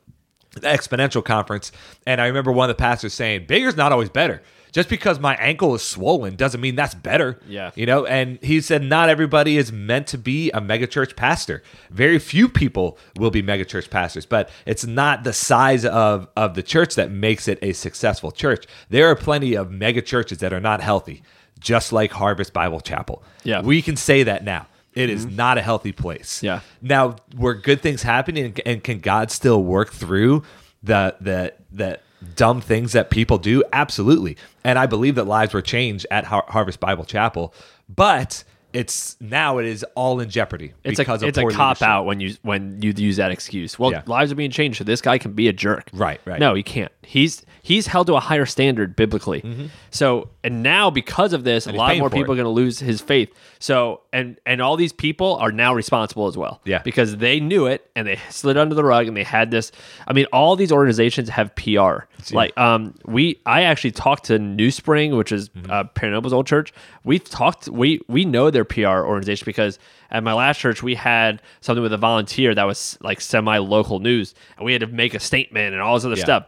the 0.60 0.68
Exponential 0.68 1.24
Conference, 1.24 1.70
and 2.06 2.20
I 2.20 2.26
remember 2.26 2.50
one 2.50 2.70
of 2.70 2.76
the 2.76 2.80
pastors 2.80 3.14
saying, 3.14 3.46
bigger 3.46 3.68
is 3.68 3.76
not 3.76 3.92
always 3.92 4.08
better. 4.08 4.42
Just 4.76 4.90
because 4.90 5.18
my 5.18 5.34
ankle 5.36 5.74
is 5.74 5.80
swollen 5.80 6.36
doesn't 6.36 6.60
mean 6.60 6.76
that's 6.76 6.94
better. 6.94 7.40
Yeah. 7.48 7.70
You 7.76 7.86
know, 7.86 8.04
and 8.04 8.38
he 8.42 8.60
said 8.60 8.82
not 8.82 9.08
everybody 9.08 9.56
is 9.56 9.72
meant 9.72 10.06
to 10.08 10.18
be 10.18 10.50
a 10.50 10.60
megachurch 10.60 11.16
pastor. 11.16 11.62
Very 11.90 12.18
few 12.18 12.46
people 12.46 12.98
will 13.16 13.30
be 13.30 13.42
megachurch 13.42 13.88
pastors, 13.88 14.26
but 14.26 14.50
it's 14.66 14.84
not 14.84 15.24
the 15.24 15.32
size 15.32 15.86
of 15.86 16.28
of 16.36 16.56
the 16.56 16.62
church 16.62 16.94
that 16.96 17.10
makes 17.10 17.48
it 17.48 17.58
a 17.62 17.72
successful 17.72 18.30
church. 18.30 18.66
There 18.90 19.10
are 19.10 19.16
plenty 19.16 19.54
of 19.54 19.70
megachurches 19.70 20.40
that 20.40 20.52
are 20.52 20.60
not 20.60 20.82
healthy, 20.82 21.22
just 21.58 21.90
like 21.90 22.12
Harvest 22.12 22.52
Bible 22.52 22.80
Chapel. 22.80 23.22
Yeah. 23.44 23.62
We 23.62 23.80
can 23.80 23.96
say 23.96 24.24
that 24.24 24.44
now. 24.44 24.66
It 24.92 25.08
is 25.08 25.24
mm-hmm. 25.24 25.36
not 25.36 25.56
a 25.56 25.62
healthy 25.62 25.92
place. 25.92 26.42
Yeah. 26.42 26.60
Now, 26.82 27.16
were 27.34 27.54
good 27.54 27.80
things 27.80 28.02
happening, 28.02 28.44
and, 28.44 28.60
and 28.66 28.84
can 28.84 29.00
God 29.00 29.30
still 29.30 29.64
work 29.64 29.94
through 29.94 30.42
the 30.82 31.16
the 31.18 31.54
the 31.72 31.98
dumb 32.34 32.60
things 32.60 32.92
that 32.92 33.10
people 33.10 33.38
do? 33.38 33.62
Absolutely. 33.72 34.36
And 34.64 34.78
I 34.78 34.86
believe 34.86 35.14
that 35.14 35.24
lives 35.26 35.54
were 35.54 35.62
changed 35.62 36.06
at 36.10 36.24
Har- 36.24 36.44
Harvest 36.48 36.80
Bible 36.80 37.04
Chapel, 37.04 37.54
but 37.88 38.44
it's 38.72 39.16
now 39.20 39.56
it 39.58 39.64
is 39.64 39.84
all 39.94 40.20
in 40.20 40.28
jeopardy 40.28 40.74
it's 40.84 40.98
because 40.98 41.22
a 41.22 41.26
of 41.26 41.28
it's 41.30 41.38
a 41.38 41.42
cop 41.42 41.76
leadership. 41.80 41.82
out 41.88 42.04
when 42.04 42.20
you 42.20 42.34
when 42.42 42.82
you 42.82 42.92
use 42.96 43.16
that 43.16 43.30
excuse. 43.30 43.78
Well, 43.78 43.90
Yeah. 43.92 44.02
lives 44.06 44.32
are 44.32 44.34
being 44.34 44.50
changed, 44.50 44.76
so 44.78 44.84
this 44.84 45.00
guy 45.00 45.16
can 45.18 45.32
be 45.32 45.48
a 45.48 45.52
jerk. 45.52 45.88
Right, 45.94 46.20
right. 46.26 46.38
No, 46.40 46.52
he 46.54 46.62
can't. 46.62 46.92
He's 47.08 47.44
he's 47.62 47.86
held 47.86 48.06
to 48.08 48.14
a 48.16 48.20
higher 48.20 48.46
standard 48.46 48.96
biblically. 48.96 49.70
So 49.90 50.28
and 50.42 50.62
now 50.62 50.90
because 50.90 51.32
of 51.32 51.44
this, 51.44 51.66
a 51.66 51.70
Mm-hmm. 51.70 51.78
lot 51.78 51.96
more 51.98 52.10
people 52.10 52.32
it. 52.32 52.34
are 52.34 52.42
going 52.42 52.44
to 52.44 52.48
lose 52.62 52.78
his 52.80 53.00
faith. 53.00 53.32
So 53.60 54.00
and 54.12 54.38
and 54.44 54.60
all 54.60 54.76
these 54.76 54.92
people 54.92 55.36
are 55.36 55.52
now 55.52 55.72
responsible 55.72 56.26
as 56.26 56.36
well. 56.36 56.60
Yeah. 56.64 56.82
because 56.82 57.16
they 57.18 57.38
knew 57.40 57.66
it 57.66 57.88
and 57.94 58.06
they 58.08 58.18
slid 58.30 58.56
under 58.56 58.74
the 58.74 58.84
rug 58.84 59.06
and 59.06 59.16
they 59.16 59.22
had 59.22 59.50
this. 59.50 59.70
I 60.06 60.12
mean, 60.12 60.26
all 60.32 60.56
these 60.56 60.72
organizations 60.72 61.28
have 61.28 61.54
PR. 61.54 62.06
Like 62.32 62.56
um, 62.58 62.94
we 63.04 63.40
I 63.46 63.62
actually 63.62 63.92
talked 63.92 64.24
to 64.24 64.38
NewSpring, 64.38 65.16
which 65.16 65.30
is 65.32 65.48
Mm-hmm. 65.50 65.70
uh, 65.70 65.84
Perry 65.84 66.12
Noble's 66.12 66.32
old 66.32 66.46
church. 66.46 66.72
We've 67.04 67.22
talked. 67.24 67.68
We 67.68 68.00
we 68.08 68.24
know 68.24 68.50
their 68.50 68.64
PR 68.64 69.04
organization 69.06 69.44
because 69.46 69.78
at 70.10 70.22
my 70.24 70.32
last 70.32 70.58
church 70.58 70.82
we 70.82 70.94
had 70.96 71.40
something 71.60 71.82
with 71.82 71.92
a 71.92 71.96
volunteer 71.98 72.54
that 72.54 72.64
was 72.64 72.98
like 73.00 73.20
semi 73.20 73.58
local 73.58 74.00
news, 74.00 74.34
and 74.56 74.66
we 74.66 74.72
had 74.72 74.80
to 74.80 74.86
make 74.88 75.14
a 75.14 75.20
statement 75.20 75.72
and 75.72 75.80
all 75.82 75.94
this 75.94 76.04
other 76.04 76.16
Yeah. 76.16 76.24
stuff. 76.24 76.46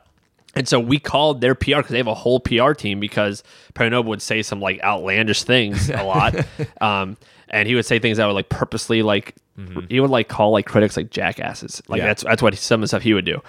And 0.59 0.69
so 0.69 0.79
we 0.81 0.99
called 0.99 1.41
their 1.41 1.55
PR 1.55 1.77
because 1.77 1.89
they 1.91 1.97
have 1.99 2.07
a 2.07 2.15
whole 2.15 2.41
PR 2.41 2.73
team 2.73 3.01
because 3.01 3.43
Perry 3.75 3.91
Noble 3.91 4.11
would 4.11 4.23
say 4.23 4.43
some 4.43 4.61
like 4.61 4.83
outlandish 4.83 5.45
things 5.45 5.89
a 5.91 6.03
lot. 6.03 6.35
um, 6.81 7.17
and 7.49 7.67
he 7.67 7.75
would 7.75 7.87
say 7.87 7.99
things 7.99 8.19
that 8.19 8.27
would 8.27 8.33
like 8.35 8.49
purposely 8.49 9.03
like 9.03 9.35
he 9.89 9.99
would 9.99 10.11
like 10.11 10.29
call 10.29 10.53
like 10.53 10.67
critics 10.67 10.97
like 10.97 11.11
jackasses. 11.11 11.83
Like 11.89 11.99
Mm-hmm. 11.99 12.05
Yeah. 12.05 12.07
that's 12.11 12.23
that's 12.23 12.43
what 12.43 12.53
he, 12.55 12.59
some 12.59 12.81
of 12.81 12.83
the 12.83 12.89
stuff 12.89 13.03
he 13.03 13.13
would 13.15 13.25
do. 13.25 13.41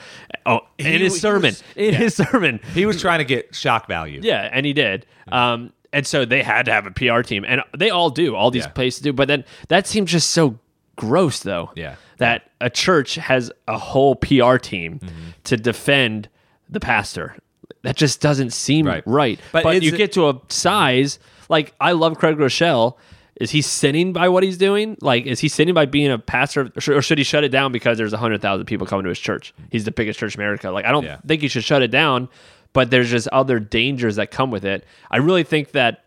Oh, 0.45 0.61
in 0.79 0.85
He 0.87 0.91
his 0.99 1.11
was- 1.13 1.21
sermon, 1.21 1.53
in 1.75 1.91
yeah. 1.93 1.97
his 1.99 2.15
sermon, 2.15 2.59
He 2.73 2.85
was 2.87 2.99
trying 2.99 3.19
to 3.19 3.25
get 3.25 3.53
shock 3.53 3.87
value. 3.87 4.19
yeah, 4.23 4.49
and 4.51 4.65
he 4.65 4.73
did. 4.73 5.05
Um, 5.31 5.71
and 5.93 6.07
so 6.07 6.25
they 6.25 6.41
had 6.43 6.65
to 6.65 6.71
have 6.71 6.85
a 6.87 6.91
PR 6.91 7.21
team, 7.21 7.43
and 7.47 7.61
they 7.77 7.89
all 7.91 8.09
do. 8.09 8.35
All 8.35 8.49
these 8.51 8.63
Yeah. 8.65 8.69
places 8.71 9.01
do. 9.01 9.13
But 9.13 9.27
then 9.27 9.43
that 9.67 9.85
seems 9.87 10.11
just 10.11 10.29
so 10.31 10.57
gross, 10.95 11.39
though. 11.41 11.71
Yeah. 11.75 11.95
that 12.17 12.49
a 12.59 12.69
church 12.69 13.15
has 13.15 13.51
a 13.67 13.77
whole 13.77 14.15
PR 14.15 14.57
team 14.57 14.99
Mm-hmm. 14.99 15.29
to 15.45 15.57
defend 15.57 16.27
the 16.69 16.79
pastor. 16.79 17.35
That 17.83 17.95
just 17.95 18.19
doesn't 18.21 18.51
seem 18.51 18.85
Right. 18.85 19.03
right. 19.05 19.39
But 19.51 19.63
But, 19.63 19.83
you 19.83 19.91
get 19.91 20.11
to 20.13 20.29
a 20.29 20.39
size 20.49 21.17
like 21.49 21.73
I 21.79 21.93
love 21.93 22.17
Craig 22.17 22.37
Groeschel. 22.37 22.95
Is 23.39 23.51
he 23.51 23.61
sinning 23.61 24.11
by 24.11 24.27
what 24.27 24.43
he's 24.43 24.57
doing? 24.57 24.97
Like, 24.99 25.25
is 25.25 25.39
he 25.39 25.47
sinning 25.47 25.73
by 25.73 25.85
being 25.85 26.11
a 26.11 26.19
pastor, 26.19 26.71
or 26.75 27.01
should- 27.01 27.17
he 27.17 27.23
shut 27.23 27.45
it 27.45 27.49
down 27.49 27.71
because 27.71 27.97
there's 27.97 28.11
hundred 28.13 28.41
thousand 28.41 28.65
people 28.65 28.85
coming 28.85 29.03
to 29.03 29.09
his 29.09 29.19
church? 29.19 29.53
He's 29.71 29.85
the 29.85 29.91
biggest 29.91 30.19
church 30.19 30.35
in 30.35 30.41
America. 30.41 30.69
Like, 30.71 30.83
I 30.85 30.91
don't 30.91 31.05
Yeah. 31.05 31.17
think 31.25 31.41
he 31.41 31.47
should 31.47 31.63
shut 31.63 31.81
it 31.81 31.89
down, 31.89 32.27
but 32.73 32.91
there's 32.91 33.09
just 33.09 33.29
other 33.29 33.57
dangers 33.59 34.17
that 34.17 34.29
come 34.29 34.51
with 34.51 34.65
it. 34.65 34.83
I 35.09 35.17
really 35.17 35.43
think 35.43 35.71
that 35.71 36.03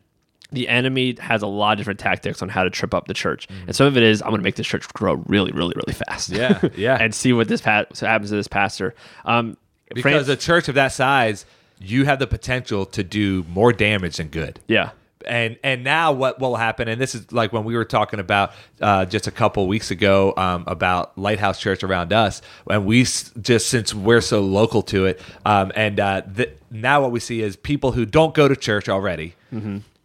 the 0.51 0.68
enemy 0.68 1.16
has 1.20 1.40
a 1.40 1.46
lot 1.46 1.72
of 1.72 1.79
different 1.79 1.98
tactics 2.01 2.42
on 2.42 2.51
how 2.51 2.64
to 2.64 2.68
trip 2.68 2.92
up 2.92 3.07
the 3.09 3.14
church, 3.14 3.48
and 3.66 3.75
some 3.75 3.87
of 3.87 3.96
it 3.96 4.03
is 4.03 4.20
I'm 4.20 4.29
going 4.29 4.40
to 4.40 4.44
make 4.44 4.57
this 4.57 4.66
church 4.66 4.87
grow 4.92 5.14
really, 5.27 5.53
really, 5.53 5.72
really 5.75 5.94
fast. 5.94 6.29
Yeah, 6.29 6.61
yeah. 6.77 6.98
and 7.01 7.14
see 7.14 7.33
what 7.33 7.48
this 7.48 7.62
pa- 7.62 7.87
happens 7.98 8.29
to 8.29 8.37
this 8.37 8.46
pastor. 8.48 8.94
Um, 9.25 9.57
Because 9.94 10.26
Fran- 10.26 10.35
a 10.35 10.37
church 10.40 10.68
of 10.68 10.74
that 10.76 10.92
size, 10.92 11.44
you 11.81 12.05
have 12.05 12.18
the 12.18 12.26
potential 12.26 12.87
to 12.87 13.02
do 13.02 13.44
more 13.48 13.72
damage 13.72 14.16
than 14.18 14.28
good. 14.28 14.61
yeah, 14.68 14.90
and 15.26 15.57
and 15.62 15.85
now 15.85 16.11
what 16.12 16.40
will 16.40 16.57
happen 16.57 16.88
and 16.88 17.00
this 17.00 17.14
is 17.14 17.31
like 17.31 17.52
when 17.52 17.62
we 17.62 17.76
were 17.76 17.85
talking 17.85 18.18
about 18.18 18.50
uh, 18.81 19.05
just 19.05 19.28
a 19.28 19.31
couple 19.31 19.68
weeks 19.68 19.92
ago 19.92 20.35
um, 20.37 20.64
about 20.66 21.16
lighthouse 21.16 21.61
church 21.61 21.85
around 21.85 22.12
us 22.12 22.42
and 22.68 22.85
we 22.85 23.02
s- 23.02 23.31
just 23.40 23.68
since 23.68 23.94
we're 23.94 24.20
so 24.20 24.40
local 24.40 24.83
to 24.83 25.07
it 25.07 25.20
um, 25.46 25.70
and 25.76 26.00
uh, 26.00 26.22
th- 26.22 26.50
now 26.72 27.00
what 27.02 27.12
we 27.12 27.20
see 27.20 27.40
is 27.40 27.55
people 27.55 27.92
who 27.92 28.05
don't 28.05 28.35
go 28.35 28.48
to 28.48 28.57
church 28.57 28.88
already 28.88 29.35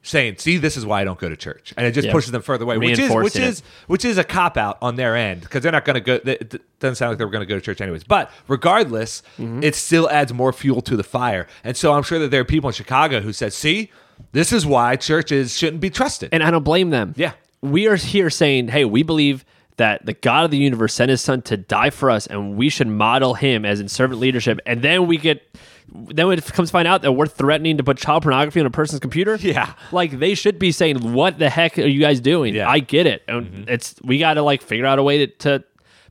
saying, 0.07 0.35
"See, 0.37 0.57
this 0.57 0.77
is 0.77 0.85
why 0.85 1.01
I 1.01 1.03
don't 1.03 1.19
go 1.19 1.29
to 1.29 1.35
church," 1.35 1.73
and 1.77 1.85
it 1.85 1.91
just 1.91 2.07
Yeah. 2.07 2.11
pushes 2.13 2.31
them 2.31 2.41
further 2.41 2.63
away, 2.63 2.77
which 2.77 2.97
is 2.99 3.11
which 3.11 3.35
it. 3.35 3.43
is 3.43 3.63
which 3.87 4.05
is 4.05 4.17
a 4.17 4.23
cop 4.23 4.57
out 4.57 4.77
on 4.81 4.95
their 4.95 5.15
end 5.15 5.41
because 5.41 5.61
they're 5.63 5.71
not 5.71 5.85
going 5.85 5.95
to 5.95 5.99
go. 6.01 6.19
It 6.25 6.61
doesn't 6.79 6.95
sound 6.95 7.11
like 7.11 7.17
they're 7.17 7.27
going 7.27 7.41
to 7.41 7.45
go 7.45 7.55
to 7.55 7.61
church 7.61 7.81
anyways. 7.81 8.03
But 8.03 8.31
regardless, 8.47 9.21
Mm-hmm. 9.39 9.63
it 9.63 9.75
still 9.75 10.09
adds 10.09 10.33
more 10.33 10.51
fuel 10.53 10.81
to 10.81 10.95
the 10.97 11.03
fire, 11.03 11.47
and 11.63 11.75
so 11.77 11.93
I'm 11.93 12.03
sure 12.03 12.19
that 12.19 12.31
there 12.31 12.41
are 12.41 12.45
people 12.45 12.69
in 12.69 12.73
Chicago 12.73 13.21
who 13.21 13.33
said, 13.33 13.53
"See, 13.53 13.91
this 14.31 14.51
is 14.51 14.65
why 14.65 14.95
churches 14.95 15.57
shouldn't 15.57 15.81
be 15.81 15.89
trusted." 15.89 16.29
And 16.31 16.41
I 16.43 16.51
don't 16.51 16.63
blame 16.63 16.89
them. 16.89 17.13
Yeah. 17.17 17.31
We 17.61 17.87
are 17.87 17.95
here 17.95 18.29
saying, 18.29 18.67
hey, 18.69 18.85
we 18.85 19.01
believe 19.03 19.43
that 19.77 20.05
the 20.05 20.13
God 20.13 20.45
of 20.45 20.51
the 20.51 20.57
universe 20.57 20.93
sent 20.93 21.09
his 21.09 21.21
son 21.21 21.41
to 21.43 21.57
die 21.57 21.89
for 21.91 22.09
us, 22.11 22.25
and 22.27 22.55
we 22.55 22.69
should 22.69 22.87
model 22.87 23.33
him 23.35 23.65
as 23.65 23.79
in 23.79 23.87
servant 23.87 24.19
leadership. 24.19 24.59
And 24.65 24.81
then 24.81 25.07
we 25.07 25.17
get. 25.17 25.43
Then 25.89 26.27
when 26.27 26.37
it 26.37 26.45
comes 26.45 26.69
to 26.69 26.73
find 26.73 26.87
out 26.87 27.01
that 27.01 27.13
we're 27.13 27.27
threatening 27.27 27.77
to 27.77 27.83
put 27.83 27.97
child 27.97 28.23
pornography 28.23 28.59
on 28.59 28.65
a 28.65 28.69
person's 28.71 28.99
computer, 28.99 29.35
Yeah. 29.41 29.73
like 29.91 30.19
they 30.19 30.35
should 30.35 30.59
be 30.59 30.71
saying, 30.71 31.13
"What 31.13 31.39
the 31.39 31.49
heck 31.49 31.77
are 31.79 31.87
you 31.87 31.99
guys 32.01 32.19
doing?" 32.19 32.55
Yeah. 32.55 32.69
I 32.69 32.79
get 32.79 33.07
it, 33.07 33.23
and 33.27 33.45
mm-hmm. 33.45 33.63
it's 33.69 33.95
we 34.03 34.19
got 34.19 34.35
to 34.35 34.41
like 34.41 34.61
figure 34.61 34.85
out 34.85 34.99
a 34.99 35.03
way 35.03 35.25
to, 35.25 35.27
to 35.27 35.63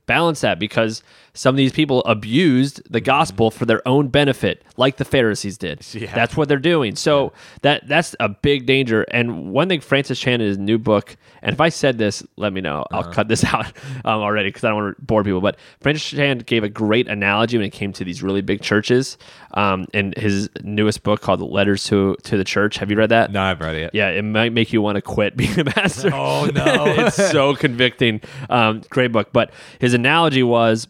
balance 0.07 0.41
that 0.41 0.57
because 0.57 1.03
some 1.37 1.53
of 1.53 1.57
these 1.57 1.71
people 1.71 2.03
abused 2.05 2.81
the 2.91 2.99
gospel 2.99 3.51
for 3.51 3.65
their 3.65 3.87
own 3.87 4.07
benefit, 4.07 4.63
like 4.75 4.97
the 4.97 5.05
Pharisees 5.05 5.57
did. 5.57 5.85
Yeah. 5.97 6.13
That's 6.13 6.37
what 6.37 6.47
they're 6.47 6.57
doing. 6.59 6.95
So 6.95 7.33
that 7.63 7.87
that's 7.87 8.15
a 8.19 8.29
big 8.29 8.65
danger. 8.65 9.03
And 9.11 9.51
one 9.51 9.67
thing 9.67 9.81
Francis 9.81 10.19
Chan 10.19 10.41
in 10.41 10.47
his 10.47 10.57
new 10.57 10.77
book, 10.77 11.15
and 11.41 11.53
if 11.53 11.59
I 11.59 11.69
said 11.69 11.97
this, 11.97 12.23
let 12.35 12.53
me 12.53 12.61
know. 12.61 12.85
I'll 12.91 13.11
cut 13.11 13.27
this 13.27 13.43
out 13.53 13.65
um, 14.05 14.21
already 14.21 14.49
because 14.49 14.63
I 14.63 14.69
don't 14.69 14.83
want 14.83 14.97
to 14.97 15.01
bore 15.03 15.23
people. 15.23 15.41
But 15.41 15.57
Francis 15.81 16.07
Chan 16.09 16.39
gave 16.39 16.63
a 16.63 16.69
great 16.69 17.07
analogy 17.07 17.57
when 17.57 17.65
it 17.65 17.71
came 17.71 17.93
to 17.93 18.03
these 18.03 18.21
really 18.21 18.41
big 18.41 18.61
churches. 18.61 19.17
Um, 19.55 19.87
in 19.93 20.13
his 20.17 20.49
newest 20.63 21.03
book 21.03 21.21
called 21.21 21.41
"Letters 21.41 21.83
to 21.85 22.15
to 22.23 22.37
the 22.37 22.43
Church," 22.43 22.77
have 22.77 22.91
you 22.91 22.97
read 22.97 23.09
that? 23.09 23.31
no, 23.31 23.41
I've 23.41 23.59
read 23.59 23.75
it. 23.75 23.91
Yeah, 23.93 24.09
it 24.09 24.23
might 24.23 24.53
make 24.53 24.71
you 24.71 24.81
want 24.81 24.95
to 24.97 25.01
quit 25.01 25.35
being 25.35 25.59
a 25.59 25.65
pastor. 25.77 26.11
Oh, 26.13 26.45
no. 26.53 26.85
it's 27.05 27.15
so 27.15 27.55
convicting. 27.55 28.21
Um, 28.49 28.81
great 28.89 29.11
book. 29.11 29.29
But 29.33 29.51
his 29.79 29.93
analogy 29.93 30.43
was 30.43 30.87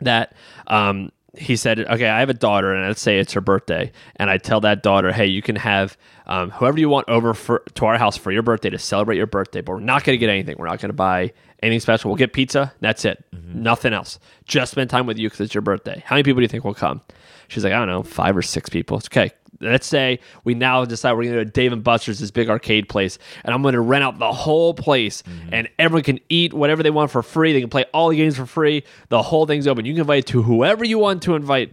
that 0.00 0.34
um, 0.66 1.12
he 1.36 1.56
said, 1.56 1.80
"Okay, 1.80 2.08
I 2.08 2.20
have 2.20 2.30
a 2.30 2.34
daughter, 2.34 2.74
and 2.74 2.86
let's 2.86 3.00
say 3.00 3.18
it's 3.18 3.32
her 3.34 3.40
birthday, 3.40 3.92
and 4.16 4.30
I 4.30 4.38
tell 4.38 4.60
that 4.60 4.82
daughter, 4.82 5.12
hey, 5.12 5.26
you 5.26 5.42
can 5.42 5.56
have 5.56 5.96
um, 6.26 6.50
whoever 6.50 6.78
you 6.78 6.88
want 6.88 7.08
over 7.08 7.34
for 7.34 7.62
to 7.74 7.86
our 7.86 7.98
house 7.98 8.16
for 8.16 8.32
your 8.32 8.42
birthday 8.42 8.70
to 8.70 8.78
celebrate 8.78 9.16
your 9.16 9.26
birthday, 9.26 9.60
but 9.60 9.72
we're 9.72 9.80
not 9.80 10.04
going 10.04 10.14
to 10.14 10.18
get 10.18 10.30
anything. 10.30 10.56
We're 10.58 10.68
not 10.68 10.80
going 10.80 10.90
to 10.90 10.94
buy." 10.94 11.32
Anything 11.62 11.80
special? 11.80 12.08
We'll 12.10 12.16
get 12.16 12.32
pizza. 12.32 12.72
That's 12.80 13.04
it. 13.04 13.22
Nothing 13.52 13.92
else. 13.92 14.18
Just 14.46 14.70
spend 14.70 14.88
time 14.88 15.04
with 15.04 15.18
you 15.18 15.28
because 15.28 15.42
it's 15.42 15.52
your 15.52 15.60
birthday. 15.60 16.02
How 16.06 16.16
many 16.16 16.22
people 16.22 16.38
do 16.38 16.42
you 16.44 16.48
think 16.48 16.64
will 16.64 16.72
come? 16.72 17.02
She's 17.48 17.62
like, 17.62 17.74
I 17.74 17.76
don't 17.76 17.86
know, 17.86 18.02
five 18.02 18.34
or 18.34 18.40
six 18.40 18.70
people. 18.70 18.96
It's 18.96 19.08
okay 19.08 19.32
let's 19.60 19.86
say 19.86 20.20
we 20.44 20.54
now 20.54 20.84
decide 20.84 21.12
we're 21.12 21.24
going 21.24 21.34
to 21.34 21.40
go 21.40 21.44
to 21.44 21.50
Dave 21.50 21.72
and 21.72 21.84
Buster's, 21.84 22.18
this 22.18 22.30
big 22.30 22.48
arcade 22.48 22.88
place, 22.88 23.18
and 23.44 23.54
I'm 23.54 23.62
going 23.62 23.74
to 23.74 23.80
rent 23.80 24.04
out 24.04 24.18
the 24.18 24.32
whole 24.32 24.74
place, 24.74 25.22
mm-hmm. 25.22 25.48
and 25.52 25.68
everyone 25.78 26.04
can 26.04 26.20
eat 26.28 26.52
whatever 26.52 26.82
they 26.82 26.90
want 26.90 27.10
for 27.10 27.22
free. 27.22 27.52
They 27.52 27.60
can 27.60 27.70
play 27.70 27.84
all 27.92 28.08
the 28.08 28.16
games 28.16 28.36
for 28.36 28.46
free. 28.46 28.84
The 29.08 29.22
whole 29.22 29.46
thing's 29.46 29.66
open. 29.66 29.84
You 29.84 29.92
can 29.92 30.00
invite 30.00 30.26
to 30.26 30.42
whoever 30.42 30.84
you 30.84 30.98
want 30.98 31.22
to 31.22 31.34
invite 31.34 31.72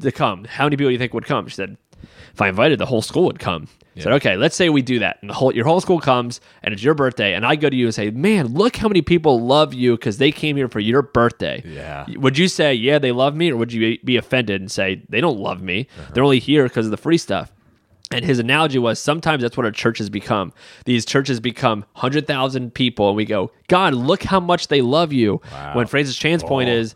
to 0.00 0.12
come. 0.12 0.44
How 0.44 0.64
many 0.64 0.76
people 0.76 0.88
do 0.88 0.92
you 0.92 0.98
think 0.98 1.14
would 1.14 1.26
come? 1.26 1.46
She 1.48 1.54
said, 1.54 1.76
if 2.32 2.40
I 2.40 2.48
invited, 2.48 2.78
the 2.78 2.86
whole 2.86 3.02
school 3.02 3.24
would 3.24 3.38
come. 3.38 3.68
I 3.96 4.00
said, 4.00 4.12
okay, 4.12 4.36
let's 4.36 4.54
say 4.54 4.68
we 4.68 4.82
do 4.82 5.00
that, 5.00 5.18
and 5.22 5.30
the 5.30 5.34
whole 5.34 5.52
your 5.52 5.64
whole 5.64 5.80
school 5.80 5.98
comes, 5.98 6.40
and 6.62 6.72
it's 6.72 6.84
your 6.84 6.94
birthday, 6.94 7.34
and 7.34 7.44
I 7.44 7.56
go 7.56 7.68
to 7.68 7.74
you 7.76 7.86
and 7.86 7.94
say, 7.94 8.10
man, 8.10 8.46
look 8.46 8.76
how 8.76 8.86
many 8.86 9.02
people 9.02 9.40
love 9.40 9.74
you 9.74 9.96
because 9.96 10.18
they 10.18 10.30
came 10.30 10.56
here 10.56 10.68
for 10.68 10.78
your 10.78 11.02
birthday. 11.02 11.62
Yeah. 11.66 12.06
Would 12.16 12.38
you 12.38 12.46
say, 12.46 12.74
yeah, 12.74 13.00
they 13.00 13.10
love 13.10 13.34
me, 13.34 13.50
or 13.50 13.56
would 13.56 13.72
you 13.72 13.98
be 14.04 14.16
offended 14.16 14.60
and 14.60 14.70
say 14.70 15.02
they 15.08 15.20
don't 15.20 15.40
love 15.40 15.62
me? 15.62 15.88
Uh-huh. 15.98 16.10
They're 16.14 16.22
only 16.22 16.38
here 16.38 16.62
because 16.64 16.86
of 16.86 16.92
the 16.92 16.96
free 16.96 17.18
stuff. 17.18 17.52
And 18.10 18.24
his 18.24 18.38
analogy 18.38 18.78
was 18.78 18.98
sometimes 18.98 19.42
that's 19.42 19.56
what 19.56 19.66
our 19.66 19.72
churches 19.72 20.08
become. 20.08 20.52
These 20.84 21.04
churches 21.04 21.40
become 21.40 21.80
100,000 21.94 22.72
people, 22.72 23.08
and 23.08 23.16
we 23.16 23.24
go, 23.24 23.50
God, 23.66 23.94
look 23.94 24.22
how 24.22 24.38
much 24.40 24.68
they 24.68 24.80
love 24.80 25.12
you. 25.12 25.42
When 25.72 25.86
Francis 25.88 26.16
Chan's 26.16 26.44
point 26.44 26.70
oh. 26.70 26.74
is, 26.74 26.94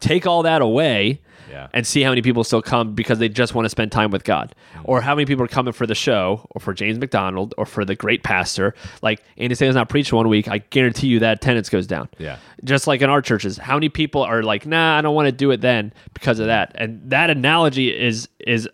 take 0.00 0.26
all 0.26 0.42
that 0.44 0.62
away 0.62 1.20
Yeah. 1.50 1.68
and 1.72 1.86
see 1.86 2.02
how 2.02 2.10
many 2.10 2.22
people 2.22 2.44
still 2.44 2.62
come 2.62 2.94
because 2.94 3.18
they 3.18 3.28
just 3.28 3.54
want 3.54 3.64
to 3.66 3.70
spend 3.70 3.92
time 3.92 4.10
with 4.10 4.24
God. 4.24 4.54
Mm. 4.74 4.80
Or 4.84 5.00
how 5.00 5.14
many 5.14 5.26
people 5.26 5.44
are 5.44 5.48
coming 5.48 5.72
for 5.72 5.86
the 5.86 5.94
show, 5.94 6.46
or 6.50 6.60
for 6.60 6.74
James 6.74 6.98
MacDonald, 6.98 7.54
or 7.58 7.66
for 7.66 7.84
the 7.84 7.94
great 7.94 8.22
pastor. 8.22 8.74
Like 9.02 9.22
Andy 9.36 9.54
Sale's 9.54 9.74
not 9.74 9.88
preaching 9.88 10.16
one 10.16 10.28
week, 10.28 10.48
I 10.48 10.58
guarantee 10.58 11.08
you 11.08 11.18
that 11.20 11.38
attendance 11.38 11.68
goes 11.68 11.86
down. 11.86 12.08
Yeah. 12.18 12.38
Just 12.64 12.86
like 12.86 13.02
in 13.02 13.10
our 13.10 13.22
churches, 13.22 13.56
how 13.58 13.74
many 13.74 13.88
people 13.88 14.22
are 14.22 14.42
like, 14.42 14.66
nah, 14.66 14.98
I 14.98 15.02
don't 15.02 15.14
want 15.14 15.26
to 15.26 15.32
do 15.32 15.50
it 15.50 15.60
then 15.60 15.92
because 16.14 16.38
of 16.38 16.46
that. 16.46 16.72
And 16.74 17.10
that 17.10 17.30
analogy 17.30 17.88
is 17.96 18.28
is 18.46 18.68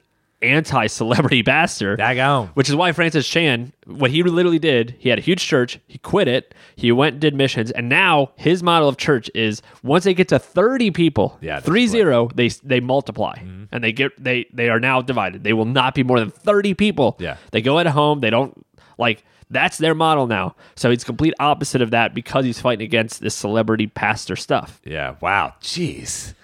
anti 0.45 0.87
celebrity 0.87 1.43
pastor. 1.43 1.97
Daggone. 2.05 2.49
Which 2.51 2.69
is 2.69 2.77
why 2.77 2.93
Francis 2.93 3.27
Chan, 3.27 3.73
what 3.87 4.11
he 4.11 4.23
literally 4.23 4.59
did, 4.59 4.95
he 4.99 5.09
had 5.09 5.19
a 5.19 5.23
huge 5.23 5.45
church, 5.45 5.79
he 5.87 5.99
quit 5.99 6.29
it, 6.29 6.55
he 6.77 6.93
went 6.93 7.15
and 7.15 7.21
did 7.21 7.35
missions, 7.35 7.71
and 7.71 7.89
now 7.89 8.31
his 8.37 8.63
model 8.63 8.89
of 8.89 8.97
church 8.97 9.31
is 9.35 9.63
once 9.83 10.05
they 10.05 10.15
get 10.15 10.29
to 10.29 10.39
30 10.39 10.91
people, 10.91 11.39
Yeah, 11.41 11.61
three 11.61 11.83
right. 11.83 11.91
zero, 11.91 12.31
they 12.35 12.47
mm-hmm. 12.47 12.69
they 12.69 12.81
multiply. 12.81 13.39
And 13.73 13.83
they 13.83 13.93
get 13.93 14.13
they 14.23 14.47
they 14.53 14.69
are 14.69 14.79
now 14.79 15.01
divided. 15.01 15.43
They 15.43 15.53
will 15.53 15.65
not 15.65 15.95
be 15.95 16.03
more 16.03 16.21
than 16.21 16.31
30 16.31 16.75
people. 16.75 17.17
Yeah. 17.19 17.37
They 17.51 17.61
go 17.61 17.79
at 17.79 17.87
home, 17.87 18.21
they 18.21 18.31
don't 18.31 18.65
like 18.99 19.25
that's 19.51 19.79
their 19.79 19.95
model 19.95 20.27
now. 20.27 20.57
So 20.75 20.91
he's 20.91 21.05
complete 21.05 21.35
opposite 21.39 21.83
of 21.83 21.91
that 21.91 22.15
because 22.15 22.45
he's 22.45 22.61
fighting 22.61 22.85
against 22.85 23.21
this 23.21 23.35
celebrity 23.35 23.87
pastor 23.87 24.37
stuff. 24.37 24.81
Yeah. 24.85 25.17
Wow. 25.21 25.55
Jeez. 25.61 26.35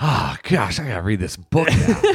Oh 0.00 0.36
gosh, 0.44 0.80
I 0.80 0.88
gotta 0.88 1.02
read 1.02 1.20
this 1.20 1.36
book 1.36 1.68
now. 1.68 2.02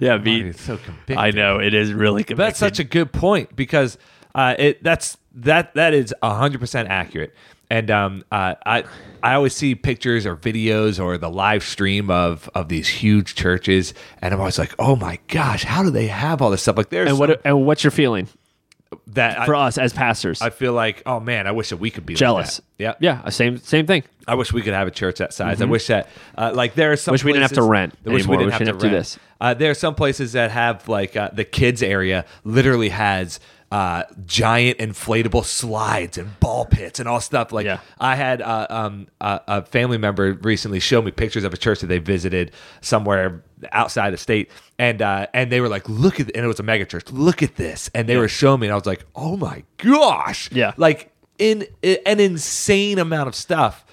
Yeah, 0.00 0.16
be, 0.16 0.40
it's 0.40 0.62
so 0.62 0.78
convicting. 0.78 1.18
I 1.18 1.32
know 1.32 1.58
it 1.58 1.74
is 1.74 1.92
really 1.92 2.24
convicting. 2.24 2.46
That's 2.46 2.58
such 2.58 2.78
a 2.78 2.84
good 2.84 3.12
point 3.12 3.54
because 3.54 3.98
uh, 4.34 4.54
it 4.58 4.82
that's 4.82 5.18
that 5.34 5.74
that 5.74 5.92
is 5.92 6.14
hundred 6.22 6.60
percent 6.60 6.88
accurate. 6.88 7.34
And 7.68 7.90
um, 7.90 8.24
uh, 8.32 8.54
I 8.64 8.84
I 9.22 9.34
always 9.34 9.54
see 9.54 9.74
pictures 9.74 10.24
or 10.24 10.36
videos 10.36 11.02
or 11.02 11.18
the 11.18 11.28
live 11.28 11.62
stream 11.62 12.10
of 12.10 12.48
of 12.54 12.68
these 12.68 12.88
huge 12.88 13.34
churches, 13.34 13.92
and 14.22 14.32
I'm 14.32 14.40
always 14.40 14.58
like, 14.58 14.74
oh 14.78 14.96
my 14.96 15.18
gosh, 15.28 15.62
how 15.62 15.82
do 15.82 15.90
they 15.90 16.06
have 16.06 16.40
all 16.40 16.50
this 16.50 16.62
stuff? 16.62 16.78
Like 16.78 16.88
there's 16.88 17.10
and 17.10 17.18
what 17.18 17.40
and 17.44 17.66
what's 17.66 17.84
your 17.84 17.90
feeling 17.90 18.28
that 19.08 19.46
for 19.46 19.54
I, 19.54 19.66
us 19.68 19.78
as 19.78 19.92
pastors? 19.92 20.40
I 20.42 20.50
feel 20.50 20.72
like, 20.72 21.02
oh 21.06 21.20
man, 21.20 21.46
I 21.46 21.52
wish 21.52 21.68
that 21.70 21.76
we 21.76 21.90
could 21.90 22.06
be 22.06 22.14
Jealous. 22.14 22.56
that. 22.56 22.64
Yeah, 22.78 22.94
Yeah, 23.22 23.28
same 23.30 23.58
same 23.58 23.86
thing. 23.86 24.02
I 24.26 24.34
wish 24.34 24.52
we 24.52 24.62
could 24.62 24.74
have 24.74 24.86
a 24.88 24.92
church 24.92 25.18
that 25.18 25.32
size. 25.34 25.60
I 25.60 25.64
wish 25.64 25.86
that, 25.88 26.08
uh, 26.38 26.52
like, 26.54 26.74
there 26.74 26.92
are 26.92 26.96
some. 26.96 27.10
Mm-hmm. 27.10 27.14
Wish 27.14 27.24
we 27.24 27.32
didn't 27.32 27.42
have 27.42 27.50
to 27.50 27.54
places- 27.56 27.68
rent 27.70 27.94
I 28.06 28.10
wish 28.10 28.22
anymore. 28.22 28.36
we 28.36 28.44
didn't 28.44 28.46
We 28.60 28.66
have 28.66 28.76
to 28.76 28.80
to 28.80 28.88
do 28.88 28.94
this. 28.94 29.18
Uh, 29.40 29.54
there 29.54 29.70
are 29.70 29.74
some 29.74 29.94
places 29.94 30.32
that 30.32 30.50
have 30.50 30.86
like 30.88 31.16
uh, 31.16 31.30
the 31.32 31.44
kids 31.44 31.82
area 31.82 32.24
literally 32.44 32.90
has 32.90 33.40
uh, 33.72 34.02
giant 34.26 34.78
inflatable 34.78 35.44
slides 35.44 36.18
and 36.18 36.38
ball 36.40 36.64
pits 36.66 36.98
and 37.00 37.08
all 37.08 37.20
stuff. 37.20 37.52
Like 37.52 37.64
Yeah. 37.66 37.78
I 38.00 38.16
had 38.16 38.42
uh, 38.42 38.66
um, 38.68 39.06
a, 39.20 39.40
a 39.46 39.62
family 39.64 39.96
member 39.98 40.32
recently 40.34 40.80
show 40.80 41.00
me 41.00 41.10
pictures 41.12 41.44
of 41.44 41.54
a 41.54 41.56
church 41.56 41.80
that 41.80 41.86
they 41.86 41.98
visited 41.98 42.50
somewhere 42.80 43.42
outside 43.72 44.10
the 44.12 44.16
state, 44.16 44.50
and 44.80 45.02
uh, 45.02 45.26
and 45.34 45.52
they 45.52 45.60
were 45.60 45.68
like, 45.68 45.86
"Look 45.88 46.18
at," 46.20 46.34
and 46.34 46.44
it 46.44 46.48
was 46.48 46.58
a 46.58 46.62
mega 46.64 46.84
church. 46.86 47.10
Look 47.12 47.42
at 47.42 47.56
this, 47.56 47.90
and 47.94 48.08
they 48.08 48.16
were 48.16 48.28
showing 48.28 48.60
me, 48.60 48.66
and 48.68 48.72
I 48.72 48.76
was 48.76 48.86
like, 48.86 49.04
"Oh 49.14 49.36
my 49.36 49.62
gosh!" 49.76 50.50
Yeah. 50.50 50.72
like 50.76 51.12
in 51.38 51.66
an 51.84 52.18
insane 52.20 52.98
amount 52.98 53.28
of 53.28 53.34
stuff 53.34 53.84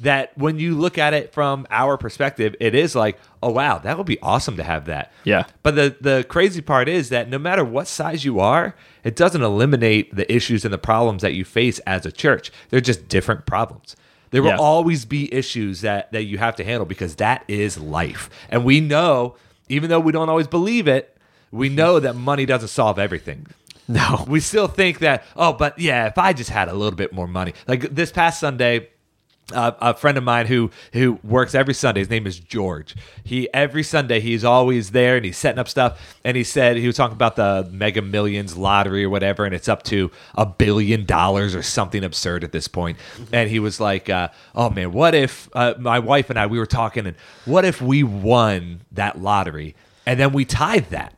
that 0.00 0.36
when 0.36 0.58
you 0.58 0.74
look 0.74 0.98
at 0.98 1.14
it 1.14 1.32
from 1.32 1.66
our 1.70 1.96
perspective, 1.96 2.54
it 2.60 2.74
is 2.74 2.94
like, 2.94 3.16
oh 3.42 3.50
wow, 3.50 3.78
that 3.78 3.96
would 3.96 4.06
be 4.06 4.18
awesome 4.20 4.56
to 4.56 4.62
have 4.62 4.86
that. 4.86 5.12
Yeah. 5.24 5.44
But 5.62 5.76
the 5.76 5.96
the 6.00 6.24
crazy 6.28 6.60
part 6.60 6.88
is 6.88 7.08
that 7.10 7.28
no 7.30 7.38
matter 7.38 7.64
what 7.64 7.86
size 7.88 8.24
you 8.24 8.40
are, 8.40 8.74
it 9.02 9.16
doesn't 9.16 9.42
eliminate 9.42 10.14
the 10.14 10.30
issues 10.34 10.64
and 10.64 10.74
the 10.74 10.78
problems 10.78 11.22
that 11.22 11.32
you 11.34 11.44
face 11.44 11.78
as 11.80 12.04
a 12.04 12.12
church. 12.12 12.50
They're 12.70 12.80
just 12.80 13.08
different 13.08 13.46
problems. 13.46 13.96
There 14.30 14.42
will 14.42 14.50
Yeah. 14.50 14.56
always 14.58 15.04
be 15.04 15.32
issues 15.32 15.80
that 15.82 16.10
that 16.12 16.24
you 16.24 16.38
have 16.38 16.56
to 16.56 16.64
handle 16.64 16.86
because 16.86 17.14
that 17.16 17.44
is 17.48 17.78
life. 17.78 18.28
And 18.50 18.64
we 18.64 18.80
know, 18.80 19.36
even 19.68 19.90
though 19.90 20.00
we 20.00 20.12
don't 20.12 20.28
always 20.28 20.48
believe 20.48 20.88
it, 20.88 21.16
we 21.50 21.68
mm-hmm. 21.68 21.76
know 21.76 22.00
that 22.00 22.14
money 22.14 22.46
doesn't 22.46 22.68
solve 22.68 22.98
everything. 22.98 23.46
No. 23.86 24.24
We 24.26 24.40
still 24.40 24.68
think 24.68 25.00
that, 25.00 25.24
oh, 25.36 25.52
but 25.52 25.78
yeah, 25.78 26.06
if 26.06 26.16
I 26.16 26.32
just 26.32 26.50
had 26.50 26.68
a 26.68 26.72
little 26.72 26.96
bit 26.96 27.12
more 27.12 27.26
money. 27.26 27.54
Like 27.68 27.94
this 27.94 28.10
past 28.10 28.40
Sunday, 28.40 28.88
uh, 29.52 29.72
a 29.80 29.94
friend 29.94 30.16
of 30.16 30.24
mine 30.24 30.46
who 30.46 30.70
who 30.92 31.18
works 31.22 31.54
every 31.54 31.74
Sunday. 31.74 32.00
His 32.00 32.10
name 32.10 32.26
is 32.26 32.38
George. 32.38 32.96
He 33.22 33.52
every 33.52 33.82
Sunday 33.82 34.20
he's 34.20 34.44
always 34.44 34.92
there 34.92 35.16
and 35.16 35.24
he's 35.24 35.36
setting 35.36 35.58
up 35.58 35.68
stuff. 35.68 36.16
And 36.24 36.36
he 36.36 36.44
said 36.44 36.76
he 36.76 36.86
was 36.86 36.96
talking 36.96 37.14
about 37.14 37.36
the 37.36 37.68
Mega 37.70 38.00
Millions 38.02 38.56
lottery 38.56 39.04
or 39.04 39.10
whatever, 39.10 39.44
and 39.44 39.54
it's 39.54 39.68
up 39.68 39.82
to 39.84 40.10
a 40.34 40.46
billion 40.46 41.04
dollars 41.04 41.54
or 41.54 41.62
something 41.62 42.04
absurd 42.04 42.44
at 42.44 42.52
this 42.52 42.68
point. 42.68 42.98
And 43.32 43.50
he 43.50 43.58
was 43.58 43.80
like, 43.80 44.08
uh, 44.08 44.28
"Oh 44.54 44.70
man, 44.70 44.92
what 44.92 45.14
if 45.14 45.48
uh, 45.54 45.74
my 45.78 45.98
wife 45.98 46.30
and 46.30 46.38
I 46.38 46.46
we 46.46 46.58
were 46.58 46.66
talking, 46.66 47.06
and 47.06 47.16
what 47.44 47.64
if 47.64 47.82
we 47.82 48.02
won 48.04 48.82
that 48.92 49.20
lottery 49.20 49.74
and 50.06 50.20
then 50.20 50.32
we 50.32 50.44
tithe 50.44 50.88
that?" 50.88 51.14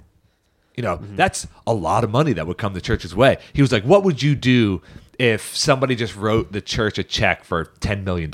You 0.76 0.82
know, 0.82 0.98
that's 1.00 1.46
a 1.66 1.72
lot 1.72 2.04
of 2.04 2.10
money 2.10 2.34
that 2.34 2.46
would 2.46 2.58
come 2.58 2.74
the 2.74 2.82
church's 2.82 3.14
way. 3.14 3.38
He 3.54 3.62
was 3.62 3.72
like, 3.72 3.84
What 3.84 4.04
would 4.04 4.22
you 4.22 4.34
do 4.34 4.82
if 5.18 5.57
somebody 5.57 5.94
just 5.94 6.14
wrote 6.16 6.52
the 6.52 6.61
church 6.61 6.98
a 6.98 7.05
check 7.05 7.44
for 7.44 7.66
$10 7.81 8.05
million? 8.05 8.33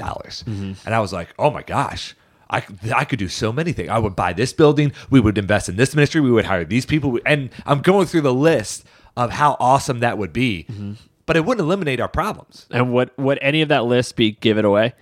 And 0.85 0.95
I 0.95 1.01
was 1.01 1.13
like, 1.13 1.35
Oh 1.39 1.51
my 1.51 1.63
gosh. 1.63 2.15
I, 2.51 2.63
I 2.95 3.07
could 3.07 3.19
do 3.19 3.29
so 3.29 3.51
many 3.51 3.73
things. 3.73 3.89
I 3.89 3.99
would 3.99 4.15
buy 4.15 4.35
this 4.35 4.53
building. 4.53 4.93
We 5.09 5.21
would 5.21 5.39
invest 5.39 5.71
in 5.71 5.77
this 5.77 5.95
ministry. 5.95 6.21
We 6.21 6.31
would 6.31 6.45
hire 6.45 6.67
these 6.67 6.85
people. 6.85 7.19
And 7.25 7.49
I'm 7.65 7.81
going 7.81 8.07
through 8.07 8.21
the 8.21 8.35
list 8.35 8.85
of 9.17 9.31
how 9.31 9.57
awesome 9.59 10.01
that 10.01 10.19
would 10.19 10.33
be, 10.35 10.67
Mm-hmm. 10.71 10.93
but 11.25 11.37
it 11.37 11.47
wouldn't 11.47 11.65
eliminate 11.65 11.99
our 12.01 12.09
problems. 12.09 12.67
And 12.71 12.93
would 12.93 13.11
would 13.17 13.39
any 13.41 13.63
of 13.63 13.71
that 13.71 13.85
list 13.87 14.17
be 14.17 14.33
give 14.33 14.59
it 14.59 14.65
away? 14.67 14.93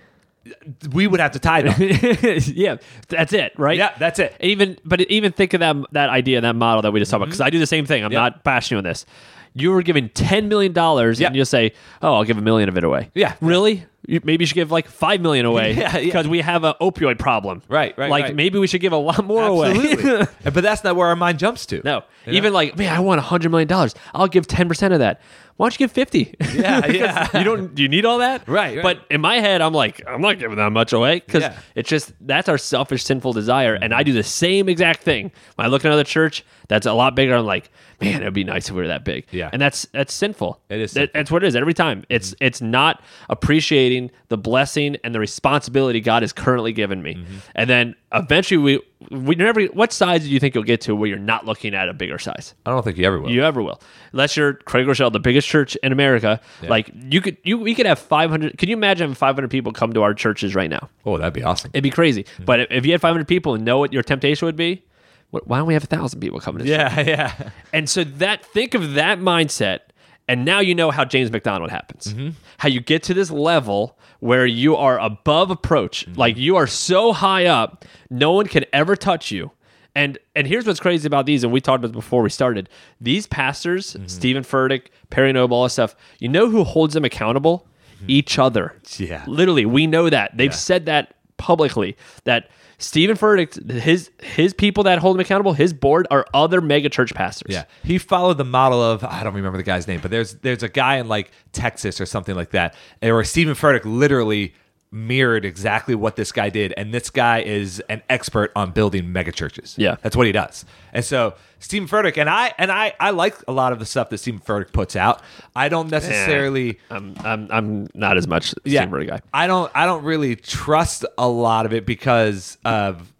We 0.91 1.07
would 1.07 1.19
have 1.19 1.31
to 1.33 1.39
tie 1.39 1.61
them. 1.61 1.75
yeah, 2.55 2.77
that's 3.09 3.31
it, 3.33 3.51
right? 3.57 3.77
yeah, 3.77 3.95
that's 3.99 4.17
it. 4.19 4.35
Even 4.39 4.77
but 4.85 5.01
even 5.01 5.31
think 5.33 5.53
of 5.53 5.59
that 5.59 5.75
that 5.91 6.09
idea, 6.09 6.37
and 6.37 6.45
that 6.45 6.55
model 6.55 6.81
that 6.83 6.91
we 6.91 6.99
just 6.99 7.11
talked 7.11 7.17
about. 7.19 7.25
Because 7.27 7.41
I 7.41 7.49
do 7.49 7.59
the 7.59 7.67
same 7.67 7.85
thing. 7.85 8.03
I'm 8.03 8.11
Yeah. 8.11 8.19
not 8.21 8.43
bashing 8.43 8.75
you 8.75 8.77
on 8.79 8.83
this. 8.85 9.05
You 9.53 9.71
were 9.71 9.81
given 9.81 10.09
ten 10.09 10.47
million 10.47 10.71
dollars, 10.73 11.19
Yeah. 11.19 11.27
and 11.27 11.35
you'll 11.35 11.45
say, 11.45 11.73
"Oh, 12.01 12.13
I'll 12.15 12.23
give 12.23 12.37
a 12.37 12.41
million 12.41 12.69
of 12.69 12.77
it 12.77 12.83
away." 12.83 13.09
Yeah. 13.13 13.35
really? 13.41 13.85
You, 14.07 14.19
maybe 14.23 14.41
you 14.41 14.47
should 14.47 14.55
give 14.55 14.71
like 14.71 14.87
five 14.87 15.21
million 15.21 15.45
away 15.45 15.73
Yeah, 15.77 15.95
yeah. 15.97 16.03
because 16.05 16.27
we 16.27 16.41
have 16.41 16.63
an 16.63 16.73
opioid 16.81 17.19
problem. 17.19 17.61
Right, 17.69 17.95
right, 17.99 18.09
Like 18.09 18.23
right. 18.25 18.35
maybe 18.35 18.57
we 18.57 18.65
should 18.65 18.81
give 18.81 18.93
a 18.93 18.97
lot 18.97 19.23
more 19.23 19.43
away. 19.45 19.69
Absolutely. 19.71 20.25
but 20.43 20.55
that's 20.63 20.83
not 20.83 20.95
where 20.95 21.07
our 21.07 21.15
mind 21.15 21.37
jumps 21.37 21.67
to. 21.67 21.81
no, 21.85 22.03
You 22.25 22.33
even 22.33 22.51
know? 22.51 22.55
like, 22.55 22.77
man, 22.77 22.91
I 22.95 22.99
want 22.99 23.19
a 23.19 23.21
hundred 23.21 23.51
million 23.51 23.67
dollars. 23.67 23.93
I'll 24.15 24.27
give 24.27 24.47
ten 24.47 24.67
percent 24.67 24.93
of 24.93 24.99
that. 24.99 25.21
Why 25.61 25.65
don't 25.65 25.79
you 25.79 25.83
give 25.85 25.91
fifty? 25.91 26.33
Yeah, 26.55 26.85
yeah. 26.87 27.37
You 27.37 27.43
don't. 27.43 27.75
Do 27.75 27.83
you 27.83 27.87
need 27.87 28.03
all 28.03 28.17
that? 28.17 28.47
Right, 28.47 28.75
right. 28.77 28.83
But 28.83 29.05
in 29.11 29.21
my 29.21 29.39
head, 29.39 29.61
I'm 29.61 29.73
like, 29.73 30.01
I'm 30.07 30.19
not 30.19 30.39
giving 30.39 30.57
that 30.57 30.71
much 30.71 30.91
away 30.91 31.19
because 31.19 31.43
Yeah. 31.43 31.59
it's 31.75 31.87
just 31.87 32.13
that's 32.19 32.49
our 32.49 32.57
selfish, 32.57 33.03
sinful 33.03 33.33
desire. 33.33 33.75
And 33.75 33.93
I 33.93 34.01
do 34.01 34.11
the 34.11 34.23
same 34.23 34.67
exact 34.67 35.03
thing 35.03 35.31
when 35.55 35.65
I 35.65 35.69
look 35.69 35.85
at 35.85 35.87
another 35.87 36.03
church 36.03 36.43
that's 36.67 36.85
a 36.87 36.93
lot 36.93 37.15
bigger. 37.15 37.35
I'm 37.35 37.45
like, 37.45 37.69
man, 38.01 38.21
it'd 38.21 38.33
be 38.33 38.43
nice 38.43 38.69
if 38.69 38.75
we 38.75 38.81
were 38.81 38.87
that 38.87 39.03
big. 39.05 39.27
Yeah. 39.31 39.49
and 39.53 39.61
that's 39.61 39.85
that's 39.93 40.13
sinful. 40.13 40.59
It 40.69 40.79
is 40.79 40.93
That- 40.93 41.13
that's 41.13 41.29
what 41.29 41.43
it 41.43 41.47
is 41.47 41.55
every 41.55 41.73
time. 41.73 42.03
It's 42.09 42.31
mm-hmm. 42.31 42.43
it's 42.45 42.61
not 42.61 43.03
appreciating 43.29 44.09
the 44.29 44.37
blessing 44.37 44.97
and 45.03 45.13
the 45.13 45.19
responsibility 45.19 46.01
God 46.01 46.23
has 46.23 46.33
currently 46.33 46.73
given 46.73 47.03
me. 47.03 47.15
Mm-hmm. 47.15 47.37
And 47.55 47.69
then 47.69 47.95
eventually 48.13 48.57
we 48.57 48.79
we 49.09 49.35
never. 49.35 49.63
What 49.65 49.91
size 49.91 50.23
do 50.23 50.29
you 50.29 50.39
think 50.39 50.55
you'll 50.55 50.63
get 50.63 50.81
to 50.81 50.95
where 50.95 51.09
you're 51.09 51.17
not 51.17 51.45
looking 51.45 51.73
at 51.73 51.89
a 51.89 51.93
bigger 51.93 52.19
size? 52.19 52.53
I 52.65 52.71
don't 52.71 52.83
think 52.83 52.97
you 52.97 53.05
ever 53.05 53.19
will. 53.19 53.31
You 53.31 53.43
ever 53.43 53.61
will, 53.61 53.81
unless 54.11 54.37
you're 54.37 54.53
Craig 54.53 54.85
Groeschel, 54.85 55.11
the 55.11 55.19
biggest 55.19 55.47
church 55.51 55.75
in 55.83 55.91
America. 55.91 56.39
Like 56.63 56.89
you 56.95 57.21
could, 57.21 57.37
you 57.43 57.57
we 57.57 57.75
could 57.75 57.85
have 57.85 57.99
500. 57.99 58.57
Can 58.57 58.69
you 58.69 58.75
imagine 58.75 59.13
500 59.13 59.49
people 59.49 59.71
come 59.73 59.93
to 59.93 60.01
our 60.01 60.13
churches 60.13 60.55
right 60.55 60.69
now? 60.69 60.89
oh, 61.05 61.17
that'd 61.17 61.33
be 61.33 61.43
awesome. 61.43 61.71
It'd 61.73 61.83
be 61.83 61.89
crazy. 61.89 62.25
But 62.45 62.71
if, 62.71 62.85
you 62.85 62.91
had 62.93 63.01
500 63.01 63.27
people 63.27 63.53
and 63.53 63.65
know 63.65 63.77
what 63.77 63.93
your 63.93 64.03
temptation 64.03 64.45
would 64.45 64.55
be, 64.55 64.83
why 65.31 65.57
don't 65.57 65.67
we 65.67 65.73
have 65.73 65.83
a 65.83 65.87
thousand 65.87 66.19
people 66.19 66.39
coming? 66.39 66.59
To 66.59 66.69
this 66.69 66.77
church? 66.77 67.07
Yeah, 67.07 67.33
yeah. 67.37 67.49
And 67.73 67.89
so 67.89 68.03
that 68.03 68.45
think 68.45 68.73
of 68.73 68.93
that 68.93 69.19
mindset, 69.19 69.79
and 70.27 70.45
now 70.45 70.59
you 70.59 70.75
know 70.75 70.91
how 70.91 71.05
James 71.05 71.31
MacDonald 71.31 71.71
happens. 71.71 72.07
Mm-hmm. 72.07 72.29
How 72.57 72.69
you 72.69 72.79
get 72.81 73.03
to 73.03 73.13
this 73.13 73.31
level 73.31 73.97
where 74.19 74.45
you 74.45 74.75
are 74.75 74.99
above 74.99 75.51
approach, 75.51 76.05
mm-hmm. 76.05 76.19
like 76.19 76.37
you 76.37 76.55
are 76.55 76.67
so 76.67 77.11
high 77.11 77.45
up, 77.45 77.85
no 78.09 78.31
one 78.31 78.47
can 78.47 78.65
ever 78.71 78.95
touch 78.95 79.31
you. 79.31 79.51
And 79.95 80.17
and 80.35 80.47
here's 80.47 80.65
what's 80.65 80.79
crazy 80.79 81.05
about 81.05 81.25
these, 81.25 81.43
and 81.43 81.51
we 81.51 81.59
talked 81.59 81.83
about 81.83 81.89
this 81.89 81.95
before 81.95 82.21
we 82.21 82.29
started. 82.29 82.69
These 83.01 83.27
pastors, 83.27 83.93
mm-hmm. 83.93 84.07
Stephen 84.07 84.43
Furtick, 84.43 84.87
Perry 85.09 85.33
Noble, 85.33 85.57
all 85.57 85.63
this 85.63 85.73
stuff. 85.73 85.95
You 86.19 86.29
know 86.29 86.49
who 86.49 86.63
holds 86.63 86.93
them 86.93 87.03
accountable? 87.03 87.67
Mm-hmm. 87.97 88.05
Each 88.07 88.39
other. 88.39 88.75
Yeah. 88.97 89.23
Literally, 89.27 89.65
we 89.65 89.87
know 89.87 90.09
that. 90.09 90.37
They've 90.37 90.55
said 90.55 90.85
that 90.85 91.15
publicly 91.37 91.97
that 92.23 92.49
Stephen 92.81 93.15
Furtick, 93.15 93.69
his 93.69 94.11
his 94.21 94.53
people 94.53 94.83
that 94.85 94.99
hold 94.99 95.15
him 95.15 95.19
accountable, 95.19 95.53
his 95.53 95.73
board 95.73 96.07
are 96.09 96.25
other 96.33 96.61
mega 96.61 96.89
church 96.89 97.13
pastors. 97.13 97.53
Yeah, 97.53 97.65
he 97.83 97.97
followed 97.97 98.37
the 98.37 98.45
model 98.45 98.81
of 98.81 99.03
I 99.03 99.23
don't 99.23 99.33
remember 99.33 99.57
the 99.57 99.63
guy's 99.63 99.87
name, 99.87 99.99
but 100.01 100.09
there's 100.09 100.35
there's 100.35 100.63
a 100.63 100.69
guy 100.69 100.97
in 100.97 101.07
like 101.07 101.31
Texas 101.51 102.01
or 102.01 102.05
something 102.05 102.35
like 102.35 102.51
that, 102.51 102.75
or 103.03 103.23
Stephen 103.23 103.53
Furtick 103.53 103.81
literally 103.85 104.55
mirrored 104.91 105.45
exactly 105.45 105.95
what 105.95 106.15
this 106.15 106.31
guy 106.31 106.49
did, 106.49 106.73
and 106.75 106.93
this 106.93 107.09
guy 107.09 107.41
is 107.41 107.79
an 107.89 108.01
expert 108.09 108.51
on 108.55 108.71
building 108.71 109.11
mega 109.11 109.31
churches. 109.31 109.75
Yeah. 109.77 109.95
that's 110.01 110.15
what 110.15 110.25
he 110.27 110.33
does. 110.33 110.65
And 110.93 111.03
so 111.05 111.35
Stephen 111.59 111.87
Furtick 111.87 112.17
and 112.17 112.29
I 112.29 112.53
and 112.57 112.71
I 112.71 112.93
I 112.99 113.11
like 113.11 113.35
a 113.47 113.51
lot 113.51 113.71
of 113.71 113.79
the 113.79 113.85
stuff 113.85 114.09
that 114.09 114.17
Stephen 114.17 114.41
Furtick 114.41 114.73
puts 114.73 114.95
out. 114.95 115.21
I 115.55 115.69
don't 115.69 115.89
necessarily. 115.89 116.79
I'm 116.89 117.15
I'm 117.19 117.47
I'm 117.51 117.87
not 117.93 118.17
as 118.17 118.27
much 118.27 118.53
yeah, 118.65 118.81
Stephen 118.81 118.99
Furtick 118.99 119.07
guy. 119.07 119.21
I 119.33 119.47
don't 119.47 119.71
I 119.73 119.85
don't 119.85 120.03
really 120.03 120.35
trust 120.35 121.05
a 121.17 121.27
lot 121.27 121.65
of 121.65 121.73
it 121.73 121.85
because 121.85 122.57
of. 122.65 123.13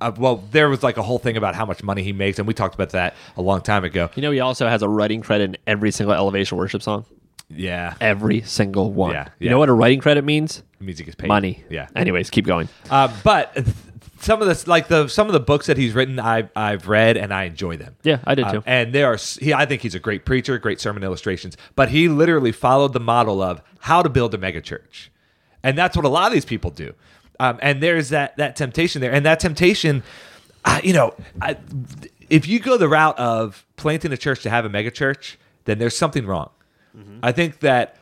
Uh, 0.00 0.12
well, 0.16 0.36
there 0.52 0.68
was 0.68 0.84
like 0.84 0.96
a 0.96 1.02
whole 1.02 1.18
thing 1.18 1.36
about 1.36 1.56
how 1.56 1.66
much 1.66 1.82
money 1.82 2.04
he 2.04 2.12
makes, 2.12 2.38
and 2.38 2.46
we 2.46 2.54
talked 2.54 2.76
about 2.76 2.90
that 2.90 3.16
a 3.36 3.42
long 3.42 3.60
time 3.60 3.82
ago. 3.82 4.08
You 4.14 4.22
know, 4.22 4.30
he 4.30 4.38
also 4.38 4.68
has 4.68 4.80
a 4.80 4.88
writing 4.88 5.22
credit 5.22 5.42
in 5.42 5.56
every 5.66 5.90
single 5.90 6.14
elevation 6.14 6.56
worship 6.56 6.82
song. 6.82 7.04
Yeah, 7.50 7.94
Every 8.00 8.42
single 8.42 8.92
one. 8.92 9.12
Yeah, 9.12 9.28
You 9.38 9.46
yeah. 9.46 9.50
know 9.52 9.58
what 9.58 9.68
a 9.68 9.72
writing 9.72 10.00
credit 10.00 10.22
means? 10.24 10.62
it 10.80 10.84
means 10.84 10.98
he 10.98 11.04
gets 11.04 11.14
paid 11.16 11.28
Money. 11.28 11.64
Yeah, 11.70 11.88
Anyways, 11.96 12.28
keep 12.30 12.44
going. 12.46 12.68
Uh, 12.90 13.08
but 13.24 13.54
th- 13.54 13.66
some 14.20 14.42
of 14.42 14.48
the 14.48 14.68
like 14.70 14.88
the 14.88 15.08
some 15.08 15.28
of 15.28 15.32
the 15.32 15.40
books 15.40 15.66
that 15.66 15.76
he's 15.78 15.94
written, 15.94 16.18
I've 16.18 16.50
I've 16.54 16.88
read 16.88 17.16
and 17.16 17.32
I 17.32 17.44
enjoy 17.44 17.76
them. 17.76 17.96
Yeah, 18.02 18.18
I 18.24 18.34
did 18.34 18.44
Uh, 18.46 18.52
too. 18.52 18.62
and 18.66 18.92
they 18.92 19.02
are 19.02 19.14
s- 19.14 19.38
he. 19.40 19.54
I 19.54 19.64
think 19.64 19.80
he's 19.82 19.94
a 19.94 19.98
great 20.00 20.24
preacher, 20.26 20.58
great 20.58 20.80
sermon 20.80 21.02
illustrations. 21.02 21.56
But 21.74 21.88
he 21.88 22.08
literally 22.08 22.52
followed 22.52 22.92
the 22.92 23.00
model 23.00 23.40
of 23.40 23.62
how 23.80 24.02
to 24.02 24.08
build 24.08 24.34
a 24.34 24.38
megachurch, 24.38 25.08
and 25.62 25.78
that's 25.78 25.96
what 25.96 26.04
a 26.04 26.08
lot 26.08 26.26
of 26.26 26.32
these 26.34 26.44
people 26.44 26.70
do. 26.70 26.94
Um, 27.40 27.58
and 27.62 27.80
there's 27.82 28.08
that 28.10 28.36
that 28.36 28.56
temptation 28.56 29.00
there, 29.00 29.12
and 29.12 29.24
that 29.24 29.38
temptation, 29.40 30.02
uh, 30.64 30.80
you 30.84 30.92
know, 30.92 31.14
I, 31.40 31.56
if 32.28 32.46
you 32.48 32.58
go 32.58 32.76
the 32.76 32.88
route 32.88 33.18
of 33.18 33.64
planting 33.76 34.12
a 34.12 34.16
church 34.16 34.42
to 34.42 34.50
have 34.50 34.64
a 34.64 34.68
megachurch, 34.68 35.36
then 35.64 35.78
there's 35.78 35.96
something 35.96 36.26
wrong. 36.26 36.50
Mm-hmm. 36.98 37.18
I 37.22 37.32
think 37.32 37.60
that 37.60 37.96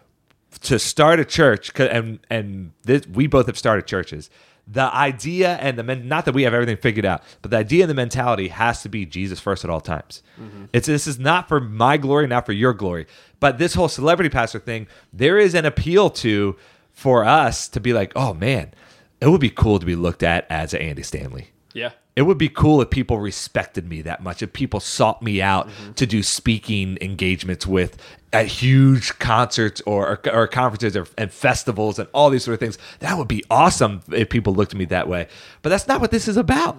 to 0.63 0.79
start 0.79 1.21
a 1.21 1.25
church, 1.25 1.79
and 1.79 2.19
and 2.31 2.73
this, 2.83 3.07
we 3.07 3.27
both 3.27 3.47
have 3.47 3.59
started 3.59 3.87
churches 3.87 4.31
the 4.67 4.93
idea 4.95 5.57
and 5.57 5.79
the 5.79 5.83
men, 5.83 6.09
not 6.09 6.25
that 6.25 6.35
we 6.35 6.43
have 6.43 6.53
everything 6.53 6.77
figured 6.77 7.05
out 7.05 7.23
but 7.41 7.51
the 7.51 7.57
idea 7.57 7.85
and 7.85 7.91
the 7.91 7.95
mentality 7.95 8.49
has 8.49 8.83
to 8.83 8.89
be 8.89 9.07
jesus 9.07 9.39
first 9.39 9.65
at 9.65 9.71
all 9.71 9.81
times. 9.81 10.23
Mm-hmm. 10.41 10.65
It's 10.73 10.87
this 10.87 11.07
is 11.07 11.19
not 11.19 11.49
for 11.49 11.61
my 11.61 11.97
glory 11.97 12.27
not 12.27 12.47
for 12.47 12.53
your 12.53 12.75
glory. 12.75 13.07
But 13.39 13.59
this 13.59 13.75
whole 13.75 13.89
celebrity 13.89 14.31
pastor 14.31 14.59
thing 14.59 14.89
there 15.13 15.39
is 15.39 15.55
an 15.55 15.65
appeal 15.65 16.11
to 16.11 16.57
for 16.91 17.25
us 17.25 17.69
to 17.69 17.81
be 17.81 17.93
like 17.93 18.13
oh 18.17 18.35
man 18.35 18.75
it 19.21 19.29
would 19.29 19.41
be 19.41 19.51
cool 19.51 19.79
to 19.79 19.87
be 19.87 19.97
looked 19.97 20.23
at 20.23 20.47
as 20.51 20.75
an 20.75 20.81
andy 20.81 21.03
stanley. 21.03 21.51
Yeah. 21.73 21.93
It 22.17 22.23
would 22.23 22.39
be 22.39 22.49
cool 22.49 22.81
if 22.81 22.89
people 22.89 23.19
respected 23.21 23.89
me 23.89 24.01
that 24.03 24.23
much, 24.23 24.43
if 24.43 24.53
people 24.55 24.81
sought 24.81 25.23
me 25.23 25.43
out 25.43 25.69
mm-hmm. 25.69 25.93
to 25.93 26.07
do 26.07 26.23
speaking 26.23 26.97
engagements 27.03 27.67
with 27.67 27.99
at 28.33 28.47
huge 28.47 29.19
concerts 29.19 29.83
or, 29.83 30.09
or, 30.09 30.33
or 30.33 30.47
conferences 30.49 30.97
or, 30.97 31.07
and 31.19 31.31
festivals 31.31 31.99
and 31.99 32.09
all 32.13 32.31
these 32.31 32.43
sort 32.43 32.55
of 32.55 32.61
things. 32.61 32.79
That 33.01 33.19
would 33.19 33.29
be 33.29 33.45
awesome 33.51 34.01
if 34.11 34.31
people 34.31 34.55
looked 34.55 34.73
at 34.73 34.79
me 34.79 34.87
that 34.87 35.09
way. 35.09 35.29
But 35.61 35.69
that's 35.69 35.87
not 35.87 36.01
what 36.01 36.11
this 36.11 36.27
is 36.27 36.39
about. 36.39 36.79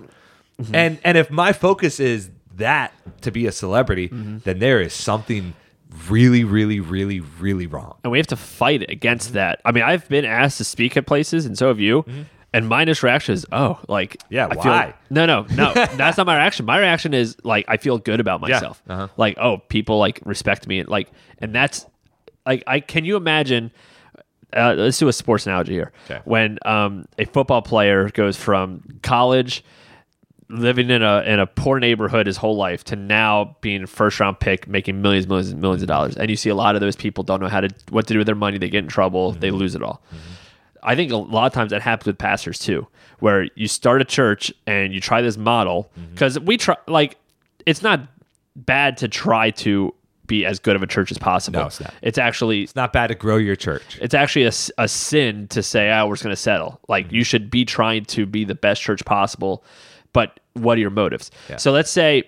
Mm-hmm. 0.60 0.76
And 0.76 1.00
and 1.04 1.17
if 1.17 1.30
my 1.30 1.54
focus 1.54 2.00
is 2.00 2.32
that 2.56 2.91
to 3.21 3.32
be 3.32 3.45
a 3.45 3.52
celebrity, 3.52 4.10
mm-hmm. 4.10 4.39
then 4.39 4.58
there 4.58 4.82
is 4.82 4.91
something 4.91 5.54
really, 6.10 6.43
really, 6.43 6.80
really, 6.80 7.19
really 7.19 7.67
wrong. 7.67 7.95
and 8.04 8.12
we 8.12 8.17
have 8.17 8.28
to 8.28 8.36
fight 8.36 8.89
against 8.89 9.34
that. 9.34 9.62
I 9.63 9.71
mean, 9.71 9.84
I've 9.84 10.08
been 10.10 10.26
asked 10.26 10.58
to 10.58 10.63
speak 10.63 10.97
at 10.97 11.06
places, 11.06 11.45
and 11.45 11.58
so 11.58 11.67
have 11.67 11.80
you. 11.80 12.06
And 12.58 12.67
my 12.67 12.82
initial 12.82 13.08
reaction 13.08 13.34
is, 13.34 13.46
oh, 13.52 13.80
like, 13.88 14.17
Yeah, 14.30 14.48
I 14.48 14.54
feel- 14.56 14.63
why? 14.63 14.93
no, 15.10 15.26
no, 15.26 15.46
no. 15.56 15.74
that's 15.96 16.17
not 16.17 16.26
my 16.26 16.36
reaction. 16.36 16.65
My 16.65 16.80
reaction 16.80 17.13
is 17.13 17.38
like, 17.43 17.65
I 17.67 17.78
feel 17.78 17.98
good 17.98 18.20
about 18.20 18.41
myself. 18.41 18.82
uh-huh. 18.89 19.08
Like, 19.17 19.38
oh, 19.38 19.58
people 19.58 20.00
like 20.00 20.20
respect 20.26 20.67
me, 20.67 20.84
like, 20.84 21.10
and 21.39 21.54
that's 21.54 21.86
like, 22.46 22.63
I 22.67 22.80
can 22.80 23.06
you 23.06 23.15
imagine? 23.15 23.72
Uh, 24.56 24.74
let's 24.78 24.98
do 24.98 25.08
a 25.10 25.13
sports 25.13 25.46
analogy 25.46 25.74
here. 25.74 25.91
Okay. 26.06 26.22
When 26.24 26.58
um, 26.65 27.06
a 27.20 27.26
football 27.26 27.62
player 27.62 28.10
goes 28.10 28.38
from 28.38 28.82
college 29.04 29.63
living 30.50 30.89
in 30.89 31.04
a 31.04 31.22
in 31.24 31.39
a 31.41 31.46
poor 31.46 31.78
neighborhood 31.80 32.26
his 32.26 32.38
whole 32.38 32.56
life 32.56 32.82
to 32.86 32.96
now 32.96 33.58
being 33.60 33.84
a 33.84 33.88
first 33.88 34.17
round 34.22 34.39
pick 34.39 34.65
making 34.65 35.02
millions 35.02 35.28
millions 35.28 35.50
and 35.50 35.60
millions 35.60 35.82
of 35.84 35.89
dollars 35.89 36.15
and 36.15 36.30
you 36.30 36.38
see 36.38 36.50
a 36.50 36.56
lot 36.56 36.74
of 36.74 36.80
those 36.80 36.96
people 36.96 37.22
don't 37.22 37.41
know 37.41 37.50
how 37.50 37.60
to 37.60 37.67
what 37.89 38.08
to 38.08 38.13
do 38.13 38.17
with 38.17 38.26
their 38.28 38.34
money 38.36 38.58
they 38.58 38.70
get 38.70 38.82
in 38.82 38.88
trouble 38.89 39.34
they 39.34 39.52
lose 39.52 39.76
it 39.76 39.84
all 39.84 40.02
i 40.84 40.96
think 40.96 41.12
a 41.12 41.18
lot 41.18 41.46
of 41.46 41.54
times 41.54 41.72
that 41.72 41.82
happens 41.82 42.08
with 42.08 42.18
pastors 42.18 42.60
too 42.60 42.88
where 43.20 43.48
you 43.56 43.68
start 43.68 44.02
a 44.02 44.06
church 44.06 44.54
and 44.66 44.94
you 44.94 45.00
try 45.02 45.22
this 45.22 45.38
model 45.38 45.90
mm-hmm. 46.00 46.12
because 46.13 46.40
we 46.40 46.58
try 46.58 46.76
like 46.88 47.18
it's 47.66 47.82
not 47.82 48.02
bad 48.56 48.98
to 48.98 49.08
try 49.08 49.52
to 49.52 49.94
be 50.28 50.46
as 50.46 50.60
good 50.60 50.76
of 50.76 50.84
a 50.84 50.88
church 50.88 51.10
as 51.10 51.18
possible 51.18 51.60
No, 51.62 51.68
it's 51.68 51.80
not. 51.80 51.94
it's 52.02 52.18
actually 52.18 52.63
It's 52.63 52.76
not 52.76 52.92
bad 52.92 53.08
to 53.08 53.16
grow 53.16 53.38
your 53.38 53.56
church. 53.56 53.98
it's 54.02 54.13
actually 54.13 54.44
a, 54.46 54.52
a 54.78 54.88
sin 54.88 55.48
to 55.50 55.63
say, 55.63 55.90
oh, 55.90 56.06
we're 56.06 56.16
just 56.16 56.24
going 56.24 56.36
to 56.36 56.42
settle. 56.42 56.82
Like, 56.90 57.06
mm-hmm. 57.08 57.16
you 57.16 57.24
should 57.24 57.50
be 57.50 57.63
trying 57.63 58.04
to 58.06 58.26
be 58.26 58.44
the 58.44 58.54
best 58.56 58.82
church 58.82 59.06
possible, 59.06 59.63
but 60.12 60.42
what 60.54 60.78
are 60.78 60.82
your 60.82 60.90
motives? 60.90 61.32
Yeah. 61.50 61.56
So 61.56 61.72
let's 61.72 61.90
say, 61.90 62.24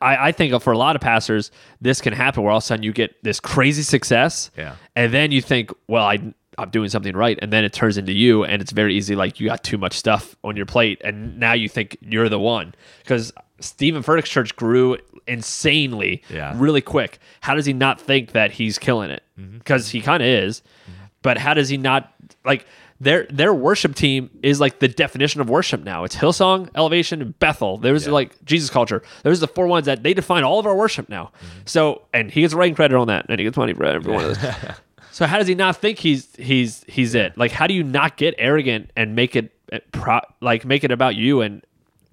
I, 0.00 0.28
I 0.28 0.32
think 0.32 0.60
for 0.62 0.72
a 0.72 0.78
lot 0.78 0.96
of 0.96 1.02
pastors, 1.02 1.50
this 1.80 2.00
can 2.00 2.12
happen 2.12 2.42
where 2.42 2.50
all 2.52 2.58
of 2.58 2.62
a 2.64 2.66
sudden 2.66 2.82
you 2.82 2.92
get 2.92 3.22
this 3.22 3.40
crazy 3.40 3.82
success, 3.82 4.50
Yeah. 4.56 4.74
and 4.96 5.12
then 5.14 5.30
you 5.30 5.40
think, 5.40 5.70
well, 5.86 6.04
I, 6.04 6.18
I'm 6.58 6.70
doing 6.70 6.88
something 6.88 7.14
right, 7.16 7.38
and 7.40 7.52
then 7.52 7.64
it 7.64 7.72
turns 7.72 7.96
into 7.96 8.12
you, 8.12 8.44
and 8.44 8.60
it's 8.60 8.72
very 8.72 8.96
easy. 8.96 9.14
Like 9.14 9.38
you 9.38 9.46
got 9.48 9.62
too 9.62 9.78
much 9.78 9.92
stuff 9.96 10.34
on 10.42 10.56
your 10.56 10.66
plate, 10.66 11.00
and 11.04 11.38
now 11.38 11.52
you 11.52 11.68
think 11.68 11.96
you're 12.00 12.28
the 12.28 12.40
one 12.40 12.74
because 13.04 13.32
Stephen 13.60 14.02
Furtick's 14.02 14.28
church 14.30 14.56
grew 14.56 14.96
insanely, 15.28 16.22
Yeah. 16.30 16.52
really 16.56 16.80
quick. 16.80 17.18
How 17.40 17.54
does 17.54 17.66
he 17.66 17.72
not 17.72 18.00
think 18.00 18.32
that 18.32 18.50
he's 18.52 18.78
killing 18.78 19.10
it? 19.10 19.22
Mm-hmm. 19.38 19.58
Because 19.58 19.90
he 19.90 20.00
kind 20.00 20.22
of 20.22 20.28
is. 20.28 20.60
Mm-hmm. 20.60 20.92
But 21.22 21.38
how 21.38 21.54
does 21.54 21.68
he 21.68 21.76
not 21.76 22.12
like? 22.44 22.66
Their 23.00 23.24
their 23.30 23.54
worship 23.54 23.94
team 23.94 24.28
is 24.42 24.60
like 24.60 24.80
the 24.80 24.88
definition 24.88 25.40
of 25.40 25.48
worship 25.48 25.84
now. 25.84 26.04
It's 26.04 26.16
Hillsong, 26.16 26.68
Elevation, 26.74 27.34
Bethel. 27.38 27.78
There's 27.78 28.06
Yeah. 28.06 28.12
like 28.12 28.44
Jesus 28.44 28.70
culture. 28.70 29.02
There's 29.22 29.40
the 29.40 29.46
four 29.48 29.66
ones 29.68 29.86
that 29.86 30.02
they 30.02 30.14
define 30.14 30.42
all 30.42 30.58
of 30.58 30.66
our 30.66 30.74
worship 30.74 31.08
now. 31.08 31.30
Mm-hmm. 31.36 31.58
So 31.66 32.02
and 32.12 32.30
he 32.30 32.40
gets 32.40 32.54
writing 32.54 32.74
credit 32.74 32.96
on 32.96 33.06
that, 33.06 33.26
and 33.28 33.38
he 33.38 33.44
gets 33.44 33.56
money 33.56 33.72
for 33.72 33.84
every 33.84 34.12
one 34.12 34.24
of 34.24 34.40
those. 34.40 34.54
so 35.12 35.26
how 35.26 35.38
does 35.38 35.46
he 35.46 35.54
not 35.54 35.76
think 35.76 35.98
he's 35.98 36.34
he's 36.36 36.84
he's 36.88 37.14
it? 37.14 37.38
Like 37.38 37.52
how 37.52 37.66
do 37.68 37.74
you 37.74 37.84
not 37.84 38.16
get 38.16 38.34
arrogant 38.38 38.90
and 38.96 39.14
make 39.14 39.36
it 39.36 39.52
uh, 39.72 39.78
pro, 39.92 40.20
like 40.40 40.64
make 40.64 40.82
it 40.82 40.90
about 40.90 41.14
you 41.14 41.40
and 41.40 41.62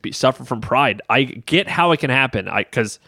be, 0.03 0.11
suffer 0.11 0.43
from 0.43 0.61
pride? 0.61 1.01
I 1.09 1.23
get 1.23 1.67
how 1.67 1.93
it 1.93 1.99
can 1.99 2.11
happen. 2.11 2.47
I 2.47 2.63
because 2.63 2.99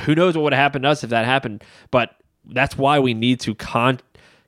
who 0.00 0.14
knows 0.14 0.34
what 0.34 0.44
would 0.44 0.52
have 0.54 0.60
happened 0.62 0.84
to 0.84 0.88
us 0.88 1.04
if 1.04 1.10
that 1.10 1.26
happened, 1.26 1.62
but 1.90 2.16
that's 2.46 2.78
why 2.78 2.98
we 3.00 3.12
need 3.14 3.38
to 3.40 3.54
con- 3.54 4.00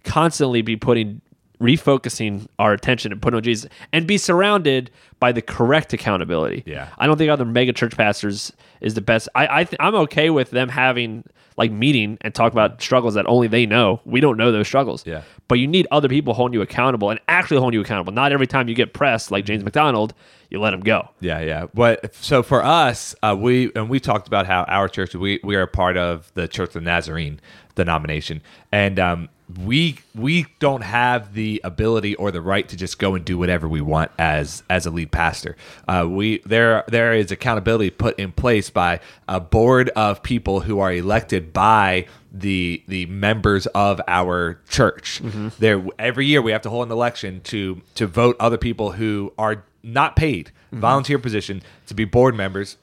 constantly 0.04 0.62
be 0.62 0.76
putting 0.76 1.20
refocusing 1.60 2.46
our 2.58 2.72
attention 2.72 3.12
and 3.12 3.22
putting 3.22 3.36
on 3.36 3.42
Jesus 3.42 3.70
and 3.92 4.06
be 4.06 4.18
surrounded 4.18 4.90
by 5.20 5.32
the 5.32 5.42
correct 5.42 5.92
accountability. 5.92 6.62
Yeah. 6.66 6.88
I 6.98 7.06
don't 7.06 7.16
think 7.16 7.30
other 7.30 7.44
mega 7.44 7.72
church 7.72 7.96
pastors 7.96 8.52
is 8.80 8.94
the 8.94 9.00
best. 9.00 9.28
I, 9.34 9.60
I 9.60 9.64
th- 9.64 9.76
I'm 9.80 9.94
okay 9.94 10.30
with 10.30 10.50
them 10.50 10.68
having 10.68 11.24
like 11.56 11.70
meeting 11.70 12.18
and 12.20 12.34
talk 12.34 12.52
about 12.52 12.82
struggles 12.82 13.14
that 13.14 13.26
only 13.26 13.46
they 13.46 13.64
know. 13.64 14.00
We 14.04 14.20
don't 14.20 14.36
know 14.36 14.50
those 14.50 14.66
struggles. 14.66 15.06
Yeah. 15.06 15.22
But 15.46 15.58
you 15.60 15.66
need 15.66 15.86
other 15.90 16.08
people 16.08 16.34
holding 16.34 16.54
you 16.54 16.62
accountable 16.62 17.10
and 17.10 17.20
actually 17.28 17.58
holding 17.58 17.78
you 17.78 17.82
accountable. 17.82 18.12
Not 18.12 18.32
every 18.32 18.46
time 18.46 18.68
you 18.68 18.74
get 18.74 18.92
pressed 18.92 19.30
like 19.30 19.44
James 19.44 19.62
MacDonald, 19.62 20.14
you 20.50 20.60
let 20.60 20.74
him 20.74 20.80
go. 20.80 21.08
Yeah, 21.20 21.40
yeah. 21.40 21.66
But 21.72 22.14
so 22.14 22.42
for 22.42 22.64
us, 22.64 23.14
uh, 23.22 23.36
we 23.38 23.70
and 23.74 23.88
we 23.88 24.00
talked 24.00 24.26
about 24.26 24.46
how 24.46 24.64
our 24.64 24.88
church 24.88 25.14
we 25.14 25.40
we 25.42 25.56
are 25.56 25.62
a 25.62 25.68
part 25.68 25.96
of 25.96 26.32
the 26.34 26.48
Church 26.48 26.68
of 26.68 26.74
the 26.74 26.80
Nazarene 26.80 27.40
denomination, 27.74 28.40
and 28.70 28.98
um, 28.98 29.28
we 29.62 29.98
we 30.14 30.46
don't 30.58 30.80
have 30.82 31.34
the 31.34 31.60
ability 31.64 32.14
or 32.14 32.30
the 32.30 32.40
right 32.40 32.66
to 32.68 32.76
just 32.76 32.98
go 32.98 33.14
and 33.14 33.24
do 33.24 33.36
whatever 33.36 33.68
we 33.68 33.80
want 33.80 34.10
as 34.18 34.62
as 34.70 34.86
a 34.86 34.90
lead 34.90 35.12
pastor. 35.12 35.56
Uh, 35.86 36.06
we 36.08 36.38
there 36.46 36.82
there 36.88 37.12
is 37.12 37.30
accountability 37.30 37.90
put 37.90 38.18
in 38.18 38.32
place 38.32 38.70
by 38.70 39.00
a 39.28 39.40
board 39.40 39.90
of 39.90 40.22
people 40.22 40.60
who 40.60 40.78
are 40.80 40.92
elected 40.92 41.52
by 41.52 42.06
the 42.32 42.82
the 42.88 43.04
members 43.06 43.66
of 43.68 44.00
our 44.08 44.60
church. 44.68 45.20
There 45.58 45.84
every 45.98 46.26
year 46.26 46.40
we 46.40 46.52
have 46.52 46.62
to 46.62 46.70
hold 46.70 46.86
an 46.86 46.92
election 46.92 47.40
to 47.44 47.82
to 47.96 48.06
vote 48.06 48.36
other 48.40 48.58
people 48.58 48.92
who 48.92 49.32
are 49.38 49.64
not 49.82 50.16
paid 50.16 50.50
volunteer 50.72 51.18
position 51.18 51.62
to 51.86 51.94
be 51.94 52.04
board 52.04 52.34
members 52.34 52.78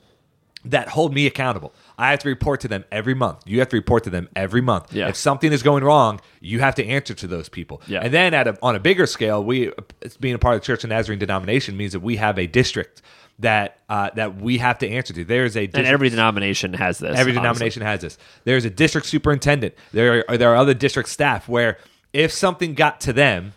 that 0.64 0.90
hold 0.90 1.14
me 1.14 1.26
accountable. 1.26 1.74
I 2.02 2.10
have 2.10 2.20
to 2.22 2.30
report 2.30 2.62
to 2.62 2.68
them 2.68 2.84
every 2.92 3.14
month. 3.14 3.44
You 3.46 3.60
have 3.60 3.70
to 3.70 3.76
report 3.76 4.06
to 4.06 4.10
them 4.10 4.28
every 4.36 4.62
month. 4.62 4.92
Yeah. 4.92 5.08
If 5.08 5.16
something 5.16 5.52
is 5.52 5.62
going 5.62 5.84
wrong, 5.84 6.20
you 6.40 6.60
have 6.60 6.74
to 6.76 6.86
answer 6.86 7.14
to 7.14 7.28
those 7.28 7.48
people. 7.48 7.80
Yeah. 7.86 8.00
And 8.02 8.12
then 8.12 8.34
at 8.34 8.48
a, 8.48 8.58
on 8.64 8.76
a 8.76 8.80
bigger 8.80 9.06
scale, 9.06 9.44
we 9.44 9.72
being 10.20 10.34
a 10.34 10.40
part 10.40 10.56
of 10.56 10.62
the 10.62 10.66
Church 10.66 10.84
of 10.84 10.90
Nazarene 10.90 11.20
denomination 11.20 11.78
means 11.78 11.92
that 11.92 12.00
we 12.00 12.16
have 12.16 12.40
a 12.40 12.48
district 12.48 13.04
that 13.38 13.78
uh, 13.88 14.10
that 14.16 14.42
we 14.42 14.58
have 14.58 14.80
to 14.80 14.90
answer 14.90 15.14
to. 15.14 15.24
There 15.24 15.46
is 15.46 15.56
a 15.56 15.66
And 15.66 15.86
every 15.86 16.10
denomination 16.10 16.74
has 16.74 16.98
this. 16.98 17.10
Every 17.10 17.34
honestly. 17.34 17.34
denomination 17.34 17.84
has 17.84 18.02
this. 18.02 18.18
There's 18.46 18.66
a 18.66 18.72
district 18.72 19.06
superintendent. 19.06 19.76
There 19.94 20.26
are 20.28 20.38
there 20.38 20.50
are 20.52 20.56
other 20.56 20.74
district 20.74 21.08
staff 21.08 21.48
where 21.48 21.78
if 22.14 22.32
something 22.32 22.74
got 22.74 23.00
to 23.02 23.14
them, 23.14 23.54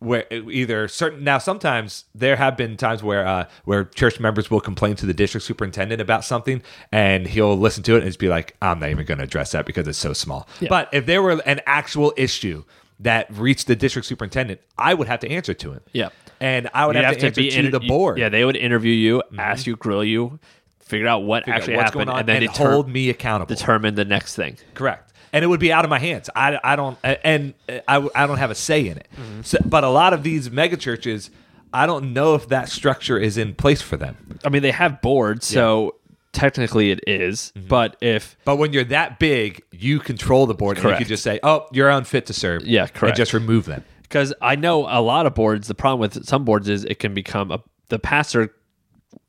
where 0.00 0.24
either 0.32 0.86
certain 0.86 1.24
now 1.24 1.38
sometimes 1.38 2.04
there 2.14 2.36
have 2.36 2.56
been 2.56 2.76
times 2.76 3.02
where 3.02 3.26
uh, 3.26 3.48
where 3.64 3.84
church 3.84 4.20
members 4.20 4.50
will 4.50 4.60
complain 4.60 4.94
to 4.96 5.06
the 5.06 5.14
district 5.14 5.44
superintendent 5.44 6.00
about 6.00 6.24
something 6.24 6.62
and 6.92 7.26
he'll 7.26 7.56
listen 7.56 7.82
to 7.82 7.94
it 7.94 7.98
and 7.98 8.06
just 8.06 8.18
be 8.18 8.28
like, 8.28 8.56
I'm 8.62 8.78
not 8.78 8.90
even 8.90 9.04
going 9.06 9.18
to 9.18 9.24
address 9.24 9.52
that 9.52 9.66
because 9.66 9.88
it's 9.88 9.98
so 9.98 10.12
small. 10.12 10.48
Yeah. 10.60 10.68
But 10.68 10.88
if 10.92 11.06
there 11.06 11.22
were 11.22 11.40
an 11.44 11.60
actual 11.66 12.12
issue 12.16 12.64
that 13.00 13.26
reached 13.36 13.66
the 13.66 13.76
district 13.76 14.06
superintendent, 14.06 14.60
I 14.76 14.94
would 14.94 15.08
have 15.08 15.20
to 15.20 15.30
answer 15.30 15.54
to 15.54 15.72
him. 15.72 15.80
Yeah. 15.92 16.10
And 16.40 16.68
I 16.72 16.86
would 16.86 16.94
You'd 16.94 17.04
have, 17.04 17.18
to 17.18 17.26
answer 17.26 17.40
to 17.40 17.58
inter- 17.58 17.70
the 17.70 17.80
board. 17.80 18.14
Mm-hmm. 18.14 18.22
Yeah, 18.22 18.28
they 18.28 18.44
would 18.44 18.56
interview 18.56 18.92
you, 18.92 19.22
ask 19.36 19.66
you, 19.66 19.74
grill 19.74 20.04
you, 20.04 20.38
figure 20.78 21.08
out 21.08 21.24
what 21.24 21.44
Figure 21.44 21.54
out 21.54 21.58
actually 21.60 21.76
what's 21.76 21.90
happened, 21.90 22.10
and 22.10 22.28
then 22.28 22.42
and 22.42 22.52
deter- 22.52 22.70
hold 22.70 22.88
me 22.88 23.10
accountable. 23.10 23.54
determine 23.54 23.94
the 23.96 24.04
next 24.04 24.36
thing. 24.36 24.56
Correct. 24.74 25.07
And 25.32 25.44
it 25.44 25.48
would 25.48 25.60
be 25.60 25.72
out 25.72 25.84
of 25.84 25.90
my 25.90 25.98
hands. 25.98 26.30
I, 26.34 26.58
I 26.62 26.76
don't 26.76 26.98
and 27.02 27.54
I, 27.86 28.08
I 28.14 28.26
don't 28.26 28.38
have 28.38 28.50
a 28.50 28.54
say 28.54 28.86
in 28.88 28.98
it. 28.98 29.08
So, 29.42 29.58
but 29.64 29.84
a 29.84 29.88
lot 29.90 30.12
of 30.12 30.22
these 30.22 30.50
mega 30.50 30.76
churches, 30.76 31.30
I 31.72 31.86
don't 31.86 32.12
know 32.12 32.34
if 32.34 32.48
that 32.48 32.68
structure 32.68 33.18
is 33.18 33.36
in 33.36 33.54
place 33.54 33.82
for 33.82 33.96
them. 33.96 34.38
I 34.44 34.48
mean, 34.48 34.62
they 34.62 34.70
have 34.70 35.00
boards, 35.02 35.46
so 35.46 35.96
technically 36.32 36.90
it 36.90 37.00
is, 37.06 37.52
Mm-hmm. 37.56 37.68
But 37.68 37.96
if 38.00 38.36
But 38.44 38.56
when 38.56 38.72
you're 38.72 38.84
that 38.84 39.18
big, 39.18 39.62
you 39.72 39.98
control 39.98 40.46
the 40.46 40.54
board, 40.54 40.78
and 40.78 40.88
you 40.90 40.96
can 40.96 41.06
just 41.06 41.22
say, 41.22 41.40
"Oh, 41.42 41.66
you're 41.72 41.88
unfit 41.90 42.26
to 42.26 42.32
serve." 42.32 42.64
Yeah, 42.66 42.86
correct. 42.86 43.02
And 43.12 43.16
just 43.16 43.32
remove 43.34 43.64
them. 43.66 43.84
because 44.02 44.32
I 44.40 44.56
know 44.56 44.86
a 44.88 45.00
lot 45.02 45.26
of 45.26 45.34
boards, 45.34 45.68
the 45.68 45.74
problem 45.74 46.00
with 46.00 46.24
some 46.26 46.44
boards 46.44 46.68
is 46.68 46.84
it 46.84 46.98
can 46.98 47.12
become 47.14 47.50
a 47.50 47.62
the 47.88 47.98
pastor 47.98 48.54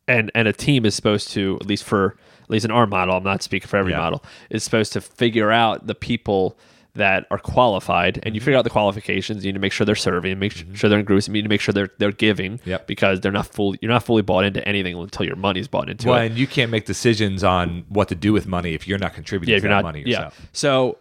and 0.07 0.31
and 0.35 0.47
a 0.47 0.53
team 0.53 0.85
is 0.85 0.95
supposed 0.95 1.29
to 1.31 1.57
at 1.61 1.67
least 1.67 1.83
for 1.83 2.17
at 2.49 2.51
least 2.51 2.65
in 2.65 2.71
our 2.71 2.87
model. 2.87 3.15
I'm 3.15 3.23
not 3.23 3.43
speaking 3.43 3.67
for 3.67 3.77
every 3.77 3.91
Yeah. 3.93 3.99
model. 3.99 4.23
Is 4.49 4.63
supposed 4.63 4.91
to 4.93 5.01
figure 5.01 5.51
out 5.51 5.85
the 5.87 5.95
people 5.95 6.57
that 6.95 7.27
are 7.29 7.37
qualified, 7.37 8.15
and 8.17 8.25
Mm-hmm. 8.25 8.35
you 8.35 8.41
figure 8.41 8.57
out 8.57 8.63
the 8.63 8.69
qualifications. 8.71 9.45
You 9.45 9.51
need 9.51 9.57
to 9.57 9.61
make 9.61 9.71
sure 9.71 9.85
they're 9.85 9.95
serving, 9.95 10.37
make 10.39 10.51
sure 10.73 10.89
they're 10.89 10.99
in 10.99 11.05
groups. 11.05 11.27
You 11.27 11.33
need 11.33 11.43
to 11.43 11.49
make 11.49 11.61
sure 11.61 11.71
they're 11.71 11.91
they're 11.99 12.11
giving, 12.11 12.59
Yep. 12.65 12.87
because 12.87 13.21
they're 13.21 13.31
not 13.31 13.45
fully 13.45 13.77
you're 13.81 13.91
not 13.91 14.03
fully 14.03 14.23
bought 14.23 14.43
into 14.43 14.67
anything 14.67 14.97
until 14.97 15.25
your 15.25 15.35
money's 15.35 15.67
bought 15.67 15.87
into 15.89 16.07
Well, 16.09 16.17
it. 16.19 16.25
and 16.27 16.37
you 16.37 16.47
can't 16.47 16.71
make 16.71 16.85
decisions 16.87 17.43
on 17.43 17.85
what 17.89 18.07
to 18.09 18.15
do 18.15 18.33
with 18.33 18.47
money 18.47 18.73
if 18.73 18.87
you're 18.87 18.97
not 18.97 19.13
contributing 19.13 19.51
Yeah, 19.51 19.55
to 19.55 19.57
if 19.59 19.63
you're 19.63 19.69
that 19.69 19.75
not 19.75 19.83
money 19.83 19.99
yourself. 20.01 20.35
yeah. 20.39 20.45
So, 20.51 20.97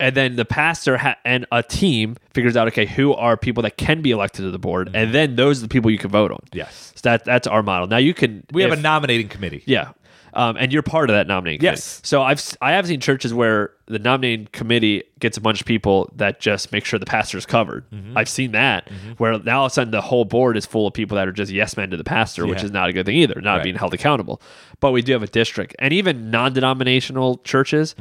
and 0.00 0.14
then 0.14 0.36
the 0.36 0.44
pastor 0.44 0.96
ha- 0.98 1.16
and 1.24 1.46
a 1.52 1.62
team 1.64 2.16
figures 2.32 2.56
out 2.56 2.68
okay 2.68 2.86
who 2.86 3.12
are 3.14 3.36
people 3.36 3.62
that 3.64 3.76
can 3.76 4.02
be 4.02 4.12
elected 4.12 4.44
to 4.44 4.50
the 4.52 4.58
board, 4.58 4.90
and 4.94 5.12
then 5.12 5.34
those 5.36 5.58
are 5.58 5.62
the 5.62 5.68
people 5.68 5.90
you 5.90 5.98
can 5.98 6.10
vote 6.10 6.30
on. 6.30 6.38
Mm-hmm. 6.38 6.58
Yes. 6.58 6.92
So 6.94 7.00
that 7.10 7.24
that's 7.24 7.46
our 7.48 7.62
model. 7.62 7.88
Now 7.88 7.96
you 7.98 8.14
can 8.14 8.44
We 8.52 8.62
have 8.62 8.72
a 8.72 8.76
nominating 8.76 9.28
committee. 9.28 9.62
yeah. 9.66 9.90
Um, 10.34 10.56
and 10.58 10.72
you're 10.72 10.82
part 10.82 11.10
of 11.10 11.14
that 11.16 11.26
nominating 11.26 11.60
committee. 11.60 11.76
Yes. 11.76 12.00
So 12.04 12.22
I've 12.22 12.42
I 12.60 12.72
have 12.72 12.86
seen 12.86 13.00
churches 13.00 13.32
where 13.32 13.70
the 13.86 13.98
nominating 13.98 14.48
committee 14.52 15.04
gets 15.20 15.36
a 15.36 15.40
bunch 15.40 15.60
of 15.60 15.66
people 15.66 16.10
that 16.16 16.40
just 16.40 16.72
make 16.72 16.84
sure 16.84 16.98
the 16.98 17.06
pastor's 17.06 17.46
covered. 17.46 17.88
Mm-hmm. 17.90 18.16
I've 18.18 18.28
seen 18.28 18.52
that 18.52 18.88
where 19.18 19.38
now 19.38 19.60
all 19.60 19.66
of 19.66 19.70
a 19.72 19.74
sudden 19.74 19.90
the 19.92 20.00
whole 20.00 20.24
board 20.24 20.56
is 20.56 20.66
full 20.66 20.86
of 20.86 20.94
people 20.94 21.16
that 21.16 21.28
are 21.28 21.32
just 21.32 21.52
yes 21.52 21.76
men 21.76 21.90
to 21.90 21.96
the 21.96 22.04
pastor, 22.04 22.46
which 22.46 22.62
is 22.64 22.70
not 22.72 22.88
a 22.88 22.92
good 22.92 23.06
thing 23.06 23.16
either, 23.16 23.40
not 23.40 23.56
Right. 23.56 23.62
being 23.64 23.76
held 23.76 23.94
accountable. 23.94 24.40
But 24.80 24.90
we 24.92 25.02
do 25.02 25.12
have 25.12 25.22
a 25.22 25.26
district, 25.28 25.76
and 25.78 25.92
even 25.92 26.30
non-denominational 26.30 27.38
churches 27.44 27.94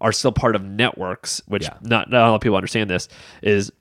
are 0.00 0.12
still 0.12 0.32
part 0.32 0.56
of 0.56 0.62
networks, 0.64 1.40
which 1.46 1.64
Mm-hmm. 1.64 1.84
Yeah. 1.86 1.88
not 1.88 2.10
not 2.10 2.26
a 2.26 2.30
lot 2.30 2.34
of 2.36 2.40
people 2.40 2.56
understand. 2.56 2.90
This 2.90 3.08
is 3.42 3.72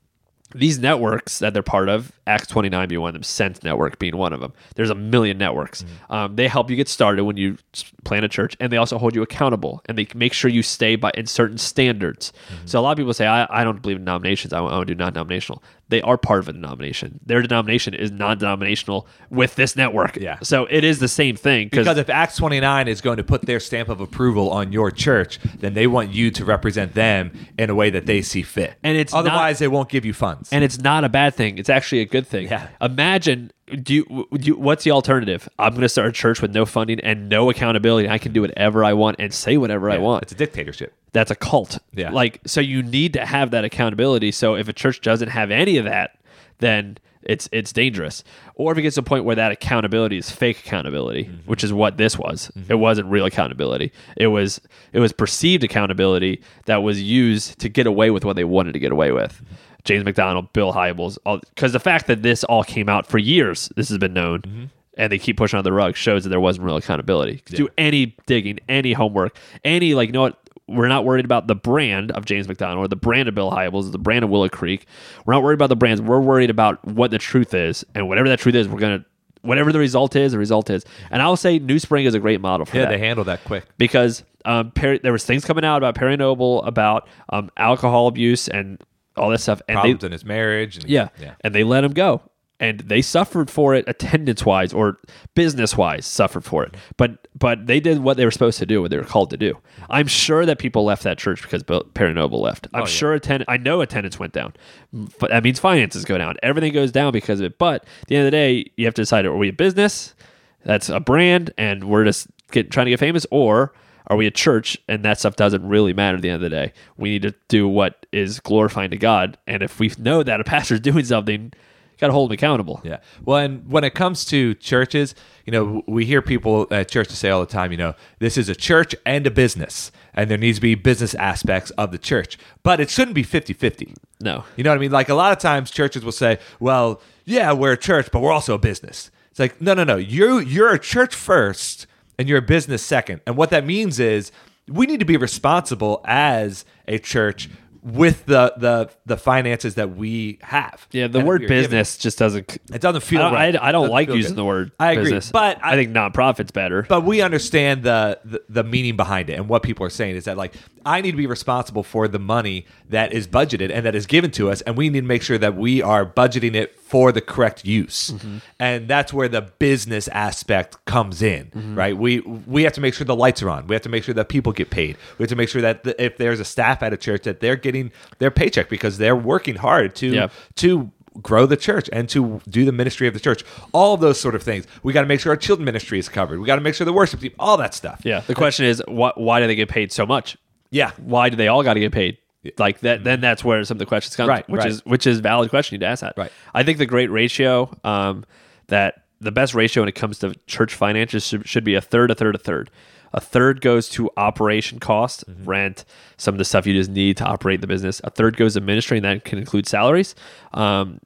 these 0.55 0.79
networks 0.79 1.39
that 1.39 1.53
they're 1.53 1.63
part 1.63 1.89
of, 1.89 2.11
Acts 2.25 2.47
29 2.47 2.87
being 2.87 3.01
one 3.01 3.09
of 3.09 3.13
them, 3.13 3.23
Send 3.23 3.61
Network 3.63 3.99
being 3.99 4.15
one 4.15 4.31
of 4.33 4.39
them. 4.39 4.53
There's 4.75 4.89
a 4.89 4.95
million 4.95 5.37
networks. 5.37 5.83
Mm-hmm. 5.83 6.13
Um, 6.13 6.35
they 6.35 6.47
help 6.47 6.69
you 6.69 6.75
get 6.75 6.87
started 6.87 7.25
when 7.25 7.37
you 7.37 7.57
plant 8.05 8.23
a 8.23 8.29
church, 8.29 8.55
and 8.59 8.71
they 8.71 8.77
also 8.77 8.97
hold 8.97 9.13
you 9.13 9.21
accountable, 9.21 9.81
and 9.85 9.97
they 9.97 10.07
make 10.15 10.33
sure 10.33 10.49
you 10.49 10.63
stay 10.63 10.95
by 10.95 11.11
in 11.15 11.25
certain 11.25 11.57
standards. 11.57 12.31
Mm-hmm. 12.49 12.65
So 12.65 12.79
a 12.79 12.81
lot 12.81 12.91
of 12.91 12.97
people 12.97 13.13
say, 13.13 13.27
I, 13.27 13.45
I 13.49 13.63
don't 13.63 13.81
believe 13.81 13.97
in 13.97 14.05
nominations. 14.05 14.53
I 14.53 14.61
want, 14.61 14.73
I 14.73 14.77
want 14.77 14.87
to 14.87 14.95
do 14.95 14.97
non-denominational. 14.97 15.61
They 15.89 16.01
are 16.01 16.17
part 16.17 16.39
of 16.39 16.49
a 16.49 16.53
denomination. 16.53 17.19
Their 17.25 17.41
denomination 17.41 17.93
is 17.93 18.11
non-denominational 18.11 19.07
with 19.29 19.55
this 19.55 19.75
network. 19.75 20.17
Yeah. 20.17 20.39
So 20.43 20.67
it 20.69 20.83
is 20.83 20.99
the 20.99 21.07
same 21.07 21.35
thing 21.35 21.69
Because 21.69 21.97
if 21.97 22.09
Acts 22.09 22.35
29 22.35 22.87
is 22.87 23.01
going 23.01 23.17
to 23.17 23.23
put 23.23 23.43
their 23.43 23.59
stamp 23.59 23.89
of 23.89 24.01
approval 24.01 24.49
on 24.49 24.71
your 24.71 24.91
church, 24.91 25.39
then 25.59 25.73
they 25.73 25.87
want 25.87 26.11
you 26.11 26.29
to 26.31 26.43
represent 26.45 26.93
them 26.93 27.31
in 27.57 27.69
a 27.69 27.75
way 27.75 27.89
that 27.89 28.05
they 28.05 28.21
see 28.21 28.41
fit. 28.41 28.75
And 28.83 28.97
it's 28.97 29.13
otherwise 29.13 29.59
they 29.59 29.67
won't 29.67 29.89
give 29.89 30.03
you 30.05 30.13
funds. 30.13 30.51
and 30.51 30.63
it's 30.63 30.79
not 30.79 31.03
a 31.03 31.09
bad 31.09 31.35
thing. 31.35 31.57
It's 31.57 31.69
actually 31.69 32.01
a 32.01 32.05
good 32.05 32.27
thing. 32.27 32.47
Yeah. 32.47 32.67
Imagine, 32.81 33.51
do 33.81 33.93
you, 33.93 34.27
do 34.33 34.47
you, 34.47 34.55
what's 34.57 34.83
the 34.83 34.91
alternative? 34.91 35.47
I'm 35.57 35.71
going 35.71 35.81
to 35.83 35.89
start 35.89 36.09
a 36.09 36.11
church 36.11 36.41
with 36.41 36.51
no 36.51 36.65
funding 36.65 36.99
and 36.99 37.29
no 37.29 37.49
accountability. 37.49 38.09
I 38.09 38.17
can 38.17 38.33
do 38.33 38.41
whatever 38.41 38.83
I 38.83 38.93
want 38.93 39.17
and 39.19 39.33
say 39.33 39.57
whatever 39.57 39.89
I 39.89 39.97
want. 39.99 40.23
It's 40.23 40.31
a 40.33 40.35
dictatorship. 40.35 40.93
That's 41.13 41.31
a 41.31 41.35
cult. 41.35 41.79
Yeah. 41.93 42.11
Like, 42.11 42.41
so 42.45 42.61
you 42.61 42.83
need 42.83 43.13
to 43.13 43.25
have 43.25 43.51
that 43.51 43.63
accountability. 43.63 44.31
So 44.31 44.55
if 44.55 44.67
a 44.67 44.73
church 44.73 45.01
doesn't 45.01 45.29
have 45.29 45.51
any 45.51 45.77
of 45.77 45.85
that, 45.85 46.17
then 46.59 46.97
it's 47.23 47.49
it's 47.51 47.73
dangerous. 47.73 48.23
Or 48.55 48.71
if 48.71 48.77
it 48.77 48.83
gets 48.83 48.95
to 48.95 49.01
a 49.01 49.03
point 49.03 49.25
where 49.25 49.35
that 49.35 49.51
accountability 49.51 50.17
is 50.17 50.29
fake 50.31 50.59
accountability, 50.59 51.25
Mm-hmm. 51.25 51.49
which 51.49 51.63
is 51.63 51.73
what 51.73 51.97
this 51.97 52.17
was. 52.17 52.51
It 52.69 52.75
wasn't 52.75 53.09
real 53.09 53.25
accountability. 53.25 53.91
It 54.15 54.27
was 54.27 54.61
it 54.93 54.99
was 54.99 55.11
perceived 55.13 55.63
accountability 55.63 56.41
that 56.65 56.77
was 56.83 57.01
used 57.01 57.59
to 57.59 57.69
get 57.69 57.87
away 57.87 58.11
with 58.11 58.23
what 58.25 58.35
they 58.35 58.43
wanted 58.43 58.73
to 58.73 58.79
get 58.79 58.91
away 58.91 59.11
with. 59.11 59.33
Mm-hmm. 59.33 59.53
James 59.83 60.03
MacDonald, 60.05 60.51
Bill 60.51 60.73
Hybels, 60.73 61.17
because 61.55 61.71
the 61.71 61.79
fact 61.79 62.07
that 62.07 62.21
this 62.21 62.43
all 62.43 62.63
came 62.63 62.89
out 62.89 63.07
for 63.07 63.17
years, 63.17 63.69
this 63.77 63.87
has 63.89 63.97
been 63.97 64.13
known, 64.13 64.41
Mm-hmm. 64.41 64.63
and 64.97 65.11
they 65.11 65.17
keep 65.19 65.37
pushing 65.37 65.57
on 65.57 65.63
the 65.63 65.71
rug 65.71 65.95
shows 65.95 66.23
that 66.23 66.29
there 66.29 66.39
wasn't 66.41 66.65
real 66.65 66.75
accountability. 66.77 67.41
Do 67.45 67.69
any 67.77 68.15
digging, 68.25 68.59
any 68.67 68.93
homework, 68.93 69.37
any 69.63 69.93
like 69.95 70.07
you 70.09 70.13
know 70.13 70.21
what? 70.21 70.39
We're 70.67 70.87
not 70.89 71.05
worried 71.05 71.25
about 71.25 71.47
the 71.47 71.55
brand 71.55 72.11
of 72.11 72.25
James 72.25 72.47
MacDonald 72.47 72.83
or 72.83 72.87
the 72.87 72.95
brand 72.97 73.29
of 73.29 73.35
Bill 73.35 73.49
Hybels 73.51 73.87
or 73.87 73.91
the 73.91 73.97
brand 73.97 74.23
of 74.25 74.29
Willow 74.29 74.49
Creek. 74.49 74.85
We're 75.25 75.33
not 75.33 75.43
worried 75.43 75.53
about 75.55 75.69
the 75.69 75.75
brands. 75.77 76.01
We're 76.01 76.19
worried 76.19 76.49
about 76.49 76.83
what 76.85 77.11
the 77.11 77.17
truth 77.17 77.53
is, 77.53 77.85
and 77.95 78.07
whatever 78.09 78.27
that 78.29 78.39
truth 78.39 78.55
is, 78.55 78.67
we're 78.67 78.79
gonna. 78.79 79.05
Whatever 79.43 79.71
the 79.71 79.79
result 79.79 80.15
is, 80.17 80.33
the 80.33 80.37
result 80.39 80.69
is. 80.69 80.83
And 81.09 81.21
I'll 81.21 81.37
say 81.37 81.57
NewSpring 81.57 82.05
is 82.05 82.13
a 82.15 82.19
great 82.19 82.41
model 82.41 82.65
for 82.65 82.75
Yeah, 82.75 82.83
that 82.83 82.89
they 82.89 82.97
handle 82.97 83.23
that 83.25 83.41
quick. 83.45 83.63
because 83.77 84.23
um, 84.43 84.71
Perry, 84.71 84.97
there 84.97 85.13
was 85.13 85.23
things 85.23 85.45
coming 85.45 85.63
out 85.63 85.77
about 85.77 85.95
Perry 85.95 86.17
Noble 86.17 86.61
about 86.63 87.07
um, 87.29 87.49
alcohol 87.55 88.07
abuse 88.07 88.49
and 88.49 88.81
all 89.15 89.29
that 89.29 89.39
stuff, 89.39 89.61
and 89.69 89.75
Problems 89.75 90.01
they 90.01 90.05
in 90.07 90.11
his 90.11 90.25
marriage. 90.25 90.77
And, 90.77 90.89
yeah, 90.89 91.09
yeah. 91.21 91.35
and 91.41 91.55
they 91.55 91.63
let 91.63 91.83
him 91.85 91.93
go. 91.93 92.23
And 92.59 92.79
they 92.79 93.01
suffered 93.01 93.49
for 93.51 93.75
it 93.75 93.85
attendance 93.87 94.45
wise 94.45 94.73
or 94.73 94.97
business 95.35 95.77
wise 95.77 96.05
suffered 96.05 96.43
for 96.43 96.63
it. 96.63 96.75
But 96.97 97.27
but 97.37 97.67
they 97.67 97.79
did 97.79 97.99
what 97.99 98.17
they 98.17 98.25
were 98.25 98.31
supposed 98.31 98.57
to 98.59 98.65
do 98.65 98.81
what 98.81 98.91
they 98.91 98.97
were 98.97 99.03
called 99.03 99.29
to 99.29 99.37
do. 99.37 99.57
I'm 99.89 100.07
sure 100.07 100.45
that 100.45 100.57
people 100.57 100.83
left 100.83 101.03
that 101.03 101.17
church 101.17 101.41
because 101.41 101.63
perry 101.93 102.13
noble 102.13 102.41
left. 102.41 102.67
I'm 102.73 102.83
oh, 102.83 102.85
sure 102.85 103.13
attend- 103.13 103.45
i 103.47 103.57
know 103.57 103.81
attendance 103.81 104.19
went 104.19 104.33
down. 104.33 104.53
But 104.91 105.29
that 105.29 105.43
means 105.43 105.59
finances 105.59 106.05
go 106.05 106.17
down. 106.17 106.35
Everything 106.41 106.73
goes 106.73 106.91
down 106.91 107.11
because 107.11 107.39
of 107.39 107.45
it. 107.45 107.57
But 107.57 107.83
at 108.01 108.07
the 108.07 108.15
end 108.15 108.25
of 108.25 108.31
the 108.31 108.37
day 108.37 108.71
you 108.75 108.85
have 108.85 108.95
to 108.95 109.01
decide 109.03 109.25
are 109.25 109.35
we 109.35 109.49
a 109.49 109.53
business 109.53 110.15
that's 110.63 110.89
a 110.89 110.99
brand 110.99 111.53
and 111.57 111.83
we're 111.83 112.05
just 112.05 112.27
get, 112.51 112.71
trying 112.71 112.87
to 112.87 112.91
get 112.91 112.99
famous 112.99 113.25
or 113.31 113.73
are 114.07 114.17
we 114.17 114.25
a 114.25 114.31
church 114.31 114.77
and 114.87 115.03
that 115.03 115.19
stuff 115.19 115.35
doesn't 115.35 115.67
really 115.67 115.93
matter 115.93 116.15
at 116.15 116.21
the 116.21 116.29
end 116.29 116.37
of 116.37 116.41
the 116.41 116.49
day? 116.49 116.73
We 116.97 117.09
need 117.09 117.21
to 117.23 117.35
do 117.49 117.67
what 117.67 118.05
is 118.11 118.39
glorifying 118.39 118.89
to 118.91 118.97
god. 118.97 119.37
And 119.45 119.61
if 119.61 119.79
we 119.79 119.91
know 119.99 120.23
that 120.23 120.39
a 120.39 120.43
pastor's 120.43 120.79
doing 120.81 121.05
something 121.05 121.53
got 121.99 122.07
to 122.07 122.13
hold 122.13 122.29
them 122.29 122.35
accountable 122.35 122.81
Yeah. 122.83 122.99
Well, 123.23 123.37
and 123.37 123.69
when 123.69 123.83
it 123.83 123.93
comes 123.93 124.25
to 124.25 124.53
churches, 124.55 125.15
you 125.45 125.51
know, 125.51 125.83
we 125.87 126.05
hear 126.05 126.21
people 126.21 126.67
at 126.71 126.89
churches 126.89 127.17
say 127.17 127.29
all 127.29 127.39
the 127.39 127.45
time, 127.45 127.71
you 127.71 127.77
know, 127.77 127.93
this 128.19 128.37
is 128.37 128.49
a 128.49 128.55
church 128.55 128.95
and 129.05 129.25
a 129.25 129.31
business, 129.31 129.91
and 130.13 130.29
there 130.29 130.37
needs 130.37 130.57
to 130.57 130.61
be 130.61 130.75
business 130.75 131.15
aspects 131.15 131.71
of 131.71 131.91
the 131.91 131.97
church, 131.97 132.37
but 132.63 132.79
it 132.79 132.89
shouldn't 132.89 133.15
be 133.15 133.23
50 133.23 133.53
50. 133.53 133.93
no 134.21 134.43
You 134.55 134.63
know 134.63 134.71
what 134.71 134.77
I 134.77 134.79
mean? 134.79 134.91
Like 134.91 135.09
a 135.09 135.15
lot 135.15 135.31
of 135.31 135.39
times 135.39 135.71
churches 135.71 136.03
will 136.03 136.11
say, 136.11 136.39
well, 136.59 137.01
yeah, 137.25 137.51
we're 137.51 137.73
a 137.73 137.77
church, 137.77 138.09
but 138.11 138.21
we're 138.21 138.31
also 138.31 138.53
a 138.53 138.59
business. 138.59 139.11
It's 139.31 139.39
like, 139.39 139.61
no, 139.61 139.73
no, 139.73 139.83
no. 139.83 139.97
You, 139.97 140.39
you're 140.39 140.73
a 140.73 140.79
church 140.79 141.13
first 141.13 141.85
and 142.17 142.27
you're 142.27 142.39
a 142.39 142.41
business 142.41 142.81
second. 142.81 143.21
And 143.27 143.37
what 143.37 143.49
that 143.51 143.65
means 143.65 143.99
is 143.99 144.31
we 144.67 144.85
need 144.85 144.99
to 144.99 145.05
be 145.05 145.17
responsible 145.17 146.01
as 146.05 146.65
a 146.87 146.97
church 146.97 147.49
with 147.87 148.25
the 148.25 148.53
the 148.57 148.89
the 149.05 149.15
finances 149.15 149.75
that 149.75 149.95
we 149.95 150.39
have. 150.41 150.87
yeah 150.91 151.07
the 151.07 151.23
word 151.23 151.41
we 151.41 151.45
are 151.45 151.49
given. 151.49 151.63
business 151.63 151.97
just 151.97 152.17
doesn't 152.17 152.57
It 152.73 152.81
doesn't 152.81 153.01
feel 153.01 153.21
I 153.21 153.23
don't, 153.23 153.33
right. 153.33 153.55
I, 153.55 153.69
I 153.69 153.71
don't 153.71 153.89
like 153.89 154.09
using 154.09 154.31
good. 154.31 154.35
the 154.35 154.45
word 154.45 154.71
I 154.77 154.91
agree, 154.91 155.05
business. 155.05 155.31
but 155.31 155.59
I, 155.63 155.75
think 155.75 155.91
nonprofit's 155.91 156.51
better 156.51 156.83
but 156.83 157.01
we 157.01 157.21
understand 157.21 157.83
the, 157.83 158.19
the 158.25 158.43
the 158.49 158.63
meaning 158.63 158.97
behind 158.97 159.29
it 159.29 159.33
and 159.33 159.47
what 159.47 159.63
people 159.63 159.85
are 159.85 159.89
saying 159.89 160.17
is 160.17 160.25
that 160.25 160.35
like 160.37 160.53
I 160.87 161.01
need 161.01 161.11
to 161.11 161.17
be 161.17 161.27
responsible 161.27 161.83
for 161.83 162.07
the 162.07 162.17
money 162.17 162.65
that 162.89 163.11
is 163.11 163.27
budgeted 163.27 163.71
and 163.73 163.85
that 163.85 163.93
is 163.93 164.05
given 164.05 164.31
to 164.31 164.49
us, 164.49 164.61
and 164.61 164.77
we 164.77 164.89
need 164.89 165.01
to 165.01 165.05
make 165.05 165.21
sure 165.21 165.37
that 165.37 165.57
we 165.57 165.81
are 165.81 166.05
budgeting 166.05 166.55
it 166.55 166.79
for 166.79 167.11
the 167.11 167.19
correct 167.19 167.65
use, 167.65 168.11
mm-hmm. 168.11 168.37
and 168.57 168.87
that's 168.87 169.11
where 169.11 169.27
the 169.27 169.41
business 169.41 170.07
aspect 170.07 170.83
comes 170.85 171.21
in, 171.21 171.47
mm-hmm. 171.47 171.75
right? 171.75 171.97
We 171.97 172.21
we 172.21 172.63
have 172.63 172.71
to 172.73 172.81
make 172.81 172.93
sure 172.93 173.03
the 173.03 173.17
lights 173.17 173.43
are 173.43 173.49
on. 173.49 173.67
We 173.67 173.75
have 173.75 173.81
to 173.81 173.89
make 173.89 174.05
sure 174.05 174.13
that 174.13 174.29
people 174.29 174.53
get 174.53 174.69
paid. 174.69 174.95
We 175.17 175.23
have 175.23 175.29
to 175.29 175.35
make 175.35 175.49
sure 175.49 175.61
that 175.61 175.83
the, 175.83 176.01
if 176.01 176.17
there's 176.17 176.39
a 176.39 176.45
staff 176.45 176.81
at 176.81 176.93
a 176.93 176.97
church 176.97 177.23
that 177.23 177.41
they're 177.41 177.57
getting 177.57 177.76
their 178.19 178.31
paycheck 178.31 178.69
because 178.69 178.97
they're 178.97 179.15
working 179.15 179.55
hard 179.55 179.95
to 179.95 180.07
Yeah. 180.07 180.27
to 180.55 180.91
grow 181.21 181.45
the 181.47 181.57
church 181.57 181.89
and 181.91 182.07
to 182.09 182.39
do 182.47 182.63
the 182.63 182.71
ministry 182.71 183.07
of 183.07 183.13
the 183.15 183.19
church. 183.19 183.43
All 183.73 183.95
of 183.95 184.01
those 184.01 184.19
sort 184.19 184.35
of 184.35 184.43
things. 184.43 184.67
We 184.83 184.93
got 184.93 185.01
to 185.01 185.07
make 185.07 185.19
sure 185.19 185.31
our 185.31 185.37
children 185.37 185.65
ministry 185.65 185.97
is 185.97 186.07
covered. 186.09 186.39
We 186.39 186.45
got 186.45 186.57
to 186.57 186.61
make 186.61 186.75
sure 186.75 186.85
the 186.85 186.93
worship 186.93 187.19
team, 187.21 187.31
all 187.39 187.57
that 187.57 187.73
stuff. 187.73 188.01
yeah 188.03 188.19
the 188.27 188.35
question 188.35 188.65
is 188.65 188.83
what 188.87 189.19
why 189.19 189.39
do 189.39 189.47
they 189.47 189.55
get 189.55 189.67
paid 189.69 189.91
so 189.91 190.05
much 190.05 190.37
Yeah. 190.69 190.91
why 190.97 191.29
do 191.29 191.35
they 191.35 191.47
all 191.47 191.63
got 191.63 191.73
to 191.73 191.79
get 191.79 191.91
paid? 191.91 192.17
Like 192.59 192.79
that, 192.81 193.03
then 193.03 193.19
that's 193.19 193.43
where 193.43 193.61
some 193.65 193.75
of 193.75 193.79
the 193.79 193.85
questions 193.87 194.15
come, 194.15 194.29
Right, 194.29 194.47
which 194.47 194.59
right. 194.59 194.69
is 194.69 194.85
which 194.85 195.05
is 195.07 195.19
valid 195.19 195.49
question 195.49 195.73
you 195.75 195.79
need 195.79 195.85
to 195.85 195.91
ask 195.91 196.01
that. 196.01 196.13
Right. 196.17 196.31
I 196.53 196.61
think 196.63 196.77
the 196.77 196.85
great 196.85 197.09
ratio, 197.11 197.75
um, 197.83 198.23
that 198.67 199.03
the 199.19 199.31
best 199.31 199.55
ratio 199.55 199.81
when 199.81 199.89
it 199.89 199.95
comes 199.95 200.19
to 200.19 200.33
church 200.45 200.75
finances 200.75 201.25
should, 201.25 201.47
should 201.49 201.63
be 201.63 201.73
a 201.73 201.81
third, 201.81 202.11
a 202.11 202.15
third, 202.15 202.35
a 202.35 202.37
third. 202.37 202.69
A 203.13 203.19
third 203.21 203.61
goes 203.61 203.89
to 203.89 204.09
operation 204.17 204.79
cost, 204.79 205.25
Mm-hmm. 205.27 205.45
rent, 205.45 205.85
some 206.17 206.33
of 206.33 206.39
the 206.39 206.45
stuff 206.45 206.65
you 206.67 206.73
just 206.73 206.89
need 206.89 207.17
to 207.17 207.25
operate 207.25 207.61
the 207.61 207.67
business. 207.67 208.01
A 208.03 208.09
third 208.09 208.37
goes 208.37 208.53
to 208.55 208.61
ministry, 208.61 208.97
and 208.97 209.05
that 209.05 209.23
can 209.25 209.39
include 209.39 209.67
salaries. 209.67 210.15
Um, 210.53 210.99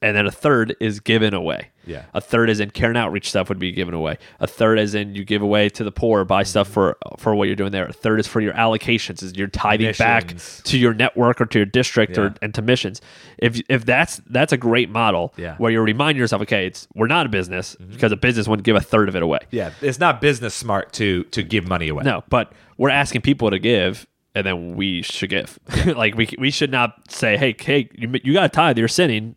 and 0.00 0.16
then 0.16 0.26
a 0.26 0.30
third 0.30 0.76
is 0.80 1.00
given 1.00 1.34
away. 1.34 1.70
Yeah. 1.86 2.04
A 2.14 2.20
third 2.20 2.48
is 2.48 2.60
in 2.60 2.70
care 2.70 2.88
and 2.88 2.98
outreach 2.98 3.28
stuff 3.28 3.48
would 3.48 3.58
be 3.58 3.72
given 3.72 3.94
away. 3.94 4.18
A 4.40 4.46
third 4.46 4.78
is 4.78 4.94
in 4.94 5.14
you 5.14 5.24
give 5.24 5.42
away 5.42 5.68
to 5.70 5.84
the 5.84 5.92
poor, 5.92 6.24
buy 6.24 6.42
mm-hmm. 6.42 6.48
stuff 6.48 6.68
for 6.68 6.96
for 7.18 7.34
what 7.34 7.46
you're 7.46 7.56
doing 7.56 7.72
there. 7.72 7.86
A 7.86 7.92
third 7.92 8.20
is 8.20 8.26
for 8.26 8.40
your 8.40 8.54
allocations, 8.54 9.22
is 9.22 9.34
you're 9.34 9.48
tithing 9.48 9.92
back 9.98 10.34
to 10.64 10.78
your 10.78 10.94
network 10.94 11.40
or 11.40 11.46
to 11.46 11.58
your 11.58 11.66
district 11.66 12.16
Yeah. 12.16 12.24
or 12.24 12.34
and 12.40 12.54
to 12.54 12.62
missions. 12.62 13.00
If 13.38 13.60
if 13.68 13.84
that's 13.84 14.20
that's 14.26 14.52
a 14.52 14.56
great 14.56 14.90
model 14.90 15.34
Yeah. 15.36 15.56
where 15.58 15.70
you 15.70 15.80
remind 15.80 16.16
yourself, 16.18 16.42
okay, 16.42 16.66
it's 16.66 16.88
we're 16.94 17.06
not 17.06 17.26
a 17.26 17.28
business 17.28 17.76
mm-hmm. 17.78 17.92
because 17.92 18.12
a 18.12 18.16
business 18.16 18.48
wouldn't 18.48 18.64
give 18.64 18.76
a 18.76 18.80
third 18.80 19.08
of 19.08 19.16
it 19.16 19.22
away. 19.22 19.40
Yeah. 19.50 19.70
It's 19.80 19.98
not 19.98 20.20
business 20.20 20.54
smart 20.54 20.92
to 20.94 21.24
to 21.24 21.42
give 21.42 21.68
money 21.68 21.88
away. 21.88 22.04
No, 22.04 22.24
but 22.28 22.52
we're 22.76 22.90
asking 22.90 23.20
people 23.20 23.50
to 23.50 23.58
give, 23.58 24.06
and 24.34 24.46
then 24.46 24.74
we 24.74 25.02
should 25.02 25.30
give. 25.30 25.58
like 25.86 26.14
we 26.14 26.28
we 26.38 26.50
should 26.50 26.70
not 26.70 27.10
say, 27.10 27.36
hey, 27.36 27.54
hey, 27.58 27.88
you, 27.94 28.12
you 28.24 28.32
got 28.34 28.42
to 28.42 28.48
tithe, 28.48 28.78
you're 28.78 28.88
sinning, 28.88 29.36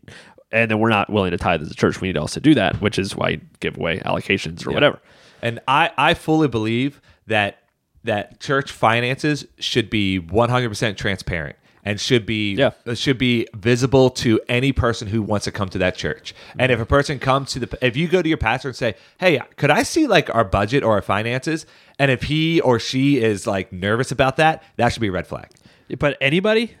and 0.52 0.70
then 0.70 0.78
we're 0.78 0.88
not 0.88 1.10
willing 1.10 1.30
to 1.32 1.38
tithe 1.38 1.62
as 1.62 1.70
a 1.70 1.74
church. 1.74 2.00
We 2.00 2.08
need 2.08 2.14
to 2.14 2.20
also 2.20 2.40
do 2.40 2.54
that, 2.54 2.80
which 2.80 2.98
is 2.98 3.14
why 3.16 3.30
you 3.30 3.40
give 3.60 3.76
away 3.76 3.98
allocations 4.00 4.66
or 4.66 4.72
whatever. 4.72 4.98
And 5.42 5.60
I 5.68 5.90
I 5.96 6.14
fully 6.14 6.48
believe 6.48 7.00
that 7.26 7.58
that 8.04 8.40
church 8.40 8.70
finances 8.72 9.46
should 9.58 9.90
be 9.90 10.18
100% 10.20 10.96
transparent 10.96 11.56
and 11.84 12.00
should 12.00 12.24
be 12.26 12.54
Yeah. 12.54 12.70
should 12.94 13.18
be 13.18 13.46
visible 13.54 14.10
to 14.10 14.40
any 14.48 14.72
person 14.72 15.08
who 15.08 15.20
wants 15.22 15.44
to 15.44 15.52
come 15.52 15.68
to 15.70 15.78
that 15.78 15.96
church. 15.96 16.34
And 16.58 16.72
if 16.72 16.80
a 16.80 16.86
person 16.86 17.18
comes 17.18 17.52
to 17.52 17.60
the 17.60 17.78
if 17.84 17.96
you 17.96 18.08
go 18.08 18.20
to 18.22 18.28
your 18.28 18.38
pastor 18.38 18.68
and 18.68 18.76
say, 18.76 18.94
"Hey, 19.18 19.40
could 19.56 19.70
I 19.70 19.82
see 19.82 20.06
like 20.06 20.32
our 20.34 20.44
budget 20.44 20.82
or 20.82 20.92
our 20.94 21.02
finances?" 21.02 21.66
and 21.98 22.10
if 22.10 22.24
he 22.24 22.60
or 22.60 22.78
she 22.78 23.18
is 23.22 23.46
like 23.46 23.72
nervous 23.72 24.10
about 24.10 24.36
that, 24.36 24.62
that 24.76 24.92
should 24.92 25.00
be 25.02 25.08
a 25.08 25.12
red 25.12 25.26
flag. 25.26 25.48
But 25.98 26.16
anybody, 26.20 26.74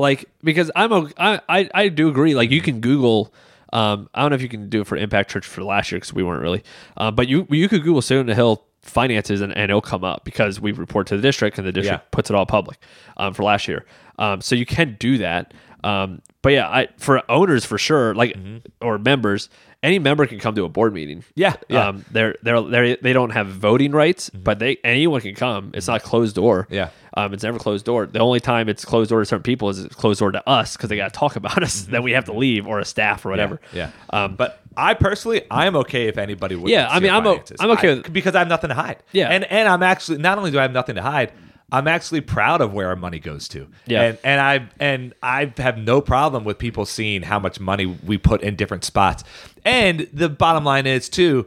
like, 0.00 0.24
because 0.42 0.70
I'm 0.74 0.92
a, 0.92 1.10
I, 1.16 1.40
I, 1.48 1.70
I 1.74 1.88
do 1.88 2.08
agree. 2.08 2.34
Like, 2.34 2.50
you 2.50 2.60
can 2.60 2.80
Google. 2.80 3.32
Um, 3.72 4.08
I 4.14 4.22
don't 4.22 4.30
know 4.30 4.34
if 4.36 4.42
you 4.42 4.48
can 4.48 4.68
do 4.68 4.80
it 4.80 4.86
for 4.88 4.96
Impact 4.96 5.30
Church 5.30 5.46
for 5.46 5.62
last 5.62 5.92
year 5.92 5.98
because 6.00 6.12
we 6.12 6.24
weren't 6.24 6.42
really. 6.42 6.64
Uh, 6.96 7.12
but 7.12 7.28
you 7.28 7.46
you 7.50 7.68
could 7.68 7.82
Google 7.84 8.02
Stone 8.02 8.26
Hill 8.28 8.64
finances 8.82 9.40
and, 9.42 9.52
and 9.52 9.70
it'll 9.70 9.80
come 9.80 10.02
up 10.02 10.24
because 10.24 10.58
we 10.60 10.72
report 10.72 11.06
to 11.06 11.16
the 11.16 11.22
district 11.22 11.56
and 11.58 11.66
the 11.66 11.70
district 11.72 12.02
Yeah. 12.02 12.08
puts 12.10 12.30
it 12.30 12.34
all 12.34 12.46
public 12.46 12.78
um, 13.18 13.32
for 13.34 13.44
last 13.44 13.68
year. 13.68 13.84
Um, 14.18 14.40
so 14.40 14.54
you 14.56 14.66
can 14.66 14.96
do 14.98 15.18
that. 15.18 15.52
Um, 15.84 16.20
but 16.42 16.52
yeah, 16.52 16.68
I 16.68 16.88
for 16.98 17.22
owners 17.30 17.64
for 17.64 17.78
sure, 17.78 18.14
like 18.14 18.36
or 18.80 18.98
members, 18.98 19.48
any 19.82 19.98
member 19.98 20.26
can 20.26 20.38
come 20.38 20.54
to 20.56 20.64
a 20.64 20.68
board 20.68 20.92
meeting. 20.92 21.24
Yeah, 21.34 21.54
yeah. 21.68 21.88
Um, 21.88 22.04
they're 22.10 22.36
they're 22.42 22.60
they 22.62 22.96
they 22.96 23.12
don't 23.12 23.30
have 23.30 23.46
voting 23.48 23.92
rights, 23.92 24.28
but 24.30 24.58
they 24.58 24.76
anyone 24.84 25.20
can 25.22 25.34
come. 25.34 25.70
It's 25.74 25.86
not 25.88 26.02
closed 26.02 26.36
door. 26.36 26.66
Yeah. 26.70 26.90
Um, 27.16 27.32
it's 27.34 27.42
never 27.42 27.58
closed 27.58 27.84
door. 27.86 28.06
The 28.06 28.20
only 28.20 28.38
time 28.40 28.68
it's 28.68 28.84
closed 28.84 29.10
door 29.10 29.18
to 29.20 29.26
certain 29.26 29.42
people 29.42 29.68
is 29.70 29.82
it's 29.84 29.94
closed 29.94 30.20
door 30.20 30.30
to 30.32 30.48
us 30.48 30.76
because 30.76 30.90
they 30.90 30.96
got 30.96 31.12
to 31.12 31.18
talk 31.18 31.34
about 31.36 31.62
us. 31.62 31.82
Then 31.82 32.02
we 32.02 32.12
have 32.12 32.26
to 32.26 32.32
leave 32.32 32.66
or 32.66 32.78
a 32.78 32.84
staff 32.84 33.24
or 33.26 33.30
whatever. 33.30 33.60
Yeah. 33.72 33.90
Um, 34.10 34.36
but 34.36 34.60
I 34.76 34.94
personally, 34.94 35.42
I'm 35.50 35.74
okay 35.76 36.06
if 36.08 36.18
anybody 36.18 36.54
would. 36.54 36.70
Yeah, 36.70 36.86
I 36.88 37.00
mean, 37.00 37.10
I'm 37.10 37.26
o- 37.26 37.42
I'm 37.58 37.70
okay 37.72 37.96
with- 37.96 38.12
because 38.12 38.34
I 38.36 38.38
have 38.40 38.48
nothing 38.48 38.68
to 38.68 38.74
hide. 38.74 39.02
Yeah. 39.12 39.28
and 39.28 39.44
and 39.44 39.68
I'm 39.68 39.82
actually 39.82 40.18
not 40.18 40.38
only 40.38 40.50
do 40.52 40.58
I 40.58 40.62
have 40.62 40.72
nothing 40.72 40.94
to 40.96 41.02
hide, 41.02 41.32
I'm 41.72 41.86
actually 41.88 42.20
proud 42.20 42.60
of 42.60 42.72
where 42.72 42.88
our 42.88 42.96
money 42.96 43.18
goes 43.18 43.48
to. 43.48 43.68
Yeah. 43.86 44.02
and 44.02 44.18
and 44.24 44.40
I 44.40 44.68
and 44.80 45.14
I 45.22 45.52
have 45.58 45.78
no 45.78 46.00
problem 46.00 46.44
with 46.44 46.58
people 46.58 46.84
seeing 46.86 47.22
how 47.22 47.38
much 47.38 47.60
money 47.60 47.86
we 47.86 48.18
put 48.18 48.42
in 48.42 48.56
different 48.56 48.84
spots. 48.84 49.24
And 49.64 50.08
the 50.12 50.28
bottom 50.28 50.64
line 50.64 50.86
is 50.86 51.08
too. 51.08 51.46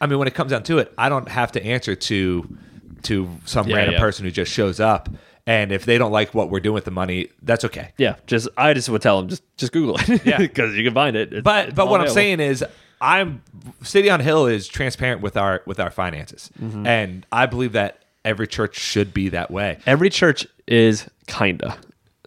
I 0.00 0.06
mean, 0.06 0.18
when 0.18 0.26
it 0.28 0.34
comes 0.34 0.50
down 0.50 0.64
to 0.64 0.78
it, 0.78 0.92
I 0.98 1.08
don't 1.08 1.28
have 1.28 1.52
to 1.52 1.64
answer 1.64 1.94
to 1.94 2.58
to 3.04 3.28
some 3.44 3.68
Yeah, 3.68 3.76
random 3.76 3.94
yeah. 3.94 4.00
person 4.00 4.24
who 4.24 4.30
just 4.30 4.52
shows 4.52 4.80
up. 4.80 5.08
And 5.44 5.72
if 5.72 5.84
they 5.86 5.98
don't 5.98 6.12
like 6.12 6.34
what 6.34 6.50
we're 6.50 6.60
doing 6.60 6.74
with 6.74 6.84
the 6.84 6.92
money, 6.92 7.28
that's 7.42 7.64
okay. 7.64 7.92
yeah, 7.98 8.14
just 8.26 8.48
I 8.56 8.74
just 8.74 8.88
would 8.88 9.02
tell 9.02 9.18
them 9.20 9.28
just 9.28 9.42
just 9.56 9.72
Google 9.72 9.96
it. 9.98 10.24
Yeah. 10.26 10.38
because 10.46 10.74
you 10.76 10.84
can 10.84 10.94
find 10.94 11.16
it. 11.16 11.28
It's- 11.28 11.42
But 11.42 11.68
it's 11.68 11.74
but 11.76 11.88
what 11.88 12.00
I'm 12.00 12.08
saying 12.08 12.40
is 12.40 12.64
I'm 13.00 13.42
City 13.82 14.08
on 14.10 14.20
Hill 14.20 14.46
is 14.46 14.68
transparent 14.68 15.20
with 15.20 15.36
our 15.36 15.62
with 15.66 15.80
our 15.80 15.90
finances. 15.90 16.50
Mm-hmm. 16.60 16.86
And 16.86 17.26
I 17.32 17.46
believe 17.46 17.72
that 17.72 18.01
every 18.24 18.46
church 18.46 18.76
should 18.78 19.12
be 19.12 19.28
that 19.30 19.50
way. 19.50 19.78
every 19.86 20.10
church 20.10 20.46
is 20.66 21.08
kinda 21.26 21.76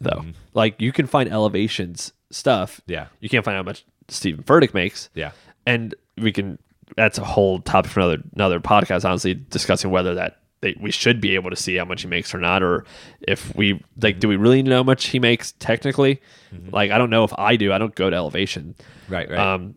though. 0.01 0.25
Like 0.53 0.79
you 0.81 0.91
can 0.91 1.07
find 1.07 1.29
elevations 1.31 2.11
stuff. 2.31 2.81
Mm-hmm. 2.81 2.91
Yeah. 2.91 3.07
you 3.19 3.29
can't 3.29 3.45
find 3.45 3.55
how 3.57 3.63
much 3.63 3.85
Stephen 4.07 4.43
Furtick 4.43 4.73
makes. 4.73 5.09
Yeah. 5.13 5.31
and 5.65 5.95
we 6.17 6.31
can. 6.31 6.57
That's 6.95 7.17
a 7.17 7.23
whole 7.23 7.59
topic 7.59 7.91
for 7.91 7.99
another 8.01 8.21
another 8.35 8.59
podcast. 8.59 9.03
Honestly, 9.05 9.33
discussing 9.33 9.89
whether 9.89 10.13
that 10.15 10.39
they, 10.61 10.75
we 10.79 10.91
should 10.91 11.19
be 11.19 11.33
able 11.35 11.49
to 11.49 11.55
see 11.55 11.75
how 11.75 11.83
much 11.85 12.03
he 12.03 12.07
makes 12.07 12.33
or 12.33 12.37
not, 12.37 12.61
or 12.61 12.85
if 13.21 13.53
we 13.55 13.83
like, 14.01 14.19
do 14.19 14.27
we 14.27 14.35
really 14.35 14.61
know 14.63 14.77
how 14.77 14.83
much 14.83 15.07
he 15.07 15.19
makes 15.19 15.53
technically? 15.53 16.21
Like, 16.71 16.91
I 16.91 16.97
don't 16.97 17.09
know 17.09 17.23
if 17.25 17.33
I 17.37 17.55
do. 17.57 17.73
I 17.73 17.77
don't 17.79 17.93
go 17.95 18.09
to 18.09 18.15
elevation. 18.15 18.75
Mm-hmm. 18.77 19.13
Right, 19.13 19.29
right. 19.29 19.39
Um, 19.39 19.75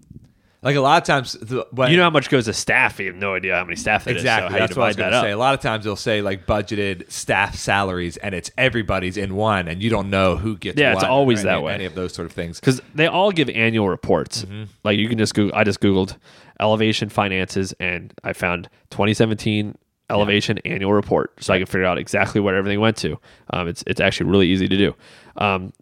like 0.60 0.76
a 0.76 0.80
lot 0.80 1.00
of 1.00 1.06
times 1.06 1.34
the, 1.34 1.66
when, 1.70 1.90
you 1.90 1.96
know 1.96 2.02
how 2.02 2.10
much 2.10 2.30
goes 2.30 2.46
to 2.46 2.52
staff. 2.52 2.98
You 2.98 3.06
have 3.06 3.16
no 3.16 3.34
idea 3.34 3.54
how 3.54 3.64
many 3.64 3.76
staff 3.76 4.06
it 4.06 4.16
is. 4.16 4.22
Exactly. 4.22 4.48
So 4.48 4.52
how 4.52 4.58
That's 4.58 4.76
what 4.76 4.84
I 4.84 4.86
was 4.88 4.96
going 4.96 5.12
to 5.12 5.20
say. 5.20 5.30
A 5.30 5.38
lot 5.38 5.54
of 5.54 5.60
times 5.60 5.84
they'll 5.84 5.96
say 5.96 6.20
like 6.20 6.46
budgeted 6.46 7.10
staff 7.10 7.54
salaries 7.54 8.16
and 8.16 8.34
it's 8.34 8.50
everybody's 8.58 9.16
in 9.16 9.36
one 9.36 9.68
and 9.68 9.82
you 9.82 9.88
don't 9.90 10.10
know 10.10 10.36
who 10.36 10.56
gets 10.56 10.78
Yeah, 10.78 10.94
it's 10.94 11.04
always 11.04 11.44
that 11.44 11.54
any, 11.54 11.62
way. 11.62 11.74
Any 11.74 11.84
of 11.84 11.94
those 11.94 12.12
sort 12.12 12.26
of 12.26 12.32
things. 12.32 12.58
because 12.58 12.80
they 12.94 13.06
all 13.06 13.30
give 13.30 13.48
annual 13.50 13.88
reports. 13.88 14.42
Mm-hmm. 14.42 14.64
Like 14.82 14.98
you 14.98 15.08
can 15.08 15.18
just 15.18 15.34
Google. 15.34 15.56
I 15.56 15.64
just 15.64 15.80
googled 15.80 16.16
elevation 16.60 17.08
finances, 17.08 17.72
and 17.78 18.12
I 18.24 18.32
found 18.32 18.68
2017 18.90 19.76
elevation 20.10 20.58
annual 20.64 20.92
report, 20.92 21.32
so 21.42 21.54
I 21.54 21.58
can 21.58 21.66
figure 21.66 21.84
out 21.84 21.98
exactly 21.98 22.40
what 22.40 22.54
everything 22.54 22.80
went 22.80 22.96
to. 22.98 23.18
Um, 23.50 23.68
it's 23.68 23.84
it's 23.86 24.00
actually 24.00 24.30
really 24.30 24.48
easy 24.48 24.68
to 24.68 24.76
do. 24.76 24.94
Um, 25.36 25.72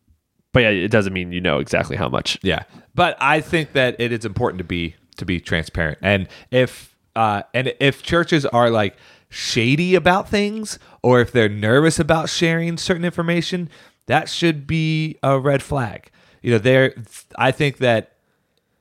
but 0.56 0.62
yeah, 0.62 0.70
it 0.70 0.90
doesn't 0.90 1.12
mean 1.12 1.32
you 1.32 1.40
know 1.42 1.58
exactly 1.58 1.96
how 1.96 2.08
much. 2.08 2.38
Yeah, 2.40 2.62
but 2.94 3.14
I 3.20 3.42
think 3.42 3.74
that 3.74 3.94
it 3.98 4.10
is 4.10 4.24
important 4.24 4.56
to 4.56 4.64
be 4.64 4.96
to 5.18 5.26
be 5.26 5.38
transparent, 5.38 5.98
and 6.00 6.28
if 6.50 6.96
uh, 7.14 7.42
and 7.52 7.74
if 7.78 8.02
churches 8.02 8.46
are 8.46 8.70
like 8.70 8.96
shady 9.28 9.94
about 9.94 10.30
things, 10.30 10.78
or 11.02 11.20
if 11.20 11.30
they're 11.30 11.50
nervous 11.50 11.98
about 11.98 12.30
sharing 12.30 12.78
certain 12.78 13.04
information, 13.04 13.68
that 14.06 14.30
should 14.30 14.66
be 14.66 15.18
a 15.22 15.38
red 15.38 15.62
flag. 15.62 16.10
You 16.40 16.52
know, 16.52 16.58
there. 16.58 16.94
I 17.36 17.50
think 17.50 17.76
that 17.78 18.14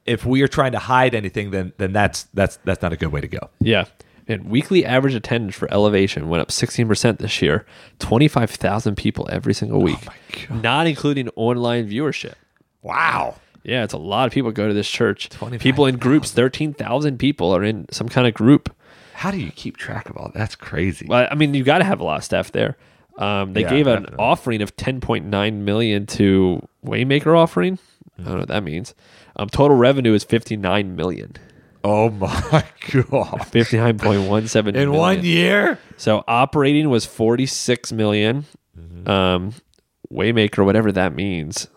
if 0.06 0.26
we 0.26 0.44
are 0.44 0.48
trying 0.48 0.72
to 0.72 0.80
hide 0.80 1.14
anything, 1.14 1.52
then 1.52 1.74
then 1.78 1.92
that's 1.92 2.24
that's 2.34 2.56
that's 2.64 2.82
not 2.82 2.94
a 2.94 2.96
good 2.96 3.12
way 3.12 3.20
to 3.20 3.28
go. 3.28 3.50
Yeah. 3.60 3.84
And 4.28 4.46
weekly 4.50 4.84
average 4.86 5.14
attendance 5.14 5.56
for 5.56 5.72
Elevation 5.72 6.30
went 6.30 6.42
up 6.42 6.48
16% 6.50 7.20
this 7.20 7.42
year, 7.44 7.66
25,000 8.00 8.96
people 8.96 9.28
every 9.32 9.54
single 9.54 9.82
week, 9.82 10.00
not 10.50 10.88
including 10.88 11.30
online 11.36 11.88
viewership. 11.90 12.34
Wow. 12.82 13.36
Yeah, 13.64 13.84
it's 13.84 13.94
a 13.94 13.98
lot 13.98 14.28
of 14.28 14.34
people 14.34 14.52
go 14.52 14.68
to 14.68 14.74
this 14.74 14.90
church. 14.90 15.30
People 15.60 15.86
in 15.86 15.98
groups, 15.98 16.32
13,000 16.32 17.18
people 17.18 17.56
are 17.56 17.64
in 17.64 17.86
some 17.92 18.10
kind 18.10 18.28
of 18.28 18.34
group. 18.34 18.74
How 19.14 19.32
do 19.32 19.38
you 19.38 19.52
keep 19.52 19.78
track 19.78 20.10
of 20.10 20.18
all? 20.18 20.32
That's 20.34 20.56
crazy. 20.56 21.06
Well, 21.08 21.28
I 21.32 21.36
mean, 21.36 21.54
you 21.54 21.64
got 21.64 21.78
to 21.80 21.84
have 21.84 22.00
a 22.00 22.04
lot 22.04 22.18
of 22.18 22.24
staff 22.24 22.52
there. 22.52 22.78
Um, 23.18 23.54
they 23.54 23.62
Yeah, 23.62 23.70
gave 23.70 23.88
an 23.88 24.04
definitely. 24.04 24.24
offering 24.26 24.62
of 24.62 24.76
10.9 24.76 25.54
million 25.54 26.06
to 26.08 26.68
Waymaker 26.86 27.38
offering. 27.38 27.80
I 28.20 28.24
don't 28.24 28.34
know 28.34 28.40
what 28.40 28.48
that 28.50 28.64
means. 28.64 28.94
Um, 29.36 29.50
total 29.50 29.78
revenue 29.78 30.14
is 30.14 30.24
59 30.24 30.96
million. 30.96 31.34
Oh 31.88 32.10
my 32.10 32.28
god! 32.92 33.42
59.17 33.52 34.68
In 34.68 34.74
million. 34.74 34.92
one 34.92 35.24
year. 35.24 35.78
So 35.98 36.24
operating 36.28 36.90
was 36.90 37.06
46 37.06 37.92
million. 37.92 38.46
Mm-hmm. 38.78 39.08
Um, 39.08 39.54
Waymaker, 40.12 40.66
whatever 40.66 40.92
that 40.92 41.14
means, 41.14 41.68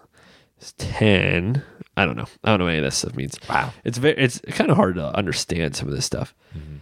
is 0.60 0.72
10. 0.72 1.62
I 1.96 2.06
don't 2.06 2.16
know. 2.16 2.24
I 2.42 2.50
don't 2.50 2.60
know 2.60 2.64
what 2.64 2.70
any 2.70 2.78
of 2.78 2.84
this 2.84 2.96
stuff 2.96 3.14
means. 3.16 3.38
Wow. 3.50 3.72
It's 3.84 3.98
very, 3.98 4.16
it's 4.16 4.40
kind 4.48 4.70
of 4.70 4.76
hard 4.78 4.94
to 4.94 5.14
understand 5.14 5.76
some 5.76 5.88
of 5.88 5.94
this 5.94 6.06
stuff. 6.06 6.34
Mm-hmm. 6.56 6.76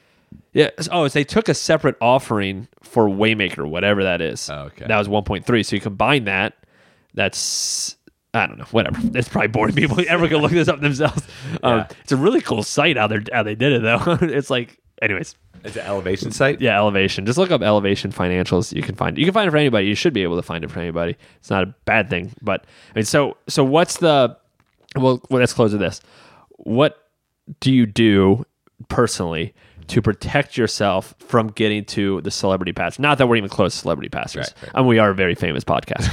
Yeah. 0.52 0.70
Oh, 0.92 1.08
they 1.08 1.24
took 1.24 1.48
a 1.48 1.54
separate 1.54 1.96
offering 2.00 2.68
for 2.82 3.08
Waymaker, 3.08 3.68
whatever 3.68 4.04
that 4.04 4.20
is. 4.20 4.48
Oh, 4.48 4.64
okay. 4.66 4.86
That 4.86 4.98
was 4.98 5.08
1.3. 5.08 5.66
So 5.66 5.74
you 5.76 5.80
combine 5.80 6.24
that. 6.24 6.54
That's 7.14 7.95
I 8.36 8.46
don't 8.46 8.58
know. 8.58 8.64
Whatever. 8.70 9.00
It's 9.14 9.28
probably 9.28 9.48
boring 9.48 9.74
people. 9.74 9.98
Everyone 10.08 10.28
can 10.28 10.38
look 10.42 10.52
this 10.52 10.68
up 10.68 10.80
themselves. 10.80 11.22
Um, 11.62 11.78
Yeah. 11.78 11.88
It's 12.02 12.12
a 12.12 12.16
really 12.16 12.40
cool 12.40 12.62
site 12.62 12.96
how 12.96 13.06
they 13.06 13.20
how 13.32 13.42
they 13.42 13.54
did 13.54 13.72
it 13.72 13.82
though. 13.82 14.18
it's 14.22 14.50
like, 14.50 14.78
anyways. 15.02 15.34
It's 15.64 15.76
an 15.76 15.86
elevation 15.86 16.30
site. 16.30 16.60
Yeah, 16.60 16.76
elevation. 16.78 17.26
Just 17.26 17.38
look 17.38 17.50
up 17.50 17.62
elevation 17.62 18.12
financials. 18.12 18.72
You 18.72 18.82
can 18.82 18.94
find 18.94 19.18
you 19.18 19.24
can 19.24 19.34
find 19.34 19.48
it 19.48 19.50
for 19.50 19.56
anybody. 19.56 19.86
You 19.86 19.94
should 19.94 20.12
be 20.12 20.22
able 20.22 20.36
to 20.36 20.42
find 20.42 20.62
it 20.62 20.70
for 20.70 20.78
anybody. 20.78 21.16
It's 21.38 21.50
not 21.50 21.64
a 21.64 21.74
bad 21.86 22.08
thing. 22.08 22.32
But 22.42 22.64
I 22.90 22.98
mean, 22.98 23.04
so 23.04 23.36
so 23.48 23.64
what's 23.64 23.96
the 23.96 24.36
well? 24.94 25.20
well 25.30 25.40
let's 25.40 25.52
close 25.52 25.72
with 25.72 25.80
this. 25.80 26.00
What 26.58 26.98
do 27.60 27.72
you 27.72 27.86
do 27.86 28.44
personally 28.88 29.54
to 29.88 30.02
protect 30.02 30.56
yourself 30.56 31.14
from 31.18 31.48
getting 31.48 31.84
to 31.86 32.20
the 32.22 32.30
celebrity 32.30 32.72
pass? 32.72 32.98
Not 32.98 33.18
that 33.18 33.26
we're 33.28 33.36
even 33.36 33.50
close 33.50 33.74
to 33.74 33.80
celebrity 33.80 34.08
pastors. 34.08 34.52
Right, 34.56 34.62
right. 34.64 34.72
I 34.74 34.78
mean, 34.80 34.88
we 34.88 34.98
are 34.98 35.10
a 35.10 35.14
very 35.14 35.34
famous 35.34 35.64
podcast. 35.64 36.08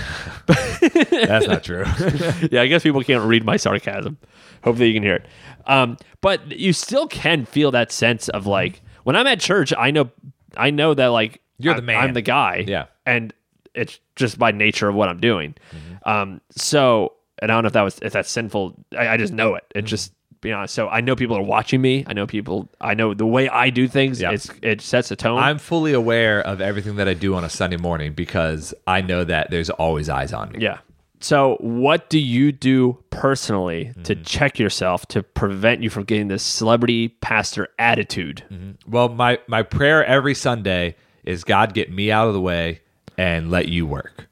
That's 1.28 1.48
not 1.48 1.64
true. 1.64 1.84
yeah, 2.52 2.62
I 2.62 2.68
guess 2.68 2.84
people 2.84 3.04
can't 3.04 3.24
read 3.26 3.44
my 3.44 3.58
sarcasm. 3.58 4.18
Hopefully, 4.64 4.88
you 4.90 4.94
can 4.94 5.04
hear 5.04 5.16
it. 5.16 5.26
Um, 5.66 5.98
but 6.22 6.52
you 6.52 6.74
still 6.74 7.08
can 7.08 7.46
feel 7.46 7.72
that 7.72 7.92
sense 7.92 8.30
of 8.30 8.46
like 8.48 8.82
when 9.04 9.16
I'm 9.16 9.28
at 9.28 9.40
church, 9.40 9.74
I 9.78 9.92
know, 9.92 10.12
I 10.56 10.70
know 10.72 10.94
that 10.94 11.08
like 11.08 11.42
You're 11.58 11.74
the 11.74 11.80
I'm- 11.80 11.86
man. 11.86 12.04
I'm 12.04 12.14
the 12.14 12.22
guy. 12.22 12.64
Yeah. 12.68 12.86
and 13.06 13.34
it's 13.74 14.00
just 14.16 14.38
by 14.38 14.52
nature 14.52 14.88
of 14.88 14.94
what 14.96 15.10
I'm 15.10 15.20
doing. 15.20 15.56
Mm-hmm. 15.72 16.10
Um, 16.10 16.42
so, 16.52 17.14
and 17.40 17.52
I 17.52 17.56
don't 17.56 17.64
know 17.64 17.68
if 17.68 17.74
that 17.74 17.82
was 17.82 17.98
if 18.04 18.14
that's 18.14 18.30
sinful. 18.30 18.76
I, 18.96 19.08
I 19.10 19.18
just 19.18 19.34
know 19.34 19.56
it. 19.56 19.64
Mm-hmm. 19.70 19.80
It 19.80 19.86
just 19.86 20.14
be 20.44 20.52
honest. 20.52 20.74
So 20.74 20.88
I 20.90 21.02
know 21.02 21.16
people 21.16 21.36
are 21.38 21.42
watching 21.44 21.82
me. 21.82 22.04
I 22.08 22.14
know 22.14 22.28
people. 22.28 22.70
I 22.80 22.94
know 22.94 23.14
the 23.14 23.26
way 23.26 23.50
I 23.50 23.70
do 23.70 23.88
things. 23.88 24.22
Yeah. 24.22 24.32
It's 24.32 24.50
it 24.62 24.82
sets 24.82 25.10
a 25.12 25.16
tone. 25.16 25.40
I'm 25.40 25.58
fully 25.58 25.94
aware 25.94 26.42
of 26.42 26.62
everything 26.62 26.98
that 26.98 27.08
I 27.08 27.14
do 27.14 27.34
on 27.36 27.44
a 27.44 27.50
Sunday 27.50 27.78
morning 27.78 28.14
because 28.14 28.74
I 28.86 29.02
know 29.02 29.24
that 29.24 29.50
there's 29.52 29.70
always 29.72 30.10
eyes 30.10 30.34
on 30.34 30.52
me. 30.52 30.60
Yeah. 30.60 30.80
So, 31.20 31.56
what 31.62 32.10
do 32.10 32.20
you 32.20 32.52
do 32.52 33.02
personally 33.10 33.94
to 34.04 34.14
Mm-hmm. 34.14 34.24
check 34.24 34.60
yourself 34.60 35.06
to 35.08 35.24
prevent 35.24 35.82
you 35.82 35.90
from 35.90 36.04
getting 36.04 36.28
this 36.28 36.44
celebrity 36.44 37.08
pastor 37.08 37.70
attitude? 37.80 38.44
Well, 38.86 39.08
my 39.10 39.40
my 39.48 39.64
prayer 39.64 40.06
every 40.06 40.36
Sunday 40.36 40.96
is 41.24 41.46
God 41.46 41.74
get 41.74 41.90
me 41.92 42.12
out 42.12 42.28
of 42.28 42.34
the 42.34 42.42
way 42.42 42.82
and 43.18 43.50
let 43.50 43.70
you 43.70 43.86
work. 43.88 44.28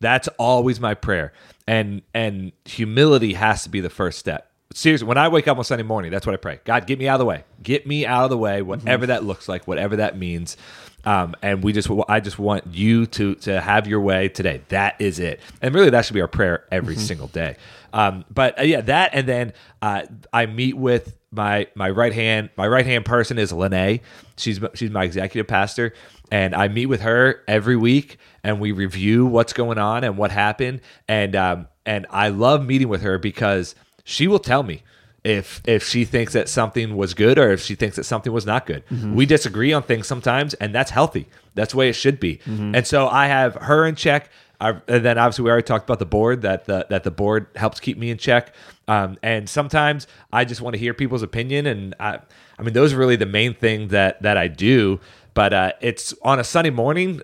That's 0.00 0.26
always 0.38 0.80
my 0.80 0.94
prayer. 0.94 1.34
And 1.68 2.00
and 2.14 2.52
humility 2.64 3.34
has 3.34 3.62
to 3.64 3.68
be 3.68 3.80
the 3.80 3.90
first 3.90 4.18
step. 4.18 4.50
Seriously, 4.74 5.06
when 5.06 5.18
I 5.18 5.28
wake 5.28 5.48
up 5.48 5.58
on 5.58 5.64
Sunday 5.64 5.82
morning, 5.82 6.10
that's 6.10 6.26
what 6.26 6.34
I 6.34 6.38
pray. 6.38 6.60
God, 6.64 6.86
get 6.86 6.98
me 6.98 7.08
out 7.08 7.14
of 7.14 7.18
the 7.20 7.26
way. 7.26 7.44
Get 7.62 7.86
me 7.86 8.06
out 8.06 8.24
of 8.24 8.30
the 8.30 8.38
way, 8.38 8.62
whatever 8.62 9.06
that 9.06 9.24
looks 9.24 9.48
like, 9.48 9.66
whatever 9.66 9.96
that 9.96 10.16
means. 10.16 10.56
Um, 11.04 11.34
and 11.42 11.62
we 11.62 11.72
just, 11.72 11.90
I 12.08 12.20
just 12.20 12.38
want 12.38 12.66
you 12.72 13.06
to 13.06 13.34
to 13.36 13.60
have 13.60 13.86
your 13.86 14.00
way 14.00 14.28
today. 14.28 14.62
That 14.68 15.00
is 15.00 15.18
it. 15.18 15.40
And 15.60 15.74
really, 15.74 15.90
that 15.90 16.04
should 16.04 16.14
be 16.14 16.20
our 16.20 16.28
prayer 16.28 16.64
every 16.70 16.96
single 16.96 17.26
day. 17.26 17.56
Um, 17.92 18.24
but 18.32 18.58
uh, 18.58 18.62
yeah, 18.62 18.80
that, 18.82 19.10
and 19.12 19.28
then 19.28 19.52
uh, 19.82 20.02
I 20.32 20.46
meet 20.46 20.76
with 20.76 21.16
my 21.30 21.66
my 21.74 21.90
right 21.90 22.12
hand. 22.12 22.50
My 22.56 22.68
right 22.68 22.86
hand 22.86 23.04
person 23.04 23.38
is 23.38 23.52
Lene. 23.52 24.00
She's 24.36 24.60
she's 24.74 24.90
my 24.90 25.04
executive 25.04 25.48
pastor, 25.48 25.92
and 26.30 26.54
I 26.54 26.68
meet 26.68 26.86
with 26.86 27.00
her 27.00 27.42
every 27.48 27.76
week, 27.76 28.18
and 28.44 28.60
we 28.60 28.72
review 28.72 29.26
what's 29.26 29.52
going 29.52 29.78
on 29.78 30.04
and 30.04 30.16
what 30.16 30.30
happened. 30.30 30.80
And 31.08 31.34
um, 31.34 31.68
and 31.84 32.06
I 32.10 32.28
love 32.28 32.64
meeting 32.64 32.88
with 32.88 33.02
her 33.02 33.18
because 33.18 33.74
she 34.04 34.26
will 34.26 34.38
tell 34.38 34.62
me 34.62 34.82
if 35.24 35.60
if 35.66 35.86
she 35.86 36.04
thinks 36.04 36.32
that 36.32 36.48
something 36.48 36.96
was 36.96 37.14
good 37.14 37.38
or 37.38 37.52
if 37.52 37.60
she 37.62 37.74
thinks 37.74 37.96
that 37.96 38.04
something 38.04 38.32
was 38.32 38.44
not 38.46 38.66
good. 38.66 38.82
We 38.90 39.24
disagree 39.26 39.72
on 39.72 39.82
things 39.82 40.06
sometimes, 40.06 40.54
and 40.54 40.74
that's 40.74 40.90
healthy. 40.90 41.28
That's 41.54 41.72
the 41.72 41.78
way 41.78 41.88
it 41.88 41.94
should 41.94 42.18
be. 42.18 42.40
And 42.46 42.86
so 42.86 43.08
I 43.08 43.26
have 43.26 43.54
her 43.54 43.86
in 43.86 43.94
check. 43.94 44.30
I, 44.60 44.70
and 44.86 45.04
then 45.04 45.18
obviously 45.18 45.42
we 45.44 45.50
already 45.50 45.64
talked 45.64 45.84
about 45.84 45.98
the 45.98 46.06
board 46.06 46.42
that 46.42 46.66
the 46.66 46.86
that 46.90 47.02
the 47.04 47.10
board 47.10 47.46
helps 47.56 47.80
keep 47.80 47.98
me 47.98 48.10
in 48.10 48.18
check. 48.18 48.54
Um, 48.88 49.16
and 49.22 49.48
sometimes 49.48 50.06
I 50.32 50.44
just 50.44 50.60
want 50.60 50.74
to 50.74 50.78
hear 50.78 50.94
people's 50.94 51.22
opinion, 51.22 51.66
and 51.66 51.94
I 52.00 52.18
I 52.58 52.62
mean 52.62 52.72
those 52.74 52.92
are 52.92 52.96
really 52.96 53.16
the 53.16 53.26
main 53.26 53.54
thing 53.54 53.88
that 53.88 54.22
that 54.22 54.36
I 54.36 54.48
do. 54.48 55.00
But 55.34 55.52
uh, 55.52 55.72
it's 55.80 56.14
on 56.22 56.38
a 56.40 56.44
Sunday 56.44 56.70
morning. 56.70 57.22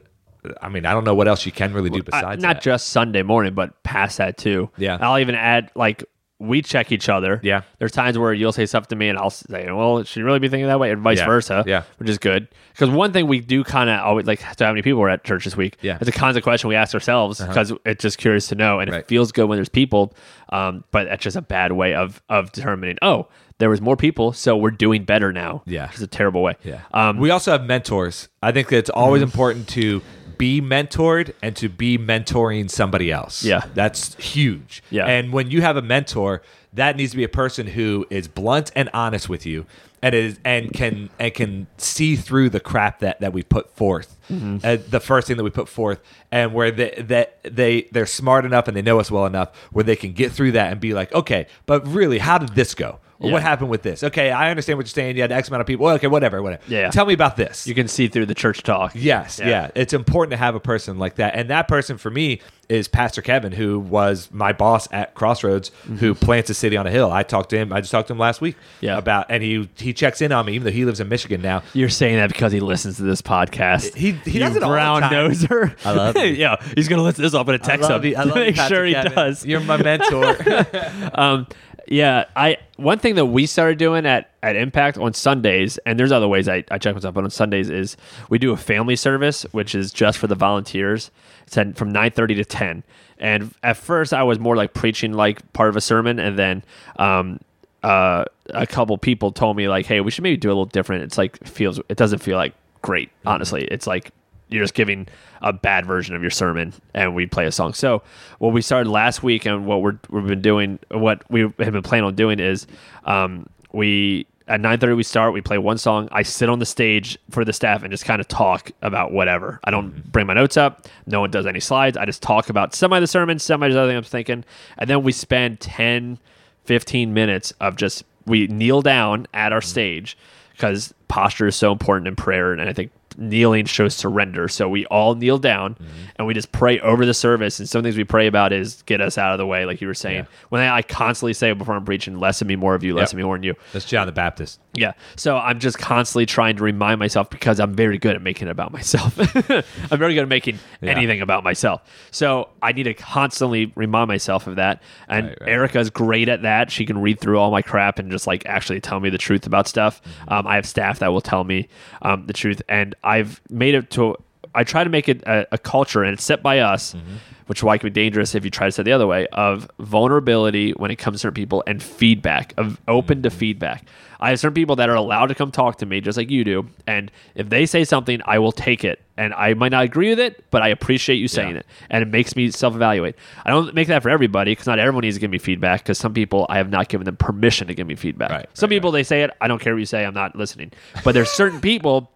I 0.62 0.68
mean 0.68 0.86
I 0.86 0.92
don't 0.92 1.04
know 1.04 1.14
what 1.16 1.26
else 1.28 1.44
you 1.46 1.52
can 1.52 1.72
really 1.72 1.90
do 1.90 1.98
Uh, 1.98 2.02
besides 2.02 2.42
not 2.42 2.56
that. 2.56 2.62
just 2.62 2.88
Sunday 2.90 3.22
morning, 3.22 3.54
but 3.54 3.82
past 3.82 4.18
that 4.18 4.36
too. 4.38 4.70
Yeah. 4.76 4.98
I'll 5.00 5.18
even 5.18 5.34
add 5.34 5.70
like 5.74 6.04
we 6.40 6.62
check 6.62 6.92
each 6.92 7.08
other. 7.08 7.40
Yeah. 7.42 7.62
There's 7.78 7.90
times 7.90 8.16
where 8.16 8.32
you'll 8.32 8.52
say 8.52 8.64
something 8.66 8.88
to 8.90 8.96
me 8.96 9.08
and 9.08 9.18
I'll 9.18 9.30
say, 9.30 9.70
well, 9.72 10.04
should 10.04 10.20
you 10.20 10.24
really 10.24 10.38
be 10.38 10.48
thinking 10.48 10.68
that 10.68 10.78
way? 10.78 10.92
And 10.92 11.02
vice 11.02 11.18
Yeah. 11.18 11.26
versa. 11.26 11.64
Yeah. 11.66 11.82
Which 11.96 12.08
is 12.08 12.18
good. 12.18 12.46
Because 12.72 12.90
one 12.90 13.12
thing 13.12 13.26
we 13.26 13.40
do 13.40 13.64
kind 13.64 13.90
of 13.90 13.98
always 14.00 14.26
like, 14.26 14.40
so 14.56 14.64
how 14.64 14.70
many 14.70 14.82
people 14.82 15.00
were 15.00 15.08
at 15.08 15.24
church 15.24 15.44
this 15.44 15.56
week? 15.56 15.76
Yeah. 15.82 15.92
Uh-huh. 15.94 15.98
It's 16.06 16.16
a 16.16 16.18
constant 16.18 16.44
question 16.44 16.68
we 16.68 16.76
ask 16.76 16.94
ourselves 16.94 17.40
because 17.44 17.72
it's 17.84 18.02
just 18.02 18.18
curious 18.18 18.46
to 18.48 18.54
know. 18.54 18.78
And 18.78 18.90
Right. 18.90 19.00
it 19.00 19.08
feels 19.08 19.32
good 19.32 19.48
when 19.48 19.56
there's 19.58 19.68
people. 19.68 20.14
Um, 20.50 20.84
but 20.92 21.08
that's 21.08 21.24
just 21.24 21.36
a 21.36 21.42
bad 21.42 21.72
way 21.72 21.94
of, 21.94 22.22
of 22.28 22.52
determining, 22.52 22.98
oh, 23.02 23.26
there 23.58 23.68
was 23.68 23.80
more 23.80 23.96
people, 23.96 24.32
so 24.32 24.56
we're 24.56 24.70
doing 24.70 25.02
better 25.02 25.32
now. 25.32 25.62
Yeah. 25.66 25.88
It's 25.90 26.00
a 26.00 26.06
terrible 26.06 26.42
way. 26.44 26.54
Yeah. 26.62 26.82
Um, 26.94 27.18
we 27.18 27.30
also 27.30 27.50
have 27.50 27.64
mentors. 27.64 28.28
I 28.40 28.52
think 28.52 28.68
that 28.68 28.76
it's 28.78 28.90
always 28.90 29.20
important 29.22 29.66
to 29.70 30.00
be 30.38 30.60
mentored 30.60 31.34
and 31.42 31.54
to 31.56 31.68
be 31.68 31.98
mentoring 31.98 32.70
somebody 32.70 33.10
else. 33.10 33.44
Yeah. 33.44 33.64
That's 33.74 34.14
huge. 34.16 34.82
Yeah. 34.90 35.06
And 35.06 35.32
when 35.32 35.50
you 35.50 35.60
have 35.60 35.76
a 35.76 35.82
mentor, 35.82 36.42
that 36.72 36.96
needs 36.96 37.10
to 37.12 37.16
be 37.16 37.24
a 37.24 37.28
person 37.28 37.66
who 37.66 38.06
is 38.10 38.28
blunt 38.28 38.70
and 38.74 38.88
honest 38.94 39.28
with 39.28 39.44
you 39.44 39.66
and 40.02 40.14
is 40.14 40.38
and 40.44 40.72
can 40.72 41.10
and 41.18 41.34
can 41.34 41.66
see 41.76 42.16
through 42.16 42.50
the 42.50 42.60
crap 42.60 43.00
that 43.00 43.20
that 43.20 43.32
we 43.32 43.42
put 43.42 43.70
forth. 43.74 44.16
Mm-hmm. 44.30 44.58
Uh, 44.62 44.76
the 44.88 45.00
first 45.00 45.26
thing 45.26 45.36
that 45.36 45.44
we 45.44 45.50
put 45.50 45.68
forth 45.68 46.00
and 46.30 46.54
where 46.54 46.70
they 46.70 46.90
that 47.08 47.38
they 47.42 47.88
they're 47.92 48.06
smart 48.06 48.44
enough 48.44 48.68
and 48.68 48.76
they 48.76 48.82
know 48.82 49.00
us 49.00 49.10
well 49.10 49.26
enough 49.26 49.56
where 49.72 49.84
they 49.84 49.96
can 49.96 50.12
get 50.12 50.32
through 50.32 50.52
that 50.52 50.70
and 50.70 50.80
be 50.80 50.94
like, 50.94 51.12
"Okay, 51.12 51.46
but 51.66 51.86
really, 51.86 52.18
how 52.18 52.38
did 52.38 52.50
this 52.50 52.74
go?" 52.74 53.00
Yeah. 53.20 53.32
what 53.32 53.42
happened 53.42 53.68
with 53.70 53.82
this? 53.82 54.04
Okay, 54.04 54.30
I 54.30 54.50
understand 54.50 54.76
what 54.78 54.86
you're 54.86 54.90
saying. 54.92 55.16
You 55.16 55.22
had 55.22 55.32
X 55.32 55.48
amount 55.48 55.60
of 55.62 55.66
people. 55.66 55.84
Well, 55.86 55.96
okay, 55.96 56.06
whatever, 56.06 56.40
whatever. 56.42 56.62
Yeah. 56.68 56.90
Tell 56.90 57.04
me 57.06 57.14
about 57.14 57.36
this. 57.36 57.66
you 57.66 57.74
can 57.74 57.88
see 57.88 58.06
through 58.08 58.26
the 58.26 58.34
church 58.34 58.62
talk. 58.62 58.92
Yes, 58.94 59.38
Yeah. 59.40 59.48
yeah. 59.48 59.70
It's 59.74 59.92
important 59.92 60.30
to 60.32 60.36
have 60.36 60.54
a 60.54 60.60
person 60.60 60.98
like 60.98 61.16
that. 61.16 61.34
And 61.34 61.50
that 61.50 61.66
person 61.68 61.98
for 61.98 62.10
me 62.10 62.40
is 62.68 62.86
Pastor 62.86 63.22
Kevin, 63.22 63.50
who 63.50 63.78
was 63.80 64.28
my 64.30 64.52
boss 64.52 64.86
at 64.92 65.14
Crossroads, 65.14 65.70
who 65.98 66.14
plants 66.14 66.50
a 66.50 66.54
city 66.54 66.76
on 66.76 66.86
a 66.86 66.90
hill. 66.90 67.10
I 67.10 67.22
talked 67.22 67.48
to 67.50 67.56
him, 67.56 67.72
I 67.72 67.80
just 67.80 67.90
talked 67.90 68.08
to 68.08 68.12
him 68.12 68.18
last 68.18 68.40
week 68.42 68.56
Yeah. 68.82 68.98
about 68.98 69.26
and 69.30 69.42
he 69.42 69.68
he 69.78 69.92
checks 69.94 70.20
in 70.20 70.30
on 70.32 70.44
me, 70.46 70.52
even 70.52 70.66
though 70.66 70.70
he 70.70 70.84
lives 70.84 71.00
in 71.00 71.08
Michigan 71.08 71.40
now. 71.42 71.62
You're 71.72 71.88
saying 71.88 72.16
that 72.16 72.28
because 72.28 72.52
he 72.52 72.60
listens 72.60 72.98
to 72.98 73.02
this 73.04 73.22
podcast. 73.22 73.94
He- 73.96 74.12
he 74.12 74.38
does 74.38 74.54
it 74.54 74.62
brown 74.62 75.02
noser. 75.02 75.74
I 75.84 75.92
love 75.92 76.16
you. 76.18 76.24
yeah, 76.24 76.56
he's 76.76 76.88
gonna 76.88 77.02
listen 77.02 77.16
to 77.16 77.22
this. 77.22 77.34
I'm 77.34 77.46
gonna 77.46 77.58
text 77.58 77.88
him 77.90 78.04
you. 78.04 78.14
to 78.14 78.34
make 78.34 78.54
Pastor 78.56 78.74
sure 78.74 78.84
he 78.84 78.92
Kevin. 78.92 79.12
does. 79.12 79.44
You're 79.46 79.60
my 79.60 79.76
mentor. 79.82 80.36
Um, 81.14 81.46
Yeah, 81.90 82.24
I 82.36 82.58
one 82.76 82.98
thing 82.98 83.14
that 83.14 83.26
we 83.26 83.46
started 83.46 83.78
doing 83.78 84.04
at 84.04 84.30
at 84.42 84.56
Impact 84.56 84.98
on 84.98 85.14
Sundays, 85.14 85.78
and 85.86 85.98
there's 85.98 86.12
other 86.12 86.28
ways 86.28 86.46
I, 86.46 86.62
I 86.70 86.76
check 86.76 86.94
myself, 86.94 87.14
but 87.14 87.24
on 87.24 87.30
Sundays 87.30 87.70
is 87.70 87.96
we 88.28 88.38
do 88.38 88.52
a 88.52 88.56
family 88.58 88.94
service, 88.94 89.44
which 89.52 89.74
is 89.74 89.90
just 89.90 90.18
for 90.18 90.26
the 90.26 90.34
volunteers. 90.34 91.10
It's 91.46 91.56
at, 91.56 91.76
from 91.76 91.90
nine 91.90 92.10
thirty 92.10 92.34
to 92.34 92.44
ten. 92.44 92.82
And 93.18 93.54
at 93.62 93.78
first, 93.78 94.12
I 94.12 94.22
was 94.22 94.38
more 94.38 94.54
like 94.54 94.74
preaching 94.74 95.14
like 95.14 95.50
part 95.54 95.70
of 95.70 95.76
a 95.76 95.80
sermon, 95.80 96.18
and 96.18 96.38
then 96.38 96.62
um, 96.98 97.40
uh, 97.82 98.26
a 98.50 98.66
couple 98.66 98.96
people 98.98 99.32
told 99.32 99.56
me 99.56 99.66
like, 99.66 99.86
"Hey, 99.86 100.00
we 100.00 100.10
should 100.10 100.24
maybe 100.24 100.36
do 100.36 100.48
a 100.48 100.50
little 100.50 100.66
different." 100.66 101.04
It's 101.04 101.16
like 101.16 101.42
feels 101.46 101.80
it 101.88 101.96
doesn't 101.96 102.18
feel 102.18 102.36
like 102.36 102.52
great. 102.82 103.08
Honestly, 103.24 103.64
it's 103.64 103.86
like 103.86 104.12
you're 104.48 104.62
just 104.62 104.74
giving 104.74 105.06
a 105.42 105.52
bad 105.52 105.86
version 105.86 106.14
of 106.14 106.22
your 106.22 106.30
sermon 106.30 106.72
and 106.94 107.14
we 107.14 107.26
play 107.26 107.46
a 107.46 107.52
song. 107.52 107.74
So 107.74 108.02
what 108.38 108.52
we 108.52 108.62
started 108.62 108.90
last 108.90 109.22
week 109.22 109.46
and 109.46 109.66
what 109.66 109.82
we're, 109.82 109.98
we've 110.10 110.26
been 110.26 110.42
doing, 110.42 110.78
what 110.90 111.22
we 111.30 111.42
have 111.42 111.72
been 111.72 111.82
planning 111.82 112.06
on 112.06 112.14
doing 112.14 112.40
is 112.40 112.66
um, 113.04 113.48
we 113.72 114.26
at 114.48 114.60
9.30 114.60 114.96
we 114.96 115.02
start 115.02 115.32
we 115.32 115.40
play 115.40 115.58
one 115.58 115.78
song. 115.78 116.08
I 116.10 116.22
sit 116.22 116.48
on 116.48 116.58
the 116.58 116.66
stage 116.66 117.18
for 117.30 117.44
the 117.44 117.52
staff 117.52 117.82
and 117.82 117.90
just 117.90 118.04
kind 118.04 118.20
of 118.20 118.28
talk 118.28 118.70
about 118.82 119.12
whatever. 119.12 119.60
I 119.64 119.70
don't 119.70 120.10
bring 120.10 120.26
my 120.26 120.34
notes 120.34 120.56
up. 120.56 120.86
No 121.06 121.20
one 121.20 121.30
does 121.30 121.46
any 121.46 121.60
slides. 121.60 121.96
I 121.96 122.06
just 122.06 122.22
talk 122.22 122.48
about 122.48 122.74
semi 122.74 122.96
of 122.96 123.02
the 123.02 123.06
sermon 123.06 123.38
semi 123.38 123.66
of 123.66 123.72
the 123.72 123.80
other 123.80 123.90
thing 123.90 123.96
i'm 123.96 124.04
thinking. 124.04 124.44
And 124.78 124.88
then 124.88 125.02
we 125.02 125.12
spend 125.12 125.60
10 125.60 126.18
15 126.64 127.14
minutes 127.14 127.52
of 127.60 127.76
just 127.76 128.04
we 128.26 128.46
kneel 128.46 128.82
down 128.82 129.26
at 129.32 129.52
our 129.52 129.62
stage 129.62 130.16
because 130.52 130.92
posture 131.08 131.46
is 131.46 131.56
so 131.56 131.72
important 131.72 132.06
in 132.06 132.14
prayer 132.14 132.52
and 132.52 132.60
i 132.60 132.74
think 132.74 132.90
kneeling 133.18 133.66
shows 133.66 133.94
surrender 133.94 134.46
so 134.48 134.68
we 134.68 134.86
all 134.86 135.14
kneel 135.16 135.38
down 135.38 135.74
mm-hmm. 135.74 135.84
and 136.16 136.26
we 136.26 136.32
just 136.32 136.52
pray 136.52 136.78
over 136.80 137.04
the 137.04 137.12
service 137.12 137.58
and 137.58 137.68
some 137.68 137.82
things 137.82 137.96
we 137.96 138.04
pray 138.04 138.26
about 138.28 138.52
is 138.52 138.82
get 138.86 139.00
us 139.00 139.18
out 139.18 139.32
of 139.32 139.38
the 139.38 139.46
way 139.46 139.64
like 139.66 139.80
you 139.80 139.86
were 139.88 139.94
saying 139.94 140.18
Yeah. 140.18 140.24
when 140.50 140.62
I, 140.62 140.76
I 140.76 140.82
constantly 140.82 141.34
say 141.34 141.52
before 141.52 141.74
i'm 141.74 141.84
preaching 141.84 142.18
less 142.18 142.40
of 142.40 142.46
me 142.46 142.54
more 142.56 142.74
of 142.76 142.84
you 142.84 142.94
less 142.94 143.08
Yep. 143.08 143.12
of 143.14 143.16
me 143.18 143.22
more 143.24 143.36
than 143.36 143.42
you 143.42 143.54
That's 143.72 143.84
John 143.84 144.06
the 144.06 144.12
Baptist. 144.12 144.60
Yeah. 144.78 144.92
So 145.16 145.36
I'm 145.36 145.58
just 145.58 145.78
constantly 145.78 146.26
trying 146.26 146.56
to 146.56 146.62
remind 146.62 146.98
myself 146.98 147.30
because 147.30 147.60
I'm 147.60 147.74
very 147.74 147.98
good 147.98 148.16
at 148.16 148.22
making 148.22 148.48
it 148.48 148.50
about 148.50 148.72
myself. 148.72 149.18
I'm 149.50 149.98
very 149.98 150.14
good 150.14 150.22
at 150.22 150.28
making 150.28 150.58
Yeah. 150.80 150.90
anything 150.92 151.20
about 151.20 151.44
myself. 151.44 151.82
So 152.10 152.48
I 152.62 152.72
need 152.72 152.84
to 152.84 152.94
constantly 152.94 153.72
remind 153.74 154.08
myself 154.08 154.46
of 154.46 154.56
that. 154.56 154.82
And 155.08 155.28
Right, 155.28 155.38
right. 155.40 155.50
Erica's 155.50 155.90
great 155.90 156.28
at 156.28 156.42
that. 156.42 156.70
She 156.70 156.86
can 156.86 156.98
read 156.98 157.20
through 157.20 157.38
all 157.38 157.50
my 157.50 157.62
crap 157.62 157.98
and 157.98 158.10
just 158.10 158.26
like 158.26 158.46
actually 158.46 158.80
tell 158.80 159.00
me 159.00 159.10
the 159.10 159.18
truth 159.18 159.46
about 159.46 159.66
stuff. 159.68 160.02
Mm-hmm. 160.02 160.32
Um, 160.32 160.46
I 160.46 160.54
have 160.54 160.66
staff 160.66 160.98
that 161.00 161.08
will 161.12 161.20
tell 161.20 161.44
me 161.44 161.68
um, 162.02 162.26
the 162.26 162.32
truth. 162.32 162.62
And 162.68 162.94
I've 163.04 163.40
made 163.50 163.74
it 163.74 163.90
to, 163.92 164.16
I 164.54 164.64
try 164.64 164.84
to 164.84 164.90
make 164.90 165.08
it 165.08 165.22
a, 165.22 165.46
a 165.52 165.58
culture 165.58 166.02
and 166.02 166.14
it's 166.14 166.24
set 166.24 166.42
by 166.42 166.58
us. 166.60 166.94
Mm-hmm. 166.94 167.16
Which 167.48 167.62
why 167.62 167.76
it 167.76 167.78
can 167.78 167.86
be 167.86 167.92
dangerous 167.94 168.34
if 168.34 168.44
you 168.44 168.50
try 168.50 168.66
to 168.66 168.70
set 168.72 168.82
it 168.82 168.84
the 168.84 168.92
other 168.92 169.06
way 169.06 169.26
of 169.28 169.70
vulnerability 169.80 170.72
when 170.72 170.90
it 170.90 170.96
comes 170.96 171.14
to 171.14 171.18
certain 171.20 171.34
people 171.34 171.64
and 171.66 171.82
feedback 171.82 172.52
of 172.58 172.78
open 172.86 173.22
to 173.22 173.30
feedback. 173.30 173.86
I 174.20 174.28
have 174.30 174.40
certain 174.40 174.52
people 174.54 174.76
that 174.76 174.90
are 174.90 174.94
allowed 174.94 175.28
to 175.28 175.34
come 175.34 175.50
talk 175.50 175.78
to 175.78 175.86
me 175.86 176.02
just 176.02 176.18
like 176.18 176.30
you 176.30 176.44
do, 176.44 176.68
and 176.86 177.10
if 177.34 177.48
they 177.48 177.64
say 177.64 177.84
something, 177.84 178.20
I 178.26 178.38
will 178.38 178.52
take 178.52 178.84
it, 178.84 179.00
and 179.16 179.32
I 179.32 179.54
might 179.54 179.70
not 179.72 179.84
agree 179.84 180.10
with 180.10 180.20
it, 180.20 180.44
but 180.50 180.60
I 180.60 180.68
appreciate 180.68 181.16
you 181.16 181.26
saying 181.28 181.52
Yeah. 181.52 181.60
it, 181.60 181.66
and 181.88 182.02
it 182.02 182.08
makes 182.08 182.36
me 182.36 182.50
self-evaluate. 182.50 183.14
I 183.46 183.50
don't 183.50 183.72
make 183.74 183.88
that 183.88 184.02
for 184.02 184.10
everybody 184.10 184.52
because 184.52 184.66
not 184.66 184.78
everyone 184.78 185.02
needs 185.02 185.16
to 185.16 185.20
give 185.20 185.30
me 185.30 185.38
feedback 185.38 185.84
because 185.84 185.96
some 185.96 186.12
people 186.12 186.44
I 186.50 186.58
have 186.58 186.68
not 186.68 186.88
given 186.88 187.06
them 187.06 187.16
permission 187.16 187.68
to 187.68 187.74
give 187.74 187.86
me 187.86 187.94
feedback. 187.94 188.30
Right, 188.30 188.46
some 188.52 188.68
right, 188.68 188.76
people 188.76 188.90
they 188.90 189.04
say 189.04 189.22
it, 189.22 189.30
I 189.40 189.48
don't 189.48 189.60
care 189.60 189.72
what 189.72 189.78
you 189.80 189.86
say, 189.86 190.04
I'm 190.04 190.12
not 190.12 190.36
listening. 190.36 190.72
But 191.02 191.12
there's 191.12 191.30
certain 191.30 191.62
people. 191.62 192.10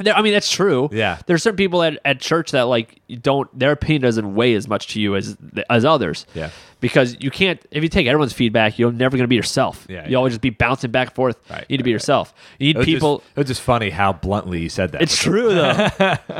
There- 0.00 0.14
I 0.16 0.22
mean, 0.22 0.32
that's 0.32 0.50
true. 0.50 0.88
Yeah. 0.92 1.18
There's 1.26 1.42
certain 1.42 1.56
people 1.56 1.82
at, 1.82 1.98
at 2.04 2.20
church 2.20 2.52
that 2.52 2.62
like 2.62 3.00
don't 3.20 3.48
their 3.58 3.72
opinion 3.72 4.02
doesn't 4.02 4.34
weigh 4.34 4.54
as 4.54 4.66
much 4.68 4.88
to 4.88 5.00
you 5.00 5.16
as 5.16 5.36
as 5.68 5.84
others. 5.84 6.26
Yeah. 6.34 6.50
Because 6.80 7.16
you 7.20 7.30
can't 7.30 7.60
if 7.70 7.82
you 7.82 7.88
take 7.88 8.06
everyone's 8.06 8.32
feedback, 8.32 8.78
you're 8.78 8.90
never 8.92 9.16
going 9.16 9.24
to 9.24 9.28
be 9.28 9.36
yourself. 9.36 9.86
Yeah, 9.88 10.04
You 10.04 10.12
yeah. 10.12 10.16
always 10.16 10.32
just 10.32 10.40
be 10.40 10.50
bouncing 10.50 10.90
back 10.90 11.08
and 11.08 11.14
forth. 11.14 11.38
Right, 11.50 11.64
you 11.68 11.74
need 11.74 11.78
to 11.78 11.84
be 11.84 11.90
right, 11.90 11.92
right. 11.92 11.94
yourself. 11.94 12.34
You 12.58 12.68
need 12.74 12.80
It 12.80 12.84
people. 12.84 13.18
Just, 13.18 13.30
it 13.30 13.36
was 13.40 13.46
just 13.48 13.60
funny 13.60 13.90
how 13.90 14.12
bluntly 14.12 14.60
you 14.60 14.68
said 14.68 14.92
that. 14.92 15.02
It's 15.02 15.16
true 15.16 15.54
though. 15.54 15.88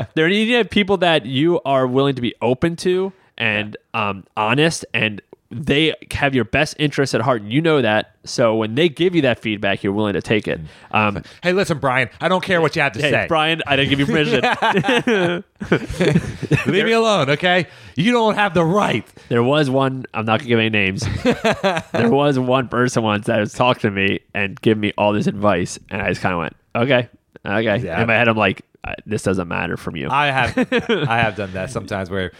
there 0.15 0.27
you 0.27 0.45
need 0.45 0.51
to 0.51 0.57
have 0.57 0.69
people 0.69 0.97
that 0.97 1.25
you 1.25 1.61
are 1.63 1.87
willing 1.87 2.15
to 2.15 2.21
be 2.21 2.33
open 2.41 2.75
to 2.77 3.13
and 3.37 3.77
um, 3.93 4.25
honest, 4.37 4.85
and 4.93 5.21
they 5.53 5.93
have 6.11 6.35
your 6.35 6.45
best 6.45 6.75
interest 6.79 7.13
at 7.13 7.21
heart, 7.21 7.41
and 7.41 7.51
you 7.51 7.61
know 7.61 7.81
that. 7.81 8.15
So 8.25 8.55
when 8.55 8.75
they 8.75 8.89
give 8.89 9.15
you 9.15 9.21
that 9.23 9.39
feedback, 9.39 9.83
you're 9.83 9.93
willing 9.93 10.13
to 10.13 10.21
take 10.21 10.47
it. 10.47 10.59
Um, 10.91 11.23
Hey, 11.41 11.53
listen, 11.53 11.79
Brian. 11.79 12.09
I 12.21 12.29
don't 12.29 12.43
care 12.43 12.61
what 12.61 12.75
you 12.75 12.81
have 12.81 12.93
to 12.93 13.01
hey, 13.01 13.11
say. 13.11 13.25
Brian, 13.27 13.61
I 13.67 13.75
didn't 13.75 13.89
give 13.89 13.99
you 13.99 14.05
permission. 14.05 15.43
Leave 16.71 16.85
me 16.85 16.91
alone, 16.91 17.29
okay? 17.31 17.67
You 17.95 18.11
don't 18.11 18.35
have 18.35 18.53
the 18.53 18.63
right. 18.63 19.05
There 19.29 19.43
was 19.43 19.69
one. 19.69 20.05
I'm 20.13 20.25
not 20.25 20.39
gonna 20.39 20.49
give 20.49 20.59
any 20.59 20.69
names. 20.69 21.05
there 21.23 22.09
was 22.09 22.39
one 22.39 22.67
person 22.67 23.03
once 23.03 23.27
that 23.27 23.39
was 23.39 23.53
talking 23.53 23.81
to 23.81 23.91
me 23.91 24.19
and 24.33 24.59
give 24.61 24.77
me 24.77 24.93
all 24.97 25.13
this 25.13 25.27
advice, 25.27 25.79
and 25.89 26.01
I 26.01 26.09
just 26.09 26.21
kind 26.21 26.33
of 26.33 26.39
went, 26.39 26.55
"Okay, 26.75 27.09
okay." 27.45 27.77
Yeah. 27.85 28.01
In 28.01 28.07
my 28.07 28.13
head, 28.13 28.27
I'm 28.27 28.37
like, 28.37 28.63
"This 29.05 29.23
doesn't 29.23 29.47
matter 29.47 29.77
from 29.77 29.95
you." 29.95 30.09
I 30.09 30.27
have, 30.27 30.57
I 30.89 31.19
have 31.19 31.35
done 31.35 31.53
that 31.53 31.71
sometimes 31.71 32.09
where 32.09 32.31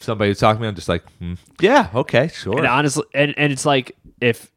somebody 0.00 0.34
talks 0.34 0.56
to 0.56 0.62
me, 0.62 0.68
I'm 0.68 0.74
just 0.74 0.88
like, 0.88 1.04
hmm, 1.18 1.34
yeah, 1.60 1.90
okay, 1.94 2.28
sure. 2.28 2.58
and 2.58 2.66
honestly, 2.66 3.04
and, 3.14 3.34
and 3.38 3.52
it's 3.52 3.64
like 3.66 3.96
if 4.20 4.50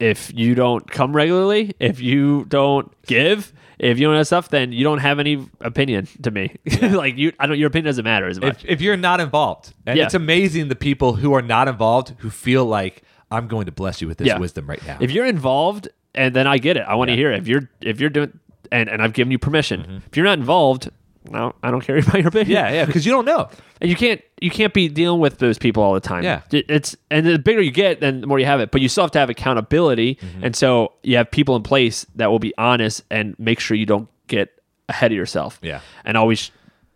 if 0.00 0.32
you 0.34 0.54
don't 0.54 0.88
come 0.90 1.14
regularly, 1.14 1.74
if 1.80 2.00
you 2.00 2.44
don't 2.46 2.90
give, 3.06 3.52
if 3.80 3.98
you 3.98 4.06
don't 4.06 4.16
have 4.16 4.26
stuff, 4.26 4.48
then 4.48 4.70
you 4.70 4.84
don't 4.84 4.98
have 4.98 5.18
any 5.18 5.48
opinion 5.60 6.06
to 6.22 6.30
me. 6.30 6.54
like 6.82 7.16
you, 7.16 7.32
I 7.38 7.46
don't. 7.46 7.58
Your 7.58 7.66
opinion 7.68 7.86
doesn't 7.86 8.04
matter 8.04 8.26
as 8.28 8.40
much. 8.40 8.64
if, 8.64 8.70
if 8.70 8.80
you're 8.80 8.96
not 8.96 9.20
involved, 9.20 9.74
and 9.86 9.96
Yeah. 9.98 10.04
it's 10.04 10.14
amazing 10.14 10.68
the 10.68 10.76
people 10.76 11.14
who 11.14 11.32
are 11.34 11.42
not 11.42 11.66
involved 11.68 12.14
who 12.18 12.30
feel 12.30 12.64
like 12.64 13.02
I'm 13.30 13.48
going 13.48 13.66
to 13.66 13.72
bless 13.72 14.00
you 14.00 14.08
with 14.08 14.18
this 14.18 14.28
Yeah. 14.28 14.38
wisdom 14.38 14.68
right 14.68 14.84
now. 14.86 14.98
if 15.00 15.10
you're 15.10 15.26
involved 15.26 15.88
and 16.14 16.34
then 16.34 16.46
i 16.46 16.56
get 16.56 16.78
it 16.78 16.84
i 16.88 16.94
want 16.94 17.08
to 17.08 17.12
Yeah. 17.12 17.16
hear 17.18 17.32
it 17.32 17.38
if 17.40 17.46
you're 17.46 17.68
if 17.82 18.00
you're 18.00 18.08
doing 18.08 18.38
and, 18.72 18.88
and 18.88 19.02
i've 19.02 19.12
given 19.12 19.30
you 19.30 19.38
permission 19.38 20.02
if 20.10 20.16
you're 20.16 20.24
not 20.24 20.38
involved 20.38 20.88
no 21.30 21.54
i 21.62 21.70
don't 21.70 21.80
care 21.82 21.96
about 21.98 22.14
your 22.18 22.28
opinion 22.28 22.50
yeah, 22.50 22.70
yeah, 22.72 22.84
because 22.84 23.04
you 23.06 23.12
don't 23.12 23.24
know. 23.24 23.48
and 23.80 23.90
you 23.90 23.96
can't 23.96 24.20
you 24.40 24.50
can't 24.50 24.72
be 24.72 24.88
dealing 24.88 25.20
with 25.20 25.38
those 25.38 25.58
people 25.58 25.82
all 25.82 25.94
the 25.94 26.00
time 26.00 26.22
Yeah. 26.24 26.42
It's 26.52 26.96
and 27.10 27.26
the 27.26 27.38
bigger 27.38 27.60
you 27.60 27.70
get 27.72 28.00
then 28.00 28.20
the 28.20 28.26
more 28.26 28.38
you 28.38 28.46
have 28.46 28.60
it 28.60 28.70
but 28.70 28.80
you 28.80 28.88
still 28.88 29.04
have 29.04 29.10
to 29.12 29.18
have 29.18 29.30
accountability 29.30 30.16
Mm-hmm. 30.16 30.44
and 30.44 30.56
so 30.56 30.92
you 31.02 31.16
have 31.16 31.30
people 31.30 31.56
in 31.56 31.62
place 31.62 32.06
that 32.16 32.30
will 32.30 32.38
be 32.38 32.54
honest 32.56 33.02
and 33.10 33.34
make 33.38 33.60
sure 33.60 33.76
you 33.76 33.86
don't 33.86 34.08
get 34.28 34.50
ahead 34.88 35.10
of 35.12 35.16
yourself 35.16 35.58
Yeah. 35.62 35.80
and 36.04 36.16
always 36.16 36.50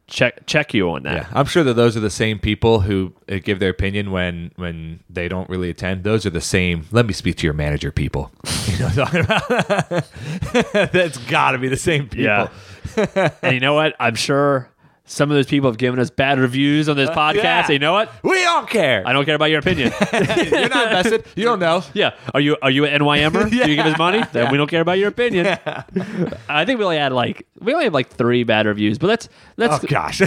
check 0.09 0.45
check 0.47 0.75
you 0.75 0.91
on 0.91 1.05
that 1.05 1.15
Yeah, 1.15 1.27
I'm 1.33 1.47
sure 1.47 1.65
that 1.65 1.75
those 1.75 1.97
are 1.97 2.01
the 2.01 2.11
same 2.11 2.39
people 2.39 2.81
who 2.81 3.13
uh, 3.31 3.39
give 3.43 3.59
their 3.61 3.71
opinion 3.71 4.11
when 4.11 4.51
when 4.57 5.01
they 5.09 5.27
don't 5.29 5.49
really 5.49 5.71
attend. 5.71 6.05
Those 6.05 6.27
are 6.27 6.31
the 6.31 6.41
same. 6.41 6.85
Let 6.91 7.07
me 7.07 7.13
speak 7.15 7.37
to 7.37 7.47
your 7.47 7.55
manager, 7.55 7.91
people. 7.93 8.31
You 8.73 8.79
know, 8.79 8.89
talking 8.91 9.21
about? 9.25 9.49
that's 10.93 11.19
got 11.29 11.53
to 11.53 11.59
be 11.59 11.69
the 11.69 11.77
same 11.77 12.05
people. 12.09 12.25
Yeah. 12.25 12.49
And 12.97 13.55
you 13.55 13.61
know 13.61 13.75
what? 13.75 13.95
I'm 14.01 14.15
sure 14.15 14.69
some 15.05 15.31
of 15.31 15.35
those 15.35 15.47
people 15.47 15.69
have 15.69 15.79
given 15.79 15.99
us 16.01 16.11
bad 16.11 16.39
reviews 16.39 16.89
on 16.89 16.97
this 16.97 17.11
podcast. 17.11 17.35
Uh, 17.35 17.43
yeah. 17.43 17.61
And 17.65 17.71
you 17.71 17.79
know 17.81 17.93
what? 17.93 18.11
We 18.23 18.37
don't 18.43 18.69
care. 18.71 19.03
I 19.07 19.13
don't 19.13 19.25
care 19.25 19.35
about 19.35 19.51
your 19.51 19.59
opinion. 19.59 19.93
You're 20.13 20.69
not 20.69 20.87
invested. 20.87 21.25
You 21.37 21.45
don't 21.45 21.59
know. 21.59 21.83
yeah. 21.95 22.15
Are 22.33 22.41
you 22.41 22.57
are 22.63 22.71
you 22.71 22.85
an 22.85 23.01
NYMer? 23.03 23.51
Do 23.51 23.57
you 23.57 23.77
give 23.77 23.87
us 23.87 23.99
money? 23.99 24.23
Then 24.33 24.51
we 24.51 24.57
don't 24.59 24.69
care 24.71 24.81
about 24.81 24.99
your 24.99 25.09
opinion. 25.09 25.47
I 26.49 26.65
think 26.65 26.79
we 26.79 26.85
only 26.85 26.99
had 26.99 27.13
like 27.13 27.47
we 27.61 27.73
only 27.73 27.85
have 27.85 27.95
like 27.95 28.09
three 28.11 28.45
bad 28.45 28.67
reviews, 28.67 28.99
but 28.99 29.09
that's 29.09 29.29
that's 29.57 29.85
Oh 29.85 29.87
gosh, 29.89 30.23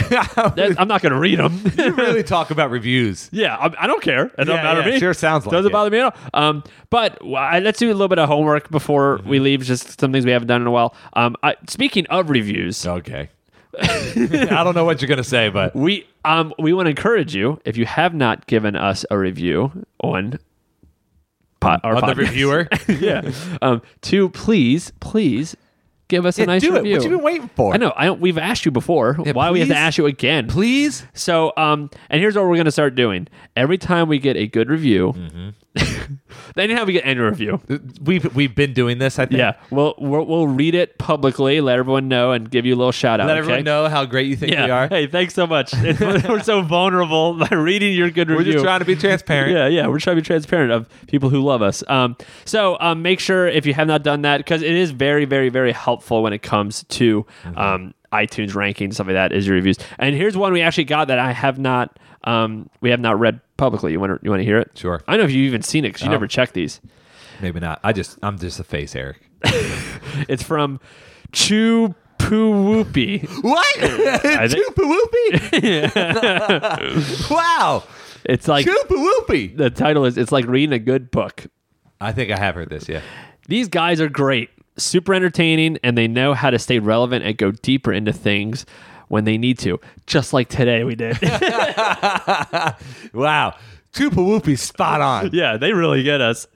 I'm 0.78 0.88
not 0.88 1.01
going 1.01 1.13
to 1.13 1.19
read 1.19 1.39
them. 1.39 1.61
you 1.78 1.91
really 1.93 2.23
talk 2.23 2.51
about 2.51 2.69
reviews. 2.69 3.30
yeah, 3.32 3.55
I, 3.55 3.84
I 3.86 3.88
don't 3.88 4.01
care. 4.03 4.26
It 4.26 4.38
doesn't 4.38 4.55
Yeah, 4.55 4.63
matter 4.63 4.84
to 4.84 4.91
me. 4.91 4.99
sure 4.99 5.13
sounds 5.13 5.45
like 5.45 5.51
doesn't 5.53 5.69
it. 5.69 5.73
bother 5.73 5.89
me 5.89 5.99
at 5.99 6.05
all. 6.13 6.15
Um, 6.34 6.63
but 6.89 7.21
uh, 7.23 7.59
let's 7.63 7.80
do 7.80 7.88
a 7.88 7.93
little 7.93 8.07
bit 8.07 8.19
of 8.19 8.28
homework 8.28 8.69
before 8.69 9.05
Mm-hmm. 9.19 9.30
we 9.30 9.39
leave. 9.39 9.61
Just 9.63 9.99
some 9.99 10.11
things 10.11 10.26
we 10.26 10.32
haven't 10.32 10.47
done 10.47 10.61
in 10.61 10.67
a 10.67 10.71
while. 10.71 10.95
Um, 11.13 11.36
I, 11.43 11.55
speaking 11.69 12.05
of 12.07 12.30
reviews, 12.30 12.86
Okay. 12.86 13.30
I 14.51 14.63
don't 14.63 14.76
know 14.76 14.86
what 14.86 15.01
you're 15.01 15.09
gonna 15.09 15.23
say, 15.23 15.49
but 15.49 15.76
we 15.76 16.07
um 16.23 16.53
we 16.59 16.73
want 16.73 16.86
to 16.88 16.89
encourage 16.91 17.36
you 17.36 17.59
if 17.65 17.78
you 17.78 17.86
have 17.86 18.13
not 18.13 18.47
given 18.47 18.76
us 18.76 19.05
a 19.11 19.17
review 19.17 19.71
on 20.01 20.39
po- 21.59 21.78
our 21.84 21.95
on 21.95 22.07
the 22.09 22.15
reviewer, 22.15 22.67
yeah 22.88 23.30
um 23.61 23.82
to 24.01 24.30
please 24.30 24.91
please 24.99 25.55
give 26.07 26.26
us 26.26 26.38
a 26.38 26.41
Yeah, 26.41 26.45
nice 26.45 26.61
do 26.61 26.76
it. 26.76 26.80
review 26.80 26.93
What 26.97 27.03
you 27.03 27.09
been 27.09 27.23
waiting 27.23 27.49
for? 27.55 27.73
I 27.73 27.78
know 27.78 27.91
I 27.95 28.05
don't, 28.05 28.21
we've 28.21 28.38
asked 28.38 28.63
you 28.65 28.71
before 28.71 29.15
why 29.15 29.47
do 29.47 29.53
we 29.53 29.59
have 29.59 29.69
to 29.69 29.76
ask 29.76 29.97
you 29.97 30.05
again 30.05 30.47
Please. 30.47 31.03
so 31.13 31.51
um 31.57 31.89
and 32.09 32.21
here's 32.21 32.36
what 32.36 32.45
we're 32.47 32.57
gonna 32.57 32.71
start 32.71 32.95
doing 32.95 33.28
every 33.55 33.78
time 33.80 34.07
we 34.07 34.19
get 34.19 34.38
a 34.38 34.47
good 34.47 34.69
review 34.69 35.13
Mm-hmm. 35.15 35.49
anytime 36.58 36.86
we 36.88 36.93
get 36.93 37.06
any 37.06 37.20
review 37.20 37.60
We've 38.01 38.34
we've 38.36 38.53
been 38.56 38.74
doing 38.74 38.97
this. 38.99 39.20
I 39.20 39.26
think. 39.26 39.38
yeah 39.38 39.53
we'll, 39.72 39.95
we'll 39.97 40.26
we'll 40.26 40.47
read 40.47 40.76
it 40.76 40.97
publicly 40.97 41.62
let 41.62 41.80
everyone 41.80 42.08
know 42.08 42.32
and 42.32 42.49
give 42.49 42.66
you 42.66 42.76
a 42.76 42.78
little 42.78 42.91
shout 42.91 43.20
out 43.20 43.28
Let 43.28 43.38
okay? 43.38 43.39
everyone 43.39 43.64
know 43.66 43.89
how 43.89 44.06
great 44.06 44.28
you 44.28 44.36
think 44.36 44.51
yeah 44.51 44.66
we 44.66 44.72
are. 44.72 44.88
hey 44.88 45.08
thanks 45.08 45.34
so 45.34 45.45
much 45.47 45.74
we're 45.99 46.41
so 46.43 46.62
vulnerable 46.62 47.34
by 47.36 47.49
reading 47.56 47.93
your 47.95 48.10
good 48.10 48.30
We're 48.30 48.38
review 48.38 48.53
just 48.53 48.66
trying 48.66 48.80
to 48.80 48.86
be 48.86 48.95
transparent. 48.95 49.51
Yeah, 49.53 49.68
yeah, 49.68 49.88
we're 49.88 49.99
trying 49.99 50.16
to 50.16 50.22
be 50.22 50.26
transparent 50.26 50.72
of 50.72 50.89
people 51.08 51.30
who 51.30 51.41
love 51.41 51.62
us. 51.62 51.84
Um, 51.88 52.16
so 52.45 52.78
um, 52.80 53.01
make 53.01 53.20
sure 53.20 53.47
if 53.47 53.66
you 53.66 53.74
have 53.74 53.88
not 53.88 54.03
done 54.03 54.22
that, 54.24 54.38
because 54.38 54.62
it 54.62 54.74
is 54.74 54.91
very, 54.91 55.26
very, 55.26 55.49
very 55.49 55.72
helpful 55.72 56.24
when 56.24 56.34
it 56.34 56.41
comes 56.41 56.84
to 56.86 57.26
Mm-hmm. 57.43 57.58
um, 57.58 57.93
iTunes 58.12 58.56
ranking 58.56 58.91
stuff 58.93 59.08
like 59.08 59.16
that. 59.16 59.34
Is 59.34 59.45
your 59.47 59.56
reviews? 59.56 59.78
And 59.99 60.16
here's 60.16 60.38
one 60.38 60.53
we 60.53 60.62
actually 60.62 60.86
got 60.86 61.08
that 61.10 61.20
I 61.20 61.32
have 61.34 61.60
not, 61.60 61.99
um, 62.26 62.69
we 62.82 62.89
have 62.89 62.99
not 62.99 63.19
read 63.19 63.39
publicly. 63.57 63.91
You 63.93 63.99
want 63.99 64.13
to, 64.13 64.19
you 64.23 64.30
want 64.30 64.41
to 64.41 64.45
hear 64.45 64.59
it? 64.59 64.71
Sure. 64.76 65.01
I 65.07 65.13
don't 65.13 65.19
know 65.21 65.26
if 65.26 65.32
you've 65.32 65.47
even 65.47 65.61
seen 65.61 65.86
it 65.86 65.89
because 65.89 66.01
you 66.03 66.09
Oh. 66.09 66.11
never 66.11 66.28
check 66.28 66.51
these. 66.53 66.82
Maybe 67.41 67.59
not. 67.59 67.80
I 67.84 67.91
just 67.93 68.17
I'm 68.23 68.38
just 68.39 68.59
a 68.59 68.63
face, 68.63 68.95
Eric. 68.95 69.21
It's 70.30 70.43
from 70.43 70.80
Chu 71.34 71.93
Poo 72.17 72.84
Whoopie. 72.84 73.28
What? 73.43 73.76
think- 74.21 74.53
Chupa 74.53 74.84
wow. 77.32 77.84
It's 78.23 78.47
like 78.47 78.65
Chupa 78.65 78.88
whoopie. 78.89 79.55
the 79.57 79.69
title 79.69 80.05
is. 80.05 80.17
It's 80.17 80.32
like 80.32 80.45
reading 80.47 80.73
a 80.73 80.80
good 80.80 81.11
book. 81.11 81.45
I 82.01 82.11
think 82.11 82.32
I 82.32 82.38
have 82.38 82.55
heard 82.55 82.69
this. 82.69 82.89
Yeah. 82.89 83.01
These 83.47 83.67
guys 83.67 84.01
are 84.01 84.09
great, 84.09 84.49
super 84.78 85.13
entertaining, 85.13 85.78
and 85.84 85.95
they 85.97 86.07
know 86.07 86.34
how 86.34 86.49
to 86.49 86.57
stay 86.57 86.80
relevant 86.80 87.23
and 87.26 87.38
go 87.38 87.51
deeper 87.51 87.91
into 87.93 88.11
things 88.13 88.65
when 89.08 89.24
they 89.26 89.38
need 89.38 89.60
to. 89.60 89.80
Just 90.08 90.34
like 90.34 90.49
today 90.49 90.84
we 90.84 90.95
did. 90.95 91.18
Wow. 93.14 93.56
Chupa 93.96 94.16
whoopie 94.16 94.60
spot 94.60 95.00
on. 95.02 95.30
yeah, 95.34 95.58
they 95.58 95.72
really 95.74 96.04
get 96.04 96.20
us. 96.22 96.48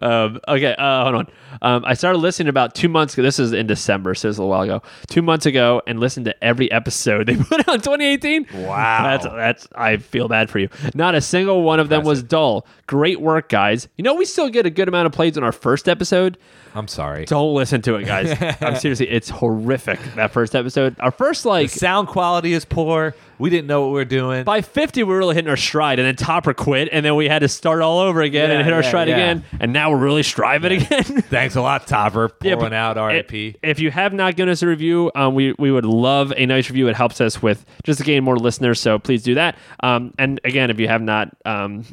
Um, 0.00 0.40
okay, 0.48 0.74
uh, 0.76 1.04
hold 1.04 1.14
on. 1.14 1.26
Um, 1.62 1.84
I 1.84 1.94
started 1.94 2.18
listening 2.18 2.48
about 2.48 2.74
two 2.74 2.88
months 2.88 3.14
ago. 3.14 3.22
This 3.22 3.38
is 3.38 3.52
in 3.52 3.66
December, 3.66 4.14
so 4.14 4.28
it's 4.28 4.38
a 4.38 4.40
little 4.42 4.50
while 4.50 4.62
ago. 4.62 4.82
Two 5.08 5.22
months 5.22 5.46
ago, 5.46 5.80
and 5.86 5.98
listened 6.00 6.26
to 6.26 6.44
every 6.44 6.70
episode 6.70 7.26
they 7.26 7.36
put 7.42 7.68
out 7.68 7.74
in 7.76 7.80
2018. 7.80 8.46
Wow. 8.66 9.02
that's 9.04 9.24
that's. 9.24 9.68
I 9.74 9.96
feel 9.98 10.28
bad 10.28 10.50
for 10.50 10.58
you. 10.58 10.68
Not 10.94 11.14
a 11.14 11.20
single 11.20 11.62
one 11.62 11.80
of 11.80 11.88
them 11.88 12.04
was 12.04 12.22
dull. 12.22 12.66
Great 12.86 13.20
work, 13.20 13.48
guys. 13.48 13.88
You 13.96 14.02
know, 14.04 14.14
we 14.14 14.24
still 14.24 14.48
get 14.48 14.66
a 14.66 14.70
good 14.70 14.88
amount 14.88 15.06
of 15.06 15.12
plays 15.12 15.36
on 15.38 15.44
our 15.44 15.52
first 15.52 15.88
episode. 15.88 16.36
I'm 16.74 16.86
sorry. 16.86 17.24
Don't 17.24 17.54
listen 17.54 17.80
to 17.82 17.96
it, 17.96 18.04
guys. 18.04 18.36
I'm 18.60 18.76
seriously, 18.76 19.08
it's 19.08 19.30
horrific. 19.30 19.98
That 20.16 20.30
first 20.32 20.54
episode, 20.54 20.96
our 21.00 21.10
first 21.10 21.44
like 21.46 21.70
Sound 21.70 22.08
quality 22.08 22.52
is 22.52 22.64
poor. 22.64 23.14
We 23.38 23.50
didn't 23.50 23.68
know 23.68 23.82
what 23.82 23.86
we 23.88 23.94
were 23.94 24.04
doing. 24.04 24.44
by 24.44 24.60
50 24.60 25.02
we 25.04 25.12
were 25.12 25.18
really 25.18 25.34
hitting 25.36 25.48
our 25.48 25.56
stride 25.56 25.98
and 25.98 26.06
then 26.06 26.16
topper 26.16 26.52
quit 26.54 26.87
and 26.92 27.04
then 27.04 27.14
we 27.16 27.28
had 27.28 27.40
to 27.40 27.48
start 27.48 27.82
all 27.82 27.98
over 27.98 28.20
again 28.22 28.50
and 28.50 28.64
hit 28.64 28.72
our 28.72 28.82
stride 28.82 29.08
again 29.08 29.44
and 29.60 29.72
now 29.72 29.90
we're 29.90 29.98
really 29.98 30.22
striving 30.22 30.82
again 30.82 31.04
Thanks 31.28 31.56
a 31.56 31.60
lot, 31.60 31.86
Topper. 31.86 32.30
Yeah, 32.42 32.54
Pouring 32.54 32.70
but 32.70 32.72
out 32.72 32.96
RIP. 32.96 33.32
If, 33.34 33.56
if 33.62 33.78
you 33.80 33.90
have 33.90 34.12
not 34.12 34.36
given 34.36 34.50
us 34.50 34.62
a 34.62 34.66
review, 34.66 35.10
um, 35.14 35.34
we 35.34 35.54
we 35.58 35.70
would 35.70 35.84
love 35.84 36.32
a 36.36 36.46
nice 36.46 36.68
review. 36.70 36.88
It 36.88 36.96
helps 36.96 37.20
us 37.20 37.42
with 37.42 37.64
just 37.84 37.98
to 37.98 38.04
gain 38.04 38.24
more 38.24 38.36
listeners. 38.36 38.80
So 38.80 38.98
please 38.98 39.22
do 39.22 39.34
that. 39.34 39.56
Um, 39.80 40.14
and 40.18 40.40
again, 40.44 40.70
if 40.70 40.78
you 40.80 40.88
have 40.88 41.02
not, 41.02 41.36
um, 41.44 41.84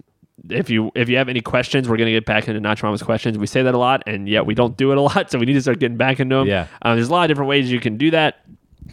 if 0.50 0.70
you 0.70 0.92
if 0.96 1.10
you 1.10 1.18
have 1.18 1.28
any 1.30 1.42
questions, 1.42 1.90
we're 1.90 1.98
gonna 1.98 2.12
get 2.12 2.26
back 2.26 2.48
into 2.48 2.62
Nacho 2.62 2.84
Mama's 2.84 3.04
questions. 3.04 3.38
We 3.38 3.48
say 3.48 3.64
that 3.64 3.74
a 3.74 3.78
lot, 3.78 4.04
and 4.08 4.30
yet 4.30 4.46
we 4.46 4.54
don't 4.54 4.78
do 4.78 4.92
it 4.92 4.98
a 4.98 5.02
lot. 5.02 5.30
So 5.32 5.40
we 5.40 5.46
need 5.46 5.54
to 5.54 5.62
start 5.62 5.80
getting 5.80 5.98
back 5.98 6.20
into 6.20 6.36
them. 6.36 6.48
Yeah. 6.48 6.68
Um, 6.82 6.96
there's 6.96 7.10
a 7.10 7.12
lot 7.12 7.24
of 7.24 7.30
different 7.30 7.50
ways 7.50 7.72
you 7.72 7.80
can 7.80 7.98
do 7.98 8.12
that. 8.12 8.40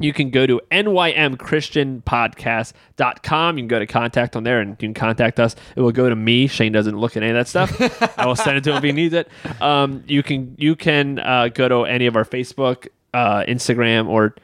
You 0.01 0.13
can 0.13 0.31
go 0.31 0.47
to 0.47 0.61
nymchristianpodcast.com. 0.71 3.59
You 3.59 3.63
can 3.63 3.69
go 3.69 3.79
to 3.79 3.87
contact 3.87 4.37
on 4.37 4.45
there 4.45 4.61
and 4.61 4.71
you 4.71 4.77
can 4.77 4.95
contact 4.95 5.39
us. 5.41 5.55
It 5.77 5.81
will 5.81 5.93
go 5.93 6.09
to 6.09 6.17
me. 6.17 6.47
Shane 6.47 6.73
doesn't 6.73 6.97
look 6.97 7.17
at 7.17 7.23
any 7.23 7.33
of 7.33 7.37
that 7.37 7.49
stuff. 7.49 7.71
I 8.19 8.27
will 8.27 8.37
send 8.37 8.57
it 8.57 8.65
to 8.65 8.71
him 8.71 8.77
if 8.79 8.83
he 8.85 8.93
needs 8.93 9.15
it. 9.15 9.29
Um, 9.61 10.03
you 10.07 10.23
can 10.23 10.55
you 10.59 10.77
can 10.77 11.19
uh, 11.19 11.49
go 11.49 11.69
to 11.69 11.83
any 11.85 12.07
of 12.07 12.17
our 12.17 12.25
Facebook, 12.25 12.89
uh, 13.15 13.45
Instagram, 13.47 14.09
or 14.09 14.35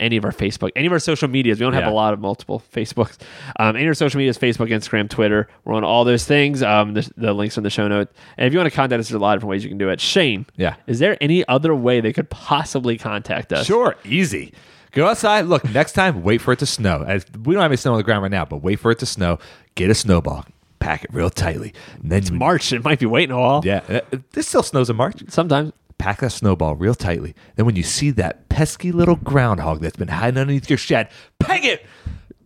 any 0.00 0.16
of 0.16 0.24
our 0.24 0.30
Facebook, 0.32 0.70
any 0.76 0.86
of 0.86 0.92
our 0.92 1.00
social 1.00 1.26
medias. 1.28 1.58
We 1.58 1.64
don't 1.64 1.72
have 1.72 1.82
Yeah. 1.84 1.90
a 1.90 1.92
lot 1.92 2.14
of 2.14 2.20
multiple 2.20 2.62
Facebooks. 2.72 3.16
Um, 3.58 3.74
any 3.74 3.84
of 3.86 3.88
our 3.88 3.94
social 3.94 4.18
medias, 4.18 4.38
Facebook, 4.38 4.68
Instagram, 4.70 5.10
Twitter. 5.10 5.48
We're 5.64 5.74
on 5.74 5.82
all 5.82 6.04
those 6.04 6.24
things. 6.24 6.62
Um, 6.62 6.94
the, 6.94 7.10
the 7.16 7.32
links 7.32 7.56
are 7.56 7.60
in 7.60 7.64
the 7.64 7.70
show 7.70 7.88
note. 7.88 8.08
And 8.36 8.46
if 8.46 8.52
you 8.52 8.60
want 8.60 8.70
to 8.70 8.76
contact 8.76 9.00
us, 9.00 9.08
there's 9.08 9.16
a 9.16 9.18
lot 9.18 9.32
of 9.34 9.40
different 9.40 9.50
ways 9.50 9.64
you 9.64 9.70
can 9.70 9.78
do 9.78 9.88
it. 9.88 10.00
Shane, 10.00 10.46
Yeah. 10.56 10.76
is 10.86 11.00
there 11.00 11.16
any 11.20 11.44
other 11.48 11.74
way 11.74 12.00
they 12.00 12.12
could 12.12 12.30
possibly 12.30 12.96
contact 12.96 13.52
us? 13.52 13.66
Sure, 13.66 13.96
easy. 14.04 14.52
Go 14.92 15.06
outside. 15.06 15.46
Look, 15.46 15.64
next 15.70 15.92
time, 15.92 16.22
wait 16.22 16.40
for 16.40 16.52
it 16.52 16.58
to 16.60 16.66
snow. 16.66 17.04
As 17.06 17.24
we 17.44 17.54
don't 17.54 17.62
have 17.62 17.70
any 17.70 17.76
snow 17.76 17.92
on 17.92 17.98
the 17.98 18.02
ground 18.04 18.22
right 18.22 18.30
now, 18.30 18.44
but 18.44 18.58
wait 18.62 18.76
for 18.80 18.90
it 18.90 18.98
to 19.00 19.06
snow. 19.06 19.38
Get 19.74 19.90
a 19.90 19.94
snowball, 19.94 20.44
pack 20.80 21.04
it 21.04 21.12
real 21.12 21.30
tightly, 21.30 21.72
and 22.02 22.10
then 22.10 22.24
when- 22.24 22.38
March, 22.38 22.72
it 22.72 22.82
might 22.84 22.98
be 22.98 23.06
waiting 23.06 23.32
a 23.34 23.38
while. 23.40 23.62
Yeah, 23.64 23.80
uh, 23.88 24.00
this 24.32 24.48
still 24.48 24.62
snows 24.62 24.90
in 24.90 24.96
March. 24.96 25.22
Sometimes. 25.28 25.72
Pack 25.98 26.20
that 26.20 26.30
snowball 26.30 26.76
real 26.76 26.94
tightly. 26.94 27.34
Then 27.56 27.66
when 27.66 27.74
you 27.74 27.82
see 27.82 28.10
that 28.12 28.48
pesky 28.48 28.92
little 28.92 29.16
groundhog 29.16 29.80
that's 29.80 29.96
been 29.96 30.06
hiding 30.06 30.38
underneath 30.38 30.70
your 30.70 30.76
shed, 30.76 31.08
peg 31.40 31.64
it, 31.64 31.84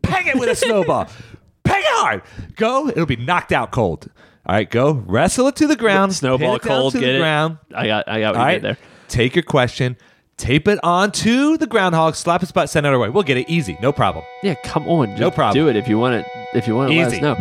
peg 0.01 0.27
it 0.27 0.39
with 0.39 0.49
a 0.49 0.57
snowball, 0.57 1.05
peg 1.65 1.81
it 1.81 1.87
hard. 1.91 2.23
Go, 2.57 2.89
it'll 2.89 3.05
be 3.05 3.17
knocked 3.17 3.53
out 3.53 3.71
cold. 3.71 4.09
All 4.47 4.55
right, 4.55 4.71
go 4.71 4.93
wrestle 4.93 5.49
it 5.49 5.57
to 5.57 5.67
the 5.67 5.77
ground. 5.77 6.15
Snowball 6.15 6.39
pin 6.39 6.57
it 6.57 6.63
down 6.63 6.81
cold, 6.81 6.93
get 6.95 7.03
it. 7.17 7.19
ground. 7.19 7.59
I 7.75 7.87
got, 7.87 8.09
I 8.09 8.21
got 8.21 8.35
what 8.35 8.41
All 8.41 8.47
you 8.49 8.53
right, 8.55 8.63
there. 8.63 8.79
take 9.09 9.37
your 9.37 9.43
question, 9.43 9.99
tape 10.43 10.67
it 10.67 10.81
onto 10.83 11.57
the 11.57 11.69
groundhog, 11.69 12.17
slap 12.17 12.43
its 12.43 12.51
butt, 12.51 12.69
send 12.69 12.85
it 12.85 12.89
our 12.93 12.99
way. 12.99 13.09
We'll 13.09 13.23
get 13.23 13.37
it 13.37 13.49
easy, 13.49 13.79
no 13.81 13.93
problem. 13.93 14.25
Yeah, 14.43 14.55
come 14.65 14.89
on, 14.89 15.11
just 15.11 15.21
No 15.21 15.31
problem. 15.31 15.65
Do 15.65 15.71
it 15.71 15.77
if 15.77 15.87
you 15.87 15.99
want 15.99 16.17
it. 16.17 16.27
If 16.53 16.67
you 16.67 16.75
want 16.75 16.91
to 16.91 16.97
let 16.99 17.07
us 17.07 17.13
Easy. 17.13 17.23
know. 17.23 17.37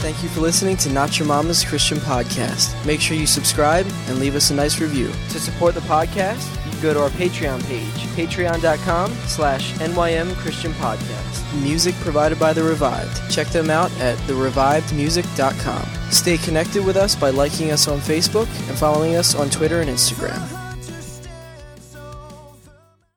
Thank 0.00 0.20
you 0.22 0.28
for 0.30 0.40
listening 0.40 0.76
to 0.78 0.90
Not 0.90 1.16
Your 1.18 1.28
Mama's 1.28 1.64
Christian 1.64 1.98
Podcast. 1.98 2.74
Make 2.84 3.00
sure 3.00 3.16
you 3.16 3.26
subscribe 3.26 3.86
and 4.08 4.18
leave 4.18 4.34
us 4.34 4.50
a 4.50 4.54
nice 4.54 4.80
review. 4.80 5.12
To 5.30 5.38
support 5.38 5.74
the 5.74 5.80
podcast, 5.82 6.52
you 6.56 6.62
can 6.62 6.67
go 6.78 6.94
to 6.94 7.02
our 7.02 7.10
Patreon 7.10 7.64
page, 7.66 8.06
patreon.com 8.16 9.12
slash 9.26 9.72
NYM 9.74 10.34
Christian 10.36 10.72
Podcast. 10.74 11.62
Music 11.62 11.94
provided 11.96 12.38
by 12.38 12.52
The 12.52 12.62
Revived. 12.62 13.30
Check 13.30 13.48
them 13.48 13.70
out 13.70 13.90
at 14.00 14.18
therevivedmusic.com. 14.20 16.10
Stay 16.10 16.38
connected 16.38 16.84
with 16.84 16.96
us 16.96 17.14
by 17.14 17.30
liking 17.30 17.70
us 17.70 17.88
on 17.88 17.98
Facebook 17.98 18.48
and 18.68 18.78
following 18.78 19.16
us 19.16 19.34
on 19.34 19.50
Twitter 19.50 19.80
and 19.80 19.90
Instagram. 19.90 20.57